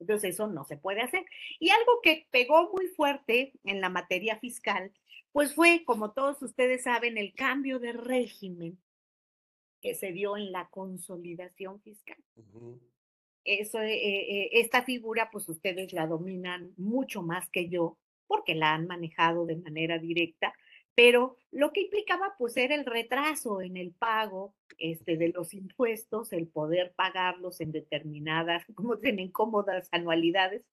Entonces 0.00 0.34
eso 0.34 0.48
no 0.48 0.64
se 0.64 0.76
puede 0.76 1.00
hacer. 1.00 1.24
Y 1.60 1.70
algo 1.70 2.00
que 2.02 2.26
pegó 2.30 2.70
muy 2.72 2.88
fuerte 2.88 3.52
en 3.64 3.80
la 3.80 3.88
materia 3.88 4.36
fiscal, 4.38 4.92
pues 5.30 5.54
fue, 5.54 5.84
como 5.84 6.12
todos 6.12 6.42
ustedes 6.42 6.82
saben, 6.82 7.16
el 7.16 7.32
cambio 7.34 7.78
de 7.78 7.92
régimen 7.92 8.78
que 9.80 9.94
se 9.94 10.12
dio 10.12 10.36
en 10.36 10.52
la 10.52 10.68
consolidación 10.68 11.80
fiscal. 11.82 12.18
Eso, 13.44 13.80
eh, 13.80 13.94
eh, 13.94 14.50
esta 14.52 14.82
figura, 14.84 15.30
pues 15.30 15.48
ustedes 15.48 15.92
la 15.92 16.06
dominan 16.06 16.72
mucho 16.76 17.22
más 17.22 17.48
que 17.50 17.68
yo, 17.68 17.98
porque 18.26 18.54
la 18.54 18.74
han 18.74 18.86
manejado 18.86 19.46
de 19.46 19.56
manera 19.56 19.98
directa 19.98 20.52
pero 20.94 21.36
lo 21.50 21.72
que 21.72 21.82
implicaba 21.82 22.34
pues 22.38 22.56
era 22.56 22.74
el 22.74 22.84
retraso 22.84 23.60
en 23.62 23.76
el 23.76 23.92
pago 23.92 24.54
este, 24.78 25.16
de 25.16 25.28
los 25.28 25.54
impuestos, 25.54 26.32
el 26.32 26.48
poder 26.48 26.92
pagarlos 26.94 27.60
en 27.60 27.72
determinadas, 27.72 28.64
como 28.74 28.98
tienen 28.98 29.30
cómodas 29.30 29.88
anualidades, 29.92 30.64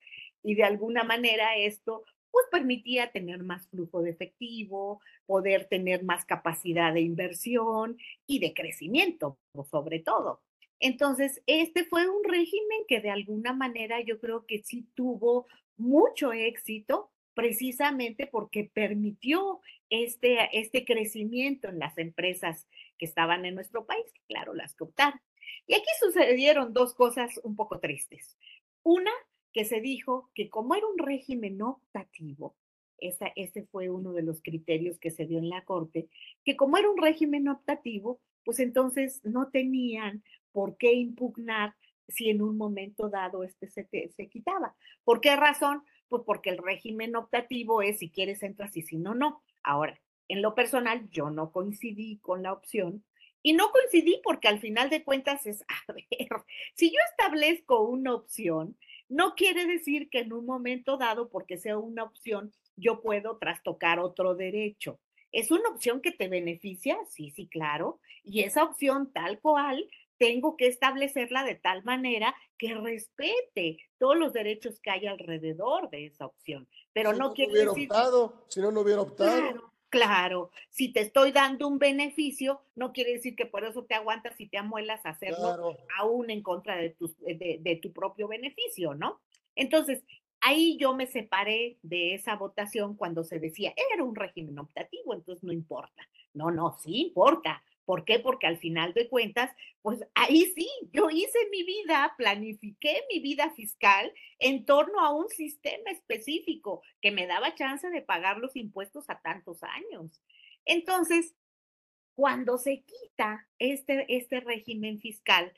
y 0.44 0.56
de 0.56 0.64
alguna 0.64 1.04
manera 1.04 1.58
esto 1.58 2.04
pues 2.32 2.46
permitía 2.52 3.12
tener 3.12 3.44
más 3.44 3.68
flujo 3.70 4.04
de 4.04 4.12
efectivo, 4.12 5.02
poder 5.26 5.66
tener 5.66 6.04
más 6.04 6.26
capacidad 6.26 6.94
de 6.94 7.02
inversión 7.02 7.98
y 8.28 8.40
de 8.40 8.54
crecimiento, 8.54 9.40
sobre 9.70 10.00
todo. 10.00 10.42
Entonces, 10.80 11.42
este 11.48 11.86
fue 11.86 12.08
un 12.08 12.24
régimen 12.24 12.86
que 12.88 13.02
de 13.02 13.10
alguna 13.10 13.54
manera 13.54 14.00
yo 14.02 14.20
creo 14.20 14.46
que 14.46 14.64
sí 14.64 14.88
tuvo 14.94 15.48
mucho 15.76 16.32
éxito 16.32 17.12
precisamente 17.40 18.28
porque 18.28 18.70
permitió 18.74 19.62
este, 19.90 20.50
este 20.60 20.84
crecimiento 20.84 21.70
en 21.70 21.80
las 21.80 21.98
empresas 21.98 22.68
que 22.98 23.06
estaban 23.06 23.46
en 23.46 23.56
nuestro 23.56 23.86
país, 23.86 24.04
claro, 24.28 24.54
las 24.54 24.76
que 24.76 24.84
optaron. 24.84 25.22
Y 25.66 25.74
aquí 25.74 25.88
sucedieron 26.02 26.74
dos 26.74 26.94
cosas 26.94 27.40
un 27.46 27.56
poco 27.56 27.80
tristes. 27.80 28.38
Una, 28.84 29.12
que 29.54 29.64
se 29.64 29.80
dijo 29.80 30.30
que 30.36 30.50
como 30.50 30.76
era 30.76 30.86
un 30.86 30.98
régimen 30.98 31.62
optativo, 31.62 32.58
esa, 32.98 33.32
ese 33.38 33.64
fue 33.68 33.90
uno 33.90 34.12
de 34.12 34.24
los 34.24 34.42
criterios 34.42 35.00
que 35.00 35.10
se 35.10 35.26
dio 35.26 35.40
en 35.40 35.48
la 35.48 35.64
Corte, 35.64 36.10
que 36.44 36.58
como 36.58 36.78
era 36.78 36.90
un 36.90 37.02
régimen 37.02 37.48
optativo, 37.48 38.20
pues 38.44 38.60
entonces 38.60 39.22
no 39.24 39.48
tenían 39.48 40.26
por 40.52 40.76
qué 40.76 40.92
impugnar 40.92 41.74
si 42.10 42.30
en 42.30 42.42
un 42.42 42.58
momento 42.58 43.08
dado 43.08 43.46
este 43.46 43.70
se, 43.70 43.88
se 44.14 44.28
quitaba. 44.28 44.76
¿Por 45.06 45.22
qué 45.22 45.38
razón? 45.38 45.84
Pues 46.10 46.24
porque 46.26 46.50
el 46.50 46.58
régimen 46.58 47.16
optativo 47.16 47.82
es 47.82 48.00
si 48.00 48.10
quieres 48.10 48.44
entras 48.44 48.76
y 48.78 48.82
si 48.82 48.98
no, 48.98 49.16
no. 49.16 49.44
Ahora, 49.64 50.00
En 50.28 50.42
lo 50.44 50.54
personal, 50.56 51.10
yo 51.10 51.30
no 51.32 51.52
coincidí 51.52 52.20
con 52.20 52.44
la 52.44 52.54
opción 52.54 53.04
y 53.42 53.54
no 53.54 53.72
coincidí 53.72 54.22
porque 54.24 54.48
al 54.48 54.60
final 54.60 54.90
de 54.90 55.04
cuentas 55.04 55.46
es, 55.48 55.64
a 55.88 55.94
ver, 55.94 56.06
si 56.76 56.90
yo 56.92 56.98
establezco 57.12 57.82
una 57.84 58.14
opción, 58.14 58.78
no 59.08 59.34
quiere 59.36 59.66
decir 59.66 60.10
que 60.10 60.20
en 60.20 60.34
un 60.34 60.46
momento 60.46 60.98
dado, 60.98 61.30
porque 61.30 61.58
sea 61.58 61.78
una 61.78 62.04
opción, 62.04 62.54
yo 62.76 63.02
puedo 63.02 63.38
trastocar 63.38 64.00
otro 64.00 64.36
derecho. 64.36 65.00
¿Es 65.32 65.52
una 65.52 65.70
opción 65.70 66.02
que 66.02 66.12
te 66.12 66.28
beneficia? 66.28 66.98
Sí, 67.10 67.32
sí, 67.32 67.48
claro. 67.48 68.00
Y 68.24 68.42
esa 68.42 68.64
opción 68.64 69.12
tal 69.14 69.40
cual 69.42 69.88
tengo 70.20 70.58
que 70.58 70.68
establecerla 70.68 71.44
de 71.44 71.56
tal 71.56 71.84
manera 71.84 72.36
que 72.58 72.76
respete 72.76 73.78
todos 73.98 74.18
los 74.18 74.34
derechos 74.34 74.80
que 74.82 74.92
hay 74.92 75.08
alrededor 75.08 75.90
de 75.90 76.06
esa 76.08 76.28
opción. 76.28 76.68
Pero 76.94 77.14
no, 77.14 77.34
quiere 77.34 77.54
hubiera 77.54 77.72
decir... 77.72 77.90
optado, 77.90 78.46
si 78.50 78.60
no, 78.62 78.72
no 78.72 78.82
hubiera 78.82 79.02
optado. 79.02 79.32
Claro, 79.32 79.74
claro. 79.90 80.52
Si 80.70 80.92
te 80.92 81.00
estoy 81.00 81.32
dando 81.32 81.68
un 81.68 81.80
beneficio, 81.80 82.62
no 82.76 82.92
quiere 82.92 83.14
decir 83.14 83.36
que 83.36 83.46
por 83.46 83.64
eso 83.64 83.86
te 83.86 83.96
aguantas 83.96 84.40
y 84.40 84.50
te 84.50 84.58
amuelas 84.58 85.04
a 85.06 85.12
hacerlo 85.12 85.38
Claro. 85.38 85.78
aún 85.98 86.30
en 86.30 86.44
contra 86.44 86.76
de 86.76 86.90
tu, 86.92 87.08
de, 87.20 87.60
de 87.62 87.76
tu 87.78 87.94
propio 87.94 88.28
beneficio, 88.28 88.94
¿no? 88.94 89.22
Entonces, 89.56 90.04
ahí 90.42 90.78
yo 90.78 90.94
me 90.94 91.08
separé 91.08 91.78
de 91.82 92.14
esa 92.14 92.36
votación 92.36 92.96
cuando 92.96 93.24
se 93.24 93.40
decía, 93.40 93.74
era 93.94 94.04
un 94.04 94.16
régimen 94.16 94.60
optativo, 94.60 95.14
entonces 95.14 95.44
no 95.44 95.54
importa. 95.54 96.08
No, 96.34 96.52
no, 96.52 96.78
sí 96.84 97.02
importa. 97.02 97.64
¿Por 97.90 98.06
qué? 98.06 98.20
Porque 98.20 98.46
al 98.46 98.60
final 98.60 98.94
de 98.94 99.10
cuentas, 99.10 99.50
pues 99.82 100.00
ahí 100.14 100.46
sí, 100.54 100.70
yo 100.94 101.10
hice 101.10 101.40
mi 101.50 101.64
vida, 101.64 102.14
planifiqué 102.20 103.02
mi 103.12 103.20
vida 103.20 103.50
fiscal 103.56 104.14
en 104.38 104.64
torno 104.64 105.00
a 105.00 105.12
un 105.12 105.28
sistema 105.30 105.90
específico 105.90 106.84
que 107.02 107.10
me 107.10 107.26
daba 107.26 107.56
chance 107.56 107.90
de 107.90 108.04
pagar 108.04 108.38
los 108.38 108.56
impuestos 108.56 109.10
a 109.10 109.20
tantos 109.22 109.64
años. 109.64 110.22
Entonces, 110.66 111.34
cuando 112.14 112.60
se 112.60 112.84
quita 112.84 113.48
este, 113.58 114.06
este 114.16 114.40
régimen 114.42 115.00
fiscal, 115.00 115.52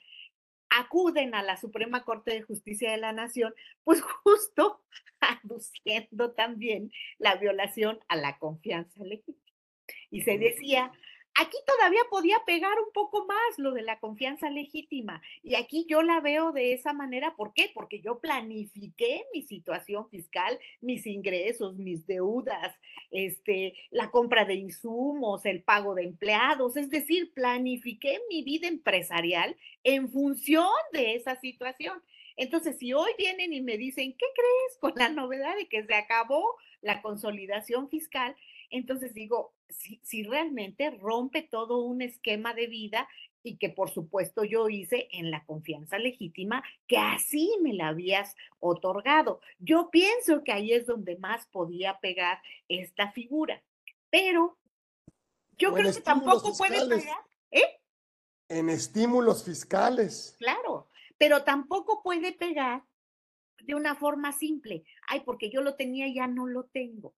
acuden 0.69 1.35
a 1.35 1.43
la 1.43 1.57
Suprema 1.57 2.05
Corte 2.05 2.31
de 2.31 2.43
Justicia 2.43 2.91
de 2.91 2.97
la 2.97 3.11
Nación, 3.11 3.53
pues 3.83 4.01
justo 4.01 4.81
aduciendo 5.19 6.31
también 6.31 6.93
la 7.17 7.35
violación 7.35 7.99
a 8.07 8.15
la 8.15 8.37
confianza 8.39 9.03
legítima. 9.03 9.35
Y 10.09 10.21
se 10.21 10.37
decía, 10.37 10.93
aquí 11.35 11.57
todavía 11.65 12.01
podía 12.09 12.37
pegar 12.45 12.77
un 12.85 12.91
poco 12.93 13.25
más 13.25 13.57
lo 13.57 13.71
de 13.71 13.81
la 13.81 13.99
confianza 13.99 14.49
legítima. 14.49 15.21
Y 15.43 15.55
aquí 15.55 15.85
yo 15.89 16.01
la 16.01 16.19
veo 16.19 16.51
de 16.51 16.73
esa 16.73 16.93
manera. 16.93 17.35
¿Por 17.35 17.53
qué? 17.53 17.71
Porque 17.73 18.01
yo 18.01 18.19
planifiqué 18.19 19.23
mi 19.33 19.41
situación 19.43 20.09
fiscal, 20.09 20.59
mis 20.81 21.05
ingresos, 21.07 21.77
mis 21.77 22.05
deudas, 22.05 22.75
este, 23.11 23.73
la 23.89 24.11
compra 24.11 24.45
de 24.45 24.55
insumos, 24.55 25.45
el 25.45 25.63
pago 25.63 25.95
de 25.95 26.03
empleados. 26.03 26.77
Es 26.77 26.89
decir, 26.89 27.33
planifiqué 27.33 28.19
mi 28.29 28.43
vida 28.43 28.67
empresarial 28.67 29.55
en 29.83 30.09
función 30.11 30.69
de 30.93 31.15
esa 31.15 31.39
situación. 31.39 32.01
Entonces, 32.37 32.77
si 32.77 32.93
hoy 32.93 33.11
vienen 33.17 33.53
y 33.53 33.61
me 33.61 33.77
dicen, 33.77 34.13
¿qué 34.13 34.25
crees 34.33 34.77
con 34.79 34.93
la 34.95 35.09
novedad 35.09 35.55
de 35.55 35.67
que 35.67 35.83
se 35.85 35.93
acabó 35.93 36.55
la 36.81 37.01
consolidación 37.01 37.89
fiscal? 37.89 38.35
Entonces 38.69 39.13
digo, 39.13 39.53
si, 39.71 39.99
si, 40.03 40.23
realmente 40.23 40.89
rompe 40.91 41.41
todo 41.41 41.79
un 41.79 42.01
esquema 42.01 42.53
de 42.53 42.67
vida 42.67 43.07
y 43.43 43.57
que 43.57 43.69
por 43.69 43.89
supuesto 43.89 44.43
yo 44.43 44.69
hice 44.69 45.07
en 45.11 45.31
la 45.31 45.43
confianza 45.45 45.97
legítima 45.97 46.63
que 46.87 46.97
así 46.97 47.51
me 47.61 47.73
la 47.73 47.89
habías 47.89 48.35
otorgado. 48.59 49.41
Yo 49.59 49.89
pienso 49.91 50.43
que 50.43 50.51
ahí 50.51 50.73
es 50.73 50.85
donde 50.85 51.17
más 51.17 51.47
podía 51.47 51.99
pegar 51.99 52.39
esta 52.67 53.11
figura, 53.11 53.63
pero 54.09 54.57
yo 55.57 55.73
creo 55.73 55.93
que 55.93 56.01
tampoco 56.01 56.55
puede 56.57 56.87
pegar, 56.87 57.19
¿eh? 57.51 57.79
En 58.49 58.69
estímulos 58.69 59.45
fiscales. 59.45 60.35
Claro, 60.39 60.89
pero 61.17 61.43
tampoco 61.43 62.01
puede 62.01 62.33
pegar 62.33 62.83
de 63.63 63.75
una 63.75 63.95
forma 63.95 64.31
simple. 64.31 64.83
Ay, 65.07 65.21
porque 65.21 65.49
yo 65.49 65.61
lo 65.61 65.75
tenía, 65.75 66.11
ya 66.13 66.27
no 66.27 66.47
lo 66.47 66.65
tengo. 66.65 67.13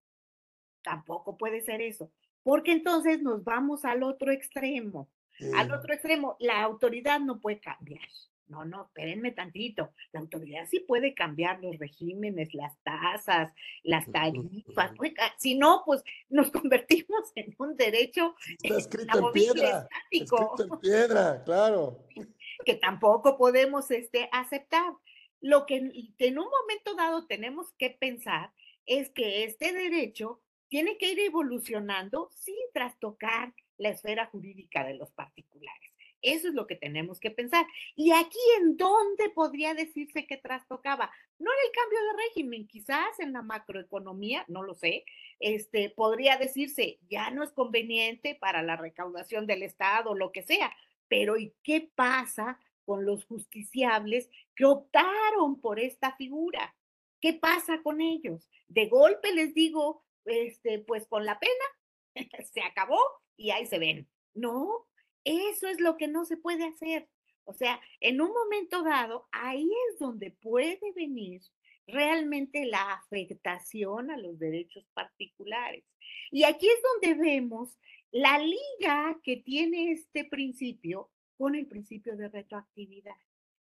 Tampoco 0.82 1.38
puede 1.38 1.62
ser 1.62 1.82
eso, 1.82 2.12
porque 2.44 2.74
entonces 2.74 3.22
nos 3.22 3.44
vamos 3.44 3.86
al 3.86 4.04
otro 4.04 4.32
extremo. 4.32 5.10
Al 5.56 5.72
otro 5.72 5.94
extremo, 5.94 6.38
la 6.40 6.62
autoridad 6.62 7.20
no 7.20 7.40
puede 7.40 7.60
cambiar. 7.60 8.08
No, 8.48 8.66
no, 8.66 8.86
espérenme 8.86 9.32
tantito. 9.32 9.94
La 10.12 10.20
autoridad 10.20 10.68
sí 10.70 10.82
puede 10.82 11.14
cambiar 11.14 11.60
los 11.62 11.78
regímenes, 11.80 12.54
las 12.54 12.78
tasas, 12.84 13.52
las 13.82 14.06
tarifas. 14.12 14.92
Si 15.38 15.56
no, 15.56 15.82
pues 15.86 16.04
nos 16.30 16.52
convertimos 16.52 17.32
en 17.36 17.56
un 17.58 17.76
derecho 17.76 18.36
Está 18.62 18.78
escrito 18.78 19.18
en 19.18 19.32
piedra. 19.32 19.88
Escrito 20.12 20.56
en 20.60 20.80
piedra, 20.80 21.44
claro. 21.44 22.06
que 22.66 22.76
tampoco 22.76 23.38
podemos 23.38 23.90
este, 23.92 24.30
aceptar. 24.32 24.94
Lo 25.42 25.66
que, 25.66 25.92
que 26.18 26.28
en 26.28 26.40
un 26.40 26.46
momento 26.46 26.96
dado 26.96 27.26
tenemos 27.26 27.74
que 27.78 27.90
pensar 27.90 28.52
es 28.86 29.10
que 29.10 29.46
este 29.46 29.74
derecho 29.74 30.43
tiene 30.74 30.98
que 30.98 31.12
ir 31.12 31.20
evolucionando 31.20 32.32
sin 32.34 32.56
trastocar 32.74 33.54
la 33.78 33.90
esfera 33.90 34.26
jurídica 34.26 34.84
de 34.84 34.96
los 34.96 35.12
particulares. 35.12 35.94
Eso 36.20 36.48
es 36.48 36.56
lo 36.56 36.66
que 36.66 36.76
tenemos 36.76 37.20
que 37.20 37.30
pensar. 37.30 37.68
¿Y 37.96 38.12
aquí 38.12 38.40
en 38.60 38.76
dónde 38.76 39.30
podría 39.30 39.76
decirse 39.76 40.26
que 40.26 40.38
trastocaba? 40.38 41.12
No 41.38 41.52
en 41.52 41.58
el 41.68 41.72
cambio 41.76 42.00
de 42.00 42.24
régimen, 42.28 42.68
quizás 42.68 43.20
en 43.20 43.34
la 43.34 43.44
macroeconomía, 43.44 44.46
no 44.48 44.64
lo 44.64 44.74
sé, 44.74 45.06
este, 45.40 45.92
podría 45.92 46.38
decirse, 46.38 46.98
ya 47.08 47.30
no 47.30 47.44
es 47.44 47.52
conveniente 47.52 48.34
para 48.34 48.64
la 48.64 48.76
recaudación 48.76 49.46
del 49.46 49.62
Estado, 49.62 50.16
lo 50.16 50.32
que 50.32 50.42
sea, 50.42 50.76
pero 51.08 51.38
¿y 51.38 51.54
qué 51.62 51.88
pasa 51.94 52.60
con 52.84 53.06
los 53.06 53.26
justiciables 53.26 54.28
que 54.56 54.66
optaron 54.66 55.62
por 55.62 55.80
esta 55.80 56.16
figura? 56.16 56.76
¿Qué 57.22 57.34
pasa 57.34 57.84
con 57.84 58.02
ellos? 58.02 58.50
De 58.68 58.88
golpe 58.88 59.32
les 59.34 59.54
digo, 59.54 60.04
este, 60.26 60.80
pues 60.80 61.08
con 61.08 61.26
la 61.26 61.40
pena 61.40 62.16
se 62.54 62.62
acabó 62.62 63.00
y 63.38 63.52
ahí 63.52 63.66
se 63.66 63.80
ven. 63.80 64.08
No, 64.34 64.88
eso 65.24 65.68
es 65.68 65.80
lo 65.80 65.98
que 65.98 66.08
no 66.08 66.26
se 66.26 66.38
puede 66.38 66.66
hacer. 66.66 67.08
O 67.46 67.54
sea, 67.54 67.80
en 68.00 68.22
un 68.22 68.32
momento 68.32 68.84
dado, 68.84 69.28
ahí 69.32 69.70
es 69.90 70.00
donde 70.00 70.32
puede 70.32 70.80
venir 70.96 71.42
realmente 71.88 72.66
la 72.66 72.94
afectación 72.94 74.10
a 74.12 74.18
los 74.18 74.40
derechos 74.40 74.86
particulares. 74.94 75.84
Y 76.32 76.44
aquí 76.46 76.68
es 76.68 76.82
donde 76.94 77.22
vemos 77.22 77.78
la 78.12 78.40
liga 78.40 79.20
que 79.24 79.38
tiene 79.38 79.92
este 79.92 80.24
principio 80.26 81.10
con 81.38 81.56
el 81.56 81.68
principio 81.68 82.16
de 82.16 82.30
retroactividad. 82.30 83.16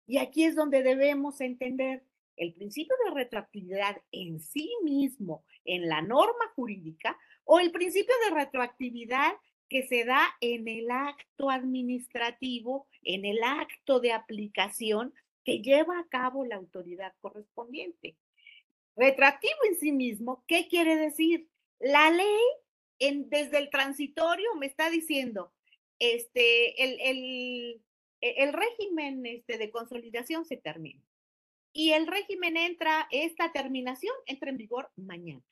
Y 0.06 0.18
aquí 0.18 0.44
es 0.44 0.54
donde 0.54 0.82
debemos 0.82 1.40
entender 1.40 2.04
el 2.36 2.54
principio 2.54 2.94
de 3.04 3.14
retroactividad 3.14 3.96
en 4.12 4.40
sí 4.40 4.70
mismo, 4.82 5.44
en 5.64 5.88
la 5.88 6.02
norma 6.02 6.52
jurídica, 6.54 7.18
o 7.44 7.60
el 7.60 7.72
principio 7.72 8.14
de 8.24 8.34
retroactividad 8.34 9.32
que 9.68 9.86
se 9.86 10.04
da 10.04 10.28
en 10.40 10.68
el 10.68 10.90
acto 10.90 11.50
administrativo, 11.50 12.86
en 13.02 13.24
el 13.24 13.42
acto 13.42 14.00
de 14.00 14.12
aplicación 14.12 15.12
que 15.44 15.60
lleva 15.60 15.98
a 15.98 16.08
cabo 16.08 16.44
la 16.44 16.56
autoridad 16.56 17.14
correspondiente. 17.20 18.16
Retroactivo 18.96 19.58
en 19.68 19.76
sí 19.76 19.92
mismo, 19.92 20.44
¿qué 20.46 20.68
quiere 20.68 20.96
decir? 20.96 21.48
La 21.78 22.10
ley 22.10 22.42
en, 22.98 23.28
desde 23.28 23.58
el 23.58 23.70
transitorio 23.70 24.54
me 24.56 24.66
está 24.66 24.90
diciendo, 24.90 25.52
este, 25.98 26.82
el, 26.82 27.00
el, 27.00 27.82
el 28.20 28.52
régimen 28.52 29.24
este, 29.26 29.58
de 29.58 29.70
consolidación 29.70 30.44
se 30.44 30.56
termina. 30.56 31.05
Y 31.78 31.92
el 31.92 32.06
régimen 32.06 32.56
entra, 32.56 33.06
esta 33.10 33.52
terminación 33.52 34.14
entra 34.24 34.48
en 34.48 34.56
vigor 34.56 34.90
mañana. 34.96 35.44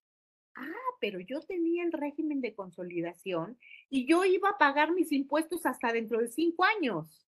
Ah, 0.55 0.91
pero 0.99 1.21
yo 1.21 1.43
tenía 1.43 1.85
el 1.85 1.93
régimen 1.93 2.41
de 2.41 2.55
consolidación 2.55 3.59
y 3.91 4.07
yo 4.07 4.25
iba 4.25 4.49
a 4.49 4.57
pagar 4.57 4.93
mis 4.93 5.13
impuestos 5.13 5.67
hasta 5.67 5.93
dentro 5.93 6.21
de 6.21 6.29
cinco 6.29 6.65
años. 6.65 7.27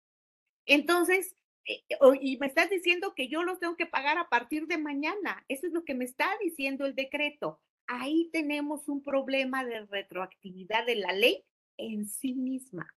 Entonces, 0.65 1.35
eh, 1.67 1.83
y 2.21 2.37
me 2.37 2.47
estás 2.47 2.71
diciendo 2.71 3.15
que 3.17 3.27
yo 3.27 3.43
los 3.43 3.59
tengo 3.59 3.75
que 3.75 3.87
pagar 3.87 4.17
a 4.17 4.29
partir 4.29 4.69
de 4.69 4.79
mañana. 4.79 5.45
Eso 5.49 5.67
es 5.67 5.73
lo 5.73 5.85
que 5.85 5.97
me 5.97 6.05
está 6.05 6.29
diciendo 6.41 6.87
el 6.87 6.95
decreto. 6.95 7.61
Ahí 7.89 8.31
tenemos 8.33 8.89
un 8.89 9.03
problema 9.03 9.65
de 9.65 9.87
retroactividad 9.87 10.87
de 10.87 10.95
la 10.95 11.13
ley 11.13 11.45
en 11.79 12.07
sí 12.07 12.33
misma. 12.33 12.95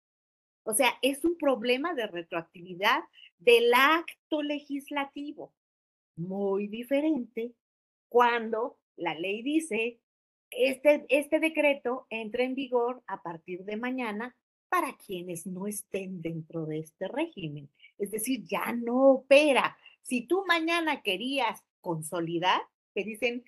O 0.62 0.74
sea, 0.74 0.98
es 1.00 1.24
un 1.24 1.38
problema 1.38 1.94
de 1.94 2.06
retroactividad 2.06 3.02
del 3.38 3.72
acto 3.72 4.42
legislativo. 4.42 5.54
Muy 6.16 6.68
diferente 6.68 7.54
cuando 8.08 8.78
la 8.96 9.14
ley 9.14 9.42
dice, 9.42 10.00
este, 10.50 11.04
este 11.08 11.40
decreto 11.40 12.06
entra 12.10 12.44
en 12.44 12.54
vigor 12.54 13.02
a 13.06 13.22
partir 13.22 13.64
de 13.64 13.76
mañana 13.76 14.36
para 14.68 14.96
quienes 14.96 15.46
no 15.46 15.66
estén 15.66 16.22
dentro 16.22 16.66
de 16.66 16.80
este 16.80 17.08
régimen. 17.08 17.70
Es 17.98 18.10
decir, 18.10 18.44
ya 18.46 18.72
no 18.72 19.10
opera. 19.10 19.76
Si 20.02 20.26
tú 20.26 20.44
mañana 20.46 21.02
querías 21.02 21.62
consolidar, 21.80 22.60
te 22.94 23.04
dicen, 23.04 23.44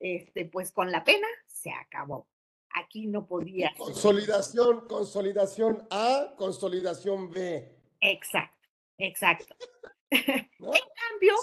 este, 0.00 0.46
pues 0.46 0.72
con 0.72 0.90
la 0.90 1.04
pena 1.04 1.28
se 1.46 1.70
acabó. 1.70 2.28
aquí 2.76 3.06
no 3.06 3.26
podía. 3.26 3.72
Consolidación, 3.76 4.86
consolidación 4.88 5.86
A, 5.90 6.34
consolidación 6.36 7.30
B. 7.30 7.72
Exacto, 8.00 8.68
exacto. 8.98 9.54
En 10.10 10.48
cambio, 11.10 11.34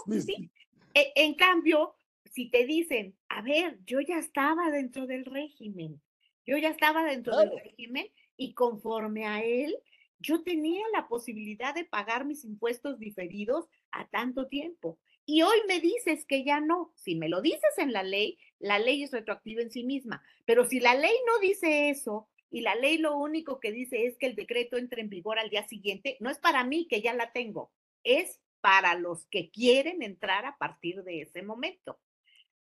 e, 0.94 1.12
en 1.16 1.36
cambio, 1.36 1.96
si 2.26 2.50
te 2.50 2.66
dicen, 2.66 3.16
a 3.30 3.42
ver, 3.42 3.80
yo 3.86 4.00
ya 4.02 4.18
estaba 4.18 4.72
dentro 4.72 5.08
del 5.08 5.26
régimen, 5.26 6.02
yo 6.46 6.58
ya 6.58 6.70
estaba 6.70 7.04
dentro 7.04 7.38
del 7.38 7.52
régimen 7.64 8.08
y 8.38 8.54
conforme 8.54 9.26
a 9.26 9.44
él, 9.44 9.76
yo 10.20 10.44
tenía 10.44 10.84
la 10.94 11.08
posibilidad 11.08 11.74
de 11.74 11.84
pagar 11.84 12.26
mis 12.26 12.46
impuestos 12.46 13.00
diferidos 13.00 13.68
a 13.92 14.08
tanto 14.08 14.48
tiempo. 14.48 15.00
Y 15.26 15.42
hoy 15.44 15.58
me 15.68 15.80
dices 15.80 16.26
que 16.26 16.44
ya 16.44 16.60
no. 16.60 16.94
Si 16.96 17.16
me 17.16 17.30
lo 17.30 17.42
dices 17.42 17.78
en 17.78 17.92
la 17.92 18.04
ley, 18.04 18.38
la 18.60 18.80
ley 18.80 19.04
es 19.04 19.12
retroactiva 19.12 19.62
en 19.62 19.72
sí 19.72 19.84
misma. 19.84 20.24
Pero 20.46 20.66
si 20.66 20.80
la 20.80 20.96
ley 20.96 21.14
no 21.26 21.40
dice 21.40 21.90
eso 21.90 22.28
y 22.52 22.62
la 22.62 22.76
ley 22.76 22.98
lo 22.98 23.16
único 23.18 23.60
que 23.60 23.72
dice 23.72 24.06
es 24.06 24.18
que 24.18 24.28
el 24.28 24.36
decreto 24.36 24.78
entre 24.78 25.02
en 25.02 25.10
vigor 25.10 25.40
al 25.40 25.50
día 25.50 25.68
siguiente, 25.68 26.18
no 26.20 26.30
es 26.30 26.38
para 26.38 26.64
mí 26.64 26.88
que 26.88 27.02
ya 27.02 27.14
la 27.14 27.32
tengo, 27.32 27.72
es 28.04 28.40
para 28.62 28.96
los 28.96 29.26
que 29.28 29.50
quieren 29.50 30.02
entrar 30.02 30.46
a 30.46 30.58
partir 30.58 31.04
de 31.04 31.22
ese 31.22 31.42
momento. 31.42 32.00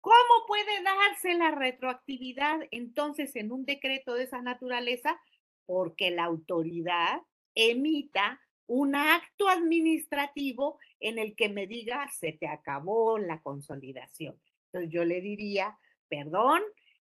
¿Cómo 0.01 0.47
puede 0.47 0.83
darse 0.83 1.35
la 1.35 1.51
retroactividad 1.51 2.61
entonces 2.71 3.35
en 3.37 3.53
un 3.53 3.65
decreto 3.65 4.15
de 4.15 4.25
esa 4.25 4.43
naturaleza? 4.43 5.19
Porque 5.65 6.11
la 6.11 6.25
autoridad 6.25 7.23
emita 7.55 8.41
un 8.67 8.95
acto 8.97 9.49
administrativo 9.49 10.79
en 11.01 11.19
el 11.19 11.35
que 11.35 11.49
me 11.49 11.67
diga, 11.67 12.09
se 12.09 12.33
te 12.33 12.47
acabó 12.47 13.19
la 13.19 13.41
consolidación. 13.41 14.39
Entonces 14.67 14.91
yo 14.91 15.05
le 15.05 15.21
diría, 15.21 15.79
perdón, 16.09 16.63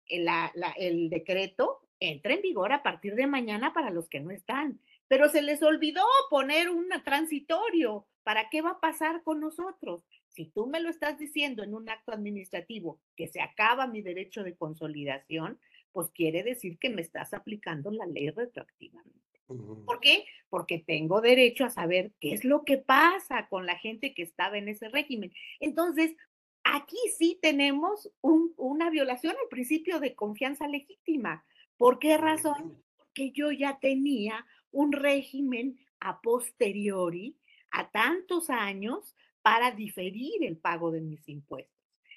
el, 0.06 1.10
decreto 1.10 1.80
entra 2.00 2.34
en 2.34 2.42
vigor 2.42 2.72
a 2.72 2.82
partir 2.82 3.14
de 3.14 3.26
mañana 3.26 3.72
para 3.72 3.90
los 3.90 4.08
que 4.08 4.20
no 4.20 4.30
están, 4.30 4.80
pero 5.08 5.28
se 5.28 5.42
les 5.42 5.62
olvidó 5.62 6.04
poner 6.30 6.70
un 6.70 6.88
transitorio. 7.04 8.06
¿Para 8.28 8.50
qué 8.50 8.60
va 8.60 8.72
a 8.72 8.80
pasar 8.80 9.22
con 9.22 9.40
nosotros? 9.40 10.04
Si 10.28 10.50
tú 10.50 10.66
me 10.66 10.80
lo 10.80 10.90
estás 10.90 11.18
diciendo 11.18 11.62
en 11.62 11.72
un 11.72 11.88
acto 11.88 12.12
administrativo 12.12 13.00
que 13.16 13.26
se 13.26 13.40
acaba 13.40 13.86
mi 13.86 14.02
derecho 14.02 14.42
de 14.42 14.54
consolidación, 14.54 15.58
pues 15.92 16.10
quiere 16.10 16.42
decir 16.42 16.78
que 16.78 16.90
me 16.90 17.00
estás 17.00 17.32
aplicando 17.32 17.90
la 17.90 18.04
ley 18.04 18.28
retroactivamente. 18.28 19.40
¿Por 19.46 20.00
qué? 20.00 20.26
Porque 20.50 20.78
tengo 20.78 21.22
derecho 21.22 21.64
a 21.64 21.70
saber 21.70 22.12
qué 22.20 22.34
es 22.34 22.44
lo 22.44 22.66
que 22.66 22.76
pasa 22.76 23.48
con 23.48 23.64
la 23.64 23.78
gente 23.78 24.12
que 24.12 24.24
estaba 24.24 24.58
en 24.58 24.68
ese 24.68 24.90
régimen. 24.90 25.32
Entonces, 25.58 26.14
aquí 26.64 26.98
sí 27.16 27.38
tenemos 27.40 28.12
una 28.20 28.90
violación 28.90 29.36
al 29.42 29.48
principio 29.48 30.00
de 30.00 30.14
confianza 30.14 30.68
legítima. 30.68 31.46
¿Por 31.78 31.98
qué 31.98 32.18
razón? 32.18 32.76
Porque 32.94 33.30
yo 33.30 33.52
ya 33.52 33.78
tenía 33.80 34.44
un 34.70 34.92
régimen 34.92 35.78
a 35.98 36.20
posteriori, 36.20 37.34
a 37.70 37.90
tantos 37.90 38.50
años, 38.50 39.14
para 39.42 39.70
diferir 39.70 40.44
el 40.44 40.58
pago 40.58 40.90
de 40.90 41.00
mis 41.00 41.26
impuestos. 41.28 41.74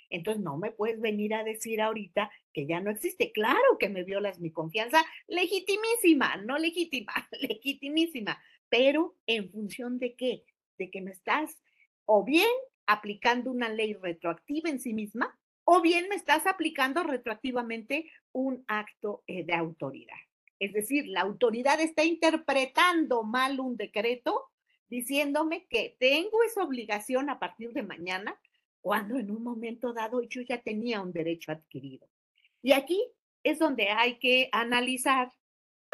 Entonces 0.09 0.43
no 0.43 0.57
me 0.57 0.71
puedes 0.71 0.99
venir 0.99 1.33
a 1.33 1.43
decir 1.43 1.79
ahorita 1.79 2.29
que 2.51 2.65
ya 2.65 2.81
no 2.81 2.91
existe. 2.91 3.31
Claro 3.31 3.77
que 3.79 3.87
me 3.87 4.03
violas 4.03 4.41
mi 4.41 4.51
confianza, 4.51 5.05
legitimísima, 5.27 6.35
no 6.37 6.57
legítima, 6.57 7.13
legitimísima, 7.39 8.37
pero 8.67 9.15
en 9.25 9.49
función 9.49 9.97
de 9.97 10.15
qué? 10.15 10.43
De 10.77 10.91
que 10.91 11.01
me 11.01 11.11
estás 11.11 11.57
o 12.05 12.25
bien 12.25 12.49
aplicando 12.85 13.49
una 13.49 13.69
ley 13.69 13.93
retroactiva 13.93 14.69
en 14.69 14.81
sí 14.81 14.93
misma, 14.93 15.39
o 15.63 15.81
bien 15.81 16.09
me 16.09 16.15
estás 16.15 16.45
aplicando 16.45 17.03
retroactivamente 17.03 18.11
un 18.33 18.65
acto 18.67 19.23
eh, 19.27 19.45
de 19.45 19.53
autoridad. 19.53 20.17
Es 20.59 20.73
decir, 20.73 21.07
la 21.07 21.21
autoridad 21.21 21.79
está 21.79 22.03
interpretando 22.03 23.23
mal 23.23 23.59
un 23.61 23.77
decreto 23.77 24.51
diciéndome 24.91 25.65
que 25.69 25.95
tengo 25.97 26.43
esa 26.43 26.63
obligación 26.63 27.29
a 27.29 27.39
partir 27.39 27.71
de 27.71 27.81
mañana 27.81 28.37
cuando 28.81 29.17
en 29.17 29.31
un 29.31 29.41
momento 29.41 29.93
dado 29.93 30.21
yo 30.23 30.41
ya 30.41 30.61
tenía 30.61 31.01
un 31.01 31.13
derecho 31.13 31.51
adquirido. 31.51 32.07
Y 32.61 32.73
aquí 32.73 33.01
es 33.43 33.57
donde 33.57 33.89
hay 33.89 34.19
que 34.19 34.49
analizar 34.51 35.31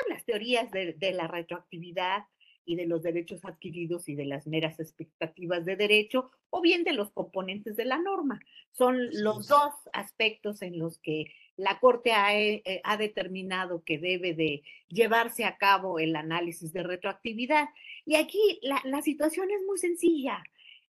las 0.09 0.25
teorías 0.25 0.71
de, 0.71 0.95
la 1.13 1.27
retroactividad 1.27 2.23
y 2.65 2.75
de 2.75 2.87
los 2.87 3.03
derechos 3.03 3.45
adquiridos 3.45 4.09
y 4.09 4.15
de 4.15 4.25
las 4.25 4.47
meras 4.47 4.79
expectativas 4.79 5.63
de 5.63 5.75
derecho, 5.75 6.31
o 6.49 6.59
bien 6.61 6.83
de 6.83 6.93
los 6.93 7.11
componentes 7.11 7.75
de 7.77 7.85
la 7.85 7.97
norma. 7.97 8.41
Son 8.71 9.09
los 9.11 9.47
dos 9.47 9.73
aspectos 9.93 10.61
en 10.61 10.77
los 10.77 10.99
que 10.99 11.33
la 11.55 11.79
Corte 11.79 12.11
ha, 12.11 12.37
eh, 12.37 12.61
eh, 12.65 12.81
ha, 12.83 12.97
determinado 12.97 13.83
que 13.83 13.97
debe 13.97 14.33
de 14.33 14.63
llevarse 14.89 15.45
a 15.45 15.57
cabo 15.57 15.97
el 15.97 16.15
análisis 16.15 16.73
de 16.73 16.83
retroactividad. 16.83 17.69
Y 18.07 18.15
aquí 18.15 18.59
la, 18.63 18.81
la 18.85 19.03
situación 19.03 19.51
es 19.51 19.61
muy 19.67 19.77
sencilla 19.77 20.41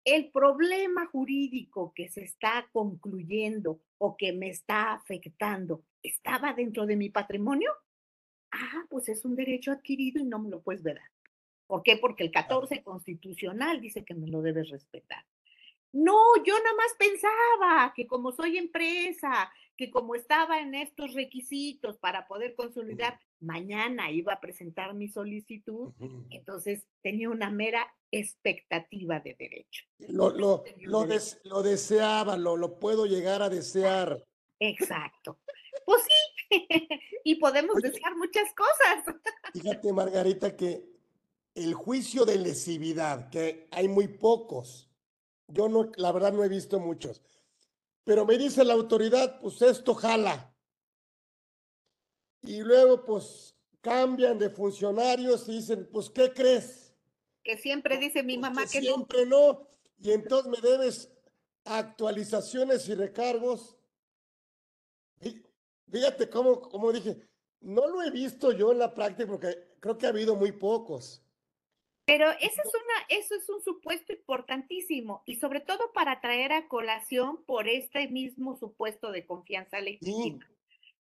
el 0.05 0.31
problema 0.31 1.05
jurídico 1.07 1.93
que 1.95 2.09
se 2.09 2.23
está 2.23 2.67
concluyendo 2.71 3.81
o 3.97 4.15
que 4.17 4.33
me 4.33 4.49
está 4.49 4.93
afectando 4.93 5.83
estaba 6.01 6.53
dentro 6.53 6.85
de 6.85 6.95
mi 6.95 7.09
patrimonio, 7.09 7.71
ah, 8.51 8.85
pues 8.89 9.09
es 9.09 9.25
un 9.25 9.35
derecho 9.35 9.71
adquirido 9.71 10.21
y 10.21 10.25
no 10.25 10.39
me 10.39 10.49
lo 10.49 10.61
puedes 10.61 10.81
ver. 10.83 10.99
¿Por 11.67 11.83
qué? 11.83 11.97
Porque 11.97 12.23
el 12.23 12.31
14 12.31 12.81
constitucional 12.81 13.81
dice 13.81 14.03
que 14.03 14.15
me 14.15 14.27
lo 14.27 14.41
debes 14.41 14.69
respetar. 14.69 15.23
No, 15.91 16.17
yo 16.45 16.53
nada 16.53 16.75
más 16.75 16.93
pensaba 16.97 17.93
que 17.95 18.05
como 18.05 18.31
soy 18.31 18.57
empresa, 18.57 19.51
que 19.75 19.89
como 19.89 20.13
estaba 20.13 20.59
en 20.59 20.75
estos 20.75 21.13
requisitos 21.13 21.97
para 21.97 22.27
poder 22.27 22.53
consolidar, 22.55 23.19
mañana 23.39 24.11
iba 24.11 24.33
a 24.33 24.41
presentar 24.41 24.93
mi 24.93 25.07
solicitud, 25.07 25.93
entonces 26.29 26.85
tenía 27.01 27.29
una 27.29 27.49
mera 27.49 27.87
expectativa 28.11 29.19
de 29.19 29.35
derecho. 29.39 29.85
Lo, 30.09 30.29
lo, 30.31 30.63
lo, 30.81 31.63
deseaba, 31.63 32.37
lo, 32.37 32.57
lo 32.57 32.77
puedo 32.77 33.05
llegar 33.05 33.41
a 33.41 33.49
desear. 33.49 34.23
Exacto. 34.59 35.39
Pues 35.85 36.03
sí, 36.03 36.67
y 37.23 37.35
podemos 37.35 37.81
desear 37.81 38.15
muchas 38.15 38.53
cosas. 38.53 39.15
Fíjate, 39.53 39.93
Margarita, 39.93 40.55
que 40.55 40.83
el 41.55 41.73
juicio 41.73 42.25
de 42.25 42.37
lesividad, 42.37 43.29
que 43.29 43.67
hay 43.71 43.87
muy 43.87 44.07
pocos, 44.07 44.88
yo 45.49 45.67
no, 45.67 45.91
la 45.97 46.11
verdad 46.11 46.33
no 46.33 46.43
he 46.43 46.49
visto 46.49 46.79
muchos. 46.79 47.21
Pero 48.03 48.25
me 48.25 48.37
dice 48.37 48.63
la 48.63 48.73
autoridad, 48.73 49.39
pues 49.39 49.61
esto 49.61 49.93
jala. 49.93 50.55
Y 52.41 52.61
luego, 52.61 53.03
pues 53.03 53.55
cambian 53.81 54.37
de 54.37 54.49
funcionarios 54.49 55.47
y 55.47 55.53
dicen, 55.53 55.87
pues, 55.91 56.09
¿qué 56.09 56.33
crees? 56.33 56.93
Que 57.43 57.57
siempre 57.57 57.97
dice 57.97 58.23
mi 58.23 58.37
pues, 58.37 58.49
mamá 58.49 58.63
que, 58.63 58.81
siempre 58.81 59.25
no. 59.25 59.67
Y 59.99 60.11
entonces 60.11 60.51
me 60.51 60.69
debes 60.69 61.11
actualizaciones 61.65 62.87
y 62.87 62.95
recargos. 62.95 63.75
Fíjate 65.91 66.29
cómo, 66.29 66.61
como 66.61 66.91
dije, 66.91 67.27
no 67.61 67.87
lo 67.87 68.03
he 68.03 68.11
visto 68.11 68.51
yo 68.51 68.71
en 68.71 68.79
la 68.79 68.93
práctica 68.93 69.27
porque 69.27 69.75
creo 69.79 69.97
que 69.97 70.05
ha 70.05 70.09
habido 70.09 70.35
muy 70.35 70.51
pocos. 70.51 71.23
Pero 72.09 72.31
ese 72.31 72.47
es 72.47 72.73
una, 72.73 73.05
eso 73.07 73.35
es 73.35 73.47
un 73.49 73.61
supuesto 73.61 74.13
importantísimo 74.13 75.21
y 75.27 75.35
sobre 75.35 75.59
todo 75.59 75.91
para 75.93 76.19
traer 76.21 76.53
a 76.53 76.67
colación 76.67 77.43
por 77.45 77.67
este 77.67 78.07
mismo 78.07 78.57
supuesto 78.57 79.11
de 79.11 79.27
confianza 79.27 79.79
legítima. 79.79 80.49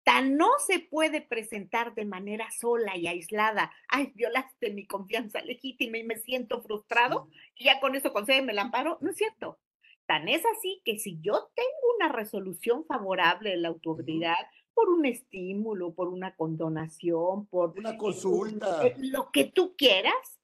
Tan 0.05 0.37
no 0.37 0.51
se 0.67 0.79
puede 0.79 1.23
presentar 1.23 1.95
de 1.95 2.05
manera 2.05 2.51
sola 2.51 2.99
y 2.99 3.07
aislada, 3.07 3.73
ay, 3.89 4.13
violaste 4.15 4.75
mi 4.75 4.87
confianza 4.87 5.41
legítima 5.41 5.97
y 5.97 6.05
me 6.05 6.19
siento 6.19 6.61
frustrado 6.61 7.29
y 7.57 7.65
ya 7.65 7.81
con 7.81 7.95
eso 7.95 8.13
concédeme 8.13 8.53
el 8.53 8.59
amparo, 8.59 8.99
no 9.01 9.09
es 9.09 9.17
cierto. 9.17 9.59
Tan 10.05 10.29
es 10.29 10.43
así 10.55 10.83
que 10.85 10.99
si 10.99 11.19
yo 11.23 11.51
tengo 11.55 11.95
una 11.97 12.09
resolución 12.13 12.85
favorable 12.85 13.51
de 13.51 13.57
la 13.57 13.69
autoridad, 13.69 14.37
por 14.75 14.91
un 14.91 15.07
estímulo, 15.07 15.95
por 15.95 16.09
una 16.09 16.35
condonación, 16.35 17.47
por 17.47 17.75
una 17.79 17.97
consulta, 17.97 18.87
eh, 18.87 18.97
lo 18.99 19.31
que 19.31 19.45
tú 19.45 19.75
quieras, 19.77 20.39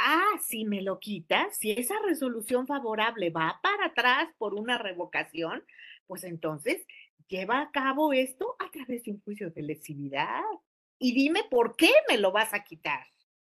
Ah, 0.00 0.38
si 0.42 0.64
me 0.64 0.80
lo 0.82 1.00
quitas, 1.00 1.56
si 1.56 1.72
esa 1.72 1.94
resolución 2.04 2.66
favorable 2.66 3.30
va 3.30 3.58
para 3.62 3.86
atrás 3.86 4.28
por 4.38 4.54
una 4.54 4.78
revocación, 4.78 5.64
pues 6.06 6.24
entonces 6.24 6.86
lleva 7.26 7.60
a 7.60 7.70
cabo 7.70 8.12
esto 8.12 8.56
a 8.58 8.70
través 8.70 9.02
de 9.04 9.10
un 9.12 9.20
juicio 9.20 9.50
de 9.50 9.62
lesividad. 9.62 10.42
Y 10.98 11.14
dime 11.14 11.42
por 11.50 11.76
qué 11.76 11.90
me 12.08 12.18
lo 12.18 12.32
vas 12.32 12.54
a 12.54 12.64
quitar. 12.64 13.06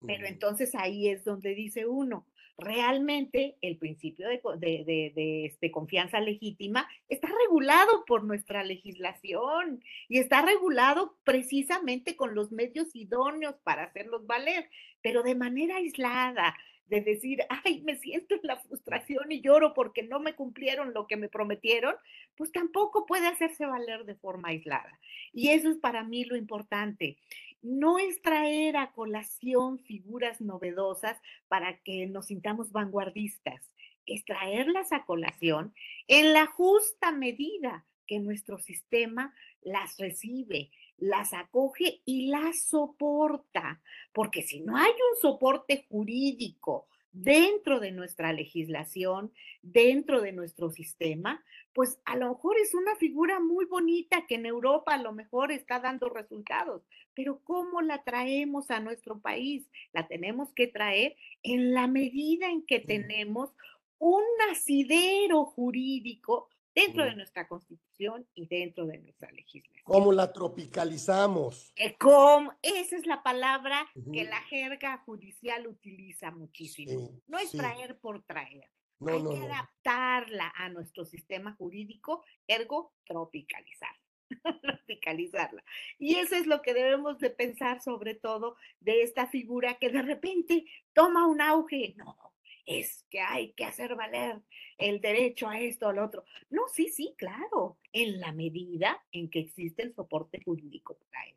Pero 0.05 0.25
entonces 0.27 0.75
ahí 0.75 1.09
es 1.09 1.25
donde 1.25 1.53
dice 1.53 1.85
uno, 1.85 2.25
realmente 2.59 3.57
el 3.61 3.77
principio 3.77 4.27
de, 4.27 5.45
este, 5.45 5.71
confianza 5.71 6.19
legítima 6.19 6.87
está 7.07 7.27
regulado 7.27 8.05
por 8.05 8.23
nuestra 8.23 8.63
legislación 8.63 9.83
y 10.07 10.19
está 10.19 10.41
regulado 10.41 11.15
precisamente 11.23 12.15
con 12.15 12.35
los 12.35 12.51
medios 12.51 12.95
idóneos 12.95 13.55
para 13.63 13.83
hacerlos 13.83 14.25
valer, 14.27 14.69
pero 15.01 15.23
de 15.23 15.35
manera 15.35 15.77
aislada, 15.77 16.55
de 16.89 17.01
decir, 17.01 17.39
ay, 17.63 17.81
me 17.81 17.97
siento 17.97 18.35
en 18.35 18.41
la 18.43 18.57
frustración 18.57 19.31
y 19.31 19.41
lloro 19.41 19.73
porque 19.73 20.03
no 20.03 20.19
me 20.19 20.33
cumplieron 20.33 20.93
lo 20.93 21.05
que 21.05 21.17
me 21.17 21.29
prometieron, 21.29 21.95
pues 22.35 22.51
tampoco 22.51 23.05
puede 23.05 23.27
hacerse 23.27 23.65
valer 23.65 24.05
de 24.05 24.15
forma 24.15 24.49
aislada. 24.49 24.99
Y 25.31 25.49
eso 25.49 25.69
es 25.69 25.77
para 25.77 26.03
mí 26.03 26.25
lo 26.25 26.35
importante 26.35 27.17
no 27.61 27.99
es 27.99 28.21
traer 28.21 28.77
a 28.77 28.91
colación 28.91 29.79
figuras 29.79 30.41
novedosas 30.41 31.17
para 31.47 31.77
que 31.81 32.07
nos 32.07 32.27
sintamos 32.27 32.71
vanguardistas, 32.71 33.69
es 34.05 34.25
traerlas 34.25 34.91
a 34.91 35.05
colación 35.05 35.73
en 36.07 36.33
la 36.33 36.47
justa 36.47 37.11
medida 37.11 37.85
que 38.07 38.19
nuestro 38.19 38.57
sistema 38.57 39.33
las 39.61 39.97
recibe, 39.97 40.71
las 40.97 41.33
acoge 41.33 42.01
y 42.05 42.27
las 42.27 42.63
soporta, 42.63 43.81
porque 44.13 44.41
si 44.41 44.61
no 44.61 44.75
hay 44.75 44.91
un 44.91 45.21
soporte 45.21 45.85
jurídico 45.89 46.87
dentro 47.11 47.79
de 47.79 47.91
nuestra 47.91 48.33
legislación, 48.33 49.31
dentro 49.61 50.21
de 50.21 50.31
nuestro 50.31 50.69
sistema, 50.69 51.43
pues 51.73 51.99
a 52.05 52.15
lo 52.15 52.29
mejor 52.29 52.57
es 52.57 52.73
una 52.73 52.95
figura 52.95 53.39
muy 53.39 53.65
bonita 53.65 54.25
que 54.27 54.35
en 54.35 54.45
Europa 54.45 54.93
a 54.93 55.01
lo 55.01 55.13
mejor 55.13 55.51
está 55.51 55.79
dando 55.79 56.09
resultados, 56.09 56.83
pero 57.13 57.39
¿cómo 57.43 57.81
la 57.81 58.03
traemos 58.03 58.71
a 58.71 58.79
nuestro 58.79 59.19
país? 59.19 59.69
La 59.93 60.07
tenemos 60.07 60.51
que 60.53 60.67
traer 60.67 61.15
en 61.43 61.73
la 61.73 61.87
medida 61.87 62.49
en 62.49 62.65
que 62.65 62.79
tenemos 62.79 63.53
un 63.97 64.23
asidero 64.51 65.45
jurídico 65.45 66.49
dentro 66.73 67.03
de 67.05 67.15
nuestra 67.15 67.47
constitución 67.47 68.27
y 68.35 68.47
dentro 68.47 68.85
de 68.85 68.99
nuestra 68.99 69.31
legislación. 69.31 69.83
¿Cómo 69.83 70.11
la 70.11 70.31
tropicalizamos? 70.31 71.73
esa 71.75 72.95
es 72.95 73.05
la 73.05 73.23
palabra 73.23 73.87
que 74.13 74.23
la 74.23 74.41
jerga 74.43 74.97
judicial 74.99 75.67
utiliza 75.67 76.31
muchísimo. 76.31 77.11
no 77.27 77.37
es 77.37 77.51
traer 77.51 77.97
por 77.99 78.23
traer. 78.23 78.69
Hay 79.07 79.23
que 79.23 79.45
adaptarla 79.45 80.51
a 80.55 80.67
nuestro 80.69 81.05
sistema 81.05 81.53
jurídico, 81.53 82.23
ergo 82.47 82.93
tropicalizar. 83.05 83.95
tropicalizarla. 84.61 85.63
Y 85.97 86.15
eso 86.15 86.35
es 86.35 86.47
lo 86.47 86.61
que 86.61 86.73
debemos 86.73 87.17
de 87.19 87.29
pensar 87.29 87.81
sobre 87.81 88.15
todo 88.15 88.57
de 88.79 89.01
esta 89.01 89.27
figura 89.27 89.75
que 89.75 89.89
de 89.89 90.01
repente 90.01 90.65
toma 90.93 91.27
un 91.27 91.41
auge. 91.41 91.95
No, 91.97 92.28
es 92.69 93.03
que 93.09 93.19
hay 93.19 93.53
que 93.53 93.65
hacer 93.65 93.95
valer 93.95 94.41
el 94.77 95.01
derecho 95.01 95.47
a 95.49 95.59
esto 95.59 95.87
o 95.87 95.89
al 95.89 95.97
otro. 95.97 96.23
No, 96.51 96.61
sí, 96.71 96.89
sí, 96.89 97.15
claro, 97.17 97.79
en 97.91 98.19
la 98.19 98.31
medida 98.31 99.03
en 99.11 99.29
que 99.29 99.39
existe 99.39 99.81
el 99.81 99.95
soporte 99.95 100.39
jurídico 100.45 100.99
para 101.11 101.25
ello. 101.25 101.35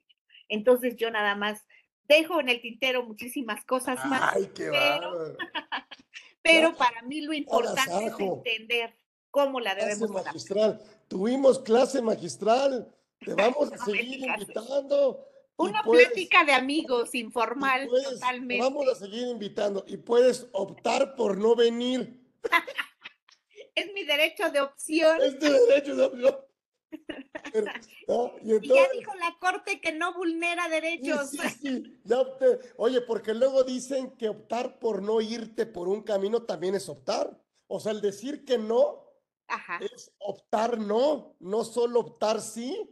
Entonces 0.49 0.97
yo 0.97 1.11
nada 1.11 1.35
más 1.35 1.67
dejo 2.07 2.39
en 2.39 2.51
el 2.51 2.61
tintero 2.61 3.05
muchísimas 3.05 3.65
cosas 3.65 4.05
más. 4.05 4.35
Ay, 4.35 4.51
qué 4.55 4.69
pero, 4.71 5.37
pero 6.43 6.77
para 6.77 7.01
mí 7.01 7.23
lo 7.23 7.33
importante 7.33 8.05
es 8.09 8.21
entender 8.21 8.95
cómo 9.31 9.59
la 9.59 9.75
debemos 9.75 10.11
clase 10.11 10.25
magistral. 10.27 10.83
Tuvimos 11.09 11.59
clase 11.61 12.03
magistral. 12.03 12.95
Te 13.25 13.33
vamos 13.33 13.73
a 13.73 13.79
seguir 13.87 14.23
invitando. 14.23 15.32
Una 15.69 15.83
plática 15.83 16.45
de 16.45 16.53
amigos 16.53 17.15
informal, 17.15 17.89
totalmente. 17.89 18.63
Vamos 18.63 18.89
a 18.89 18.95
seguir 18.95 19.29
invitando 19.29 19.85
y 19.87 19.97
puedes 19.97 20.47
optar 20.53 21.15
por 21.15 21.37
no 21.37 21.55
venir. 21.55 22.21
es 23.75 23.93
mi 23.93 24.05
derecho 24.05 24.51
de 24.51 24.61
opción. 24.61 25.21
Es 25.21 25.39
tu 25.39 25.47
derecho 25.47 25.97
de 25.97 26.05
opción. 26.05 26.37
y, 28.43 28.69
ya 28.69 28.89
dijo 28.93 29.15
la 29.15 29.37
corte 29.41 29.81
que 29.81 29.93
no 29.93 30.15
vulnera 30.15 30.69
derechos. 30.69 31.31
Sí, 31.31 31.39
sí, 31.63 31.99
oye, 32.77 33.01
porque 33.03 33.35
luego 33.35 33.65
dicen 33.65 34.11
que 34.17 34.29
optar 34.29 34.79
por 34.79 35.03
no 35.03 35.21
irte 35.21 35.67
por 35.67 35.89
un 35.89 36.03
camino 36.03 36.43
también 36.43 36.75
es 36.75 36.89
optar. 36.89 37.39
O 37.67 37.81
sea, 37.81 37.93
el 37.93 38.01
decir 38.01 38.45
que 38.45 38.59
no 38.59 39.03
es 39.81 40.13
optar 40.19 40.79
no, 40.79 41.37
no 41.41 41.65
solo 41.65 42.01
optar 42.01 42.41
sí, 42.41 42.89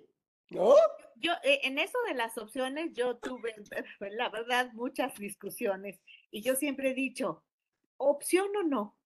¿no? 0.51 0.75
Yo, 1.21 1.33
eh, 1.45 1.61
en 1.65 1.79
eso 1.79 1.99
de 2.09 2.15
las 2.15 2.39
opciones, 2.39 2.93
yo 2.95 3.19
tuve, 3.19 3.55
la 4.13 4.31
verdad, 4.31 4.73
muchas 4.73 5.15
discusiones 5.17 6.01
y 6.31 6.41
yo 6.41 6.57
siempre 6.57 6.91
he 6.91 6.95
dicho, 6.95 7.45
opción 7.99 8.49
o 8.57 8.63
no, 8.63 8.97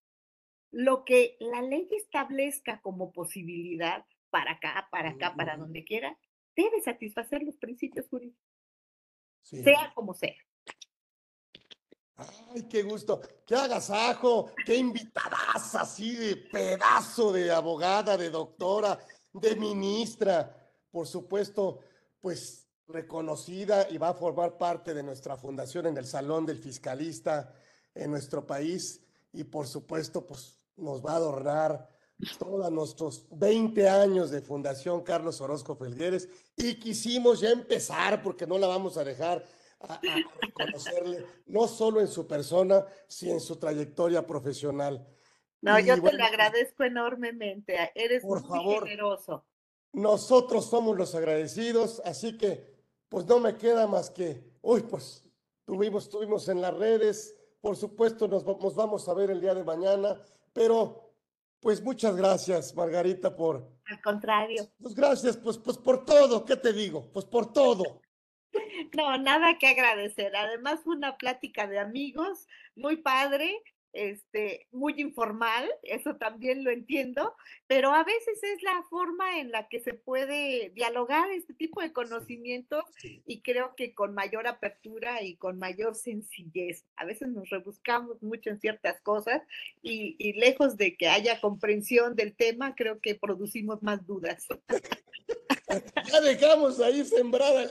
lo 0.71 1.05
que 1.05 1.37
la 1.41 1.61
ley 1.61 1.89
establezca 1.91 2.81
como 2.81 3.13
posibilidad 3.13 4.05
para 4.31 4.53
acá, 4.53 4.89
para 4.93 5.11
acá, 5.11 5.35
para 5.35 5.57
donde 5.57 5.85
quiera, 5.85 6.17
debe 6.55 6.81
satisfacer 6.83 7.43
los 7.43 7.57
principios 7.57 8.09
jurídicos, 8.09 8.41
sea 9.43 9.93
como 9.95 10.15
sea. 10.15 10.37
Ay, 12.17 12.69
qué 12.71 12.85
gusto, 12.85 13.21
qué 13.45 13.57
agasajo, 13.57 14.53
qué 14.65 14.77
invitadas 14.77 15.75
así 15.75 16.15
de 16.15 16.37
pedazo 16.37 17.33
de 17.33 17.51
abogada, 17.51 18.17
de 18.17 18.31
doctora, 18.31 18.99
de 19.33 19.57
ministra, 19.57 20.65
por 20.93 21.09
supuesto, 21.09 21.81
pues 22.25 22.67
reconocida 22.87 23.87
y 23.91 23.99
va 23.99 24.09
a 24.09 24.15
formar 24.15 24.57
parte 24.57 24.95
de 24.95 25.03
nuestra 25.03 25.37
fundación 25.37 25.89
en 25.89 25.99
el 25.99 26.07
Salón 26.07 26.47
del 26.47 26.57
Fiscalista 26.57 27.53
en 27.95 28.11
nuestro 28.11 28.47
país 28.47 29.05
y 29.35 29.45
por 29.45 29.67
supuesto, 29.67 30.27
pues 30.27 30.59
nos 30.79 31.05
va 31.05 31.13
a 31.13 31.17
adornar 31.17 31.87
todos 32.39 32.73
nuestros 32.73 33.27
20 33.31 33.91
años 33.91 34.31
de 34.31 34.41
Fundación 34.41 35.03
Carlos 35.03 35.39
Orozco 35.43 35.77
Felgueres 35.77 36.31
y 36.57 36.77
quisimos 36.77 37.41
ya 37.41 37.51
empezar 37.51 38.23
porque 38.23 38.47
no 38.47 38.57
la 38.57 38.69
vamos 38.69 38.97
a 38.97 39.05
dejar 39.05 39.45
a, 39.81 40.01
reconocerle, 40.41 41.27
no 41.45 41.69
solo 41.69 42.01
en 42.01 42.09
su 42.09 42.27
persona, 42.27 42.87
sino 43.07 43.35
en 43.35 43.41
su 43.41 43.57
trayectoria 43.57 44.27
profesional. 44.27 45.07
No, 45.61 45.79
yo 45.79 46.01
te 46.01 46.13
lo 46.15 46.25
agradezco 46.25 46.85
enormemente, 46.85 47.93
eres 47.95 48.23
por 48.23 48.41
muy 48.41 48.49
favor, 48.49 48.85
generoso. 48.85 49.45
Nosotros 49.95 50.67
somos 50.67 50.97
los 50.97 51.15
agradecidos, 51.15 52.03
así 52.05 52.37
que 52.37 52.75
pues 53.09 53.27
no 53.27 53.39
me 53.39 53.57
queda 53.57 53.87
más 53.87 54.11
que, 54.11 54.43
uy, 54.61 54.83
pues 54.83 55.23
tuvimos, 55.65 56.09
tuvimos 56.09 56.49
en 56.49 56.61
las 56.61 56.75
redes, 56.75 57.37
por 57.61 57.77
supuesto 57.77 58.27
nos, 58.27 58.45
nos 58.45 58.75
vamos 58.75 59.09
a 59.09 59.15
ver 59.15 59.31
el 59.31 59.41
día 59.41 59.55
de 59.55 59.63
mañana, 59.63 60.21
pero 60.53 61.15
pues 61.61 61.81
muchas 61.81 62.17
gracias, 62.17 62.75
Margarita, 62.75 63.35
por... 63.35 63.67
Al 63.87 64.03
contrario. 64.03 64.69
Pues 64.83 64.95
gracias, 64.95 65.37
pues, 65.37 65.59
pues 65.59 65.79
por 65.79 66.05
todo, 66.05 66.45
¿qué 66.45 66.57
te 66.57 66.73
digo? 66.73 67.11
Pues 67.13 67.25
por 67.25 67.53
todo. 67.53 68.03
No, 68.97 69.19
nada 69.19 69.59
que 69.59 69.67
agradecer. 69.67 70.35
Además, 70.37 70.81
fue 70.85 70.95
una 70.95 71.17
plática 71.17 71.67
de 71.67 71.81
amigos 71.81 72.47
muy 72.77 72.97
padre 72.97 73.61
este, 73.95 74.67
muy 74.73 75.01
informal, 75.01 75.71
eso 75.85 76.17
también 76.17 76.65
lo 76.65 76.71
entiendo, 76.71 77.35
pero 77.67 77.93
a 77.95 78.03
veces 78.03 78.43
es 78.43 78.63
la 78.63 78.83
forma 78.91 79.39
en 79.39 79.53
la 79.53 79.69
que 79.69 79.81
se 79.81 79.95
puede 79.95 80.71
dialogar 80.71 81.31
este 81.31 81.55
tipo 81.55 81.81
de 81.81 81.93
conocimientos 81.93 82.85
y 83.03 83.41
creo 83.41 83.75
que 83.77 83.95
con 83.95 84.13
mayor 84.13 84.47
apertura 84.47 85.23
y 85.23 85.37
con 85.37 85.59
mayor 85.59 85.95
sencillez. 85.95 86.85
A 86.97 87.05
veces 87.05 87.29
nos 87.29 87.49
rebuscamos 87.51 88.21
mucho 88.23 88.51
en 88.51 88.61
ciertas 88.61 89.01
cosas 89.01 89.43
y, 89.81 90.17
y 90.19 90.33
lejos 90.35 90.77
de 90.77 90.97
que 90.97 91.09
haya 91.09 91.41
comprensión 91.41 92.17
del 92.17 92.35
tema, 92.35 92.75
creo 92.75 93.01
que 93.01 93.15
producimos 93.15 93.83
más 93.83 94.05
dudas. 94.05 94.47
ya 96.07 96.21
dejamos 96.21 96.81
ahí 96.81 97.05
sembrada. 97.05 97.71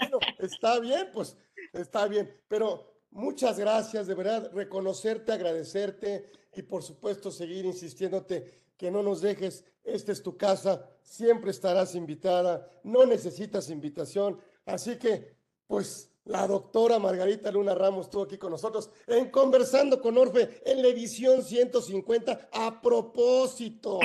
Bueno, 0.00 0.18
está 0.38 0.80
bien, 0.80 1.08
pues 1.12 1.36
está 1.72 2.06
bien, 2.08 2.36
pero 2.48 2.95
Muchas 3.16 3.58
gracias, 3.58 4.06
de 4.06 4.14
verdad, 4.14 4.50
reconocerte, 4.52 5.32
agradecerte 5.32 6.30
y 6.54 6.60
por 6.60 6.82
supuesto 6.82 7.30
seguir 7.30 7.64
insistiéndote 7.64 8.66
que 8.76 8.90
no 8.90 9.02
nos 9.02 9.22
dejes. 9.22 9.64
Esta 9.82 10.12
es 10.12 10.22
tu 10.22 10.36
casa, 10.36 10.86
siempre 11.00 11.50
estarás 11.50 11.94
invitada, 11.94 12.70
no 12.84 13.06
necesitas 13.06 13.70
invitación. 13.70 14.38
Así 14.66 14.98
que, 14.98 15.34
pues, 15.66 16.10
la 16.24 16.46
doctora 16.46 16.98
Margarita 16.98 17.50
Luna 17.50 17.74
Ramos 17.74 18.04
estuvo 18.04 18.24
aquí 18.24 18.36
con 18.36 18.50
nosotros 18.50 18.90
en 19.06 19.30
Conversando 19.30 20.02
con 20.02 20.18
Orfe 20.18 20.60
en 20.66 20.82
la 20.82 20.88
edición 20.88 21.42
150. 21.42 22.50
A 22.52 22.82
propósito, 22.82 23.98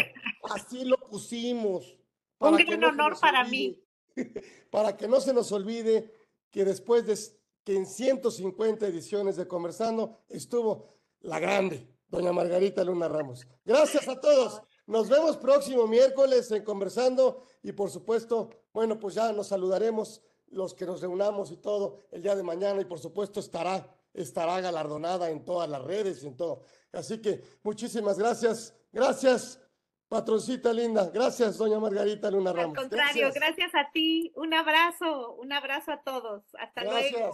así 0.44 0.86
lo 0.86 0.96
pusimos. 0.96 1.98
Un 2.40 2.56
gran 2.56 2.82
honor 2.86 3.20
para 3.20 3.44
mí. 3.44 3.78
Para 4.72 4.96
que 4.96 5.10
no 5.10 5.20
se 5.20 5.34
nos 5.34 5.52
olvide 5.52 6.14
que 6.50 6.64
después 6.64 7.06
de 7.06 7.41
que 7.64 7.76
en 7.76 7.86
150 7.86 8.88
ediciones 8.88 9.36
de 9.36 9.48
Conversando 9.48 10.18
estuvo 10.30 10.88
la 11.22 11.40
grande, 11.40 11.88
doña 12.08 12.32
Margarita 12.32 12.84
Luna 12.84 13.08
Ramos. 13.08 13.46
Gracias 13.66 14.08
a 14.08 14.20
todos. 14.20 14.62
Nos 14.88 15.10
vemos 15.10 15.38
próximo 15.38 15.88
miércoles 15.88 16.52
en 16.52 16.64
Conversando 16.64 17.44
y 17.64 17.72
por 17.72 17.90
supuesto, 17.90 18.50
bueno, 18.74 19.00
pues 19.00 19.16
ya 19.16 19.32
nos 19.32 19.48
saludaremos 19.48 20.22
los 20.48 20.74
que 20.74 20.86
nos 20.86 21.02
reunamos 21.02 21.52
y 21.52 21.58
todo 21.58 22.00
el 22.12 22.22
día 22.22 22.36
de 22.36 22.44
mañana 22.44 22.82
y 22.82 22.86
por 22.86 23.00
supuesto 23.00 23.40
estará 23.40 23.96
estará 24.14 24.60
galardonada 24.62 25.30
en 25.30 25.44
todas 25.44 25.70
las 25.70 25.82
redes 25.84 26.24
y 26.24 26.28
en 26.28 26.38
todo. 26.38 26.64
Así 26.92 27.20
que 27.22 27.44
muchísimas 27.64 28.18
gracias. 28.18 28.74
Gracias, 28.92 29.60
patroncita 30.12 30.74
linda. 30.74 31.10
Gracias, 31.10 31.58
doña 31.58 31.80
Margarita 31.80 32.30
Luna 32.30 32.52
Ramos. 32.52 32.78
Al 32.78 32.84
contrario, 32.84 33.32
gracias, 33.34 33.74
a 33.74 33.90
ti. 33.94 34.34
Un 34.36 34.54
abrazo, 34.54 35.36
un 35.36 35.54
abrazo 35.54 35.94
a 35.94 36.02
todos. 36.02 36.44
Hasta 36.60 36.84
luego. 36.84 37.32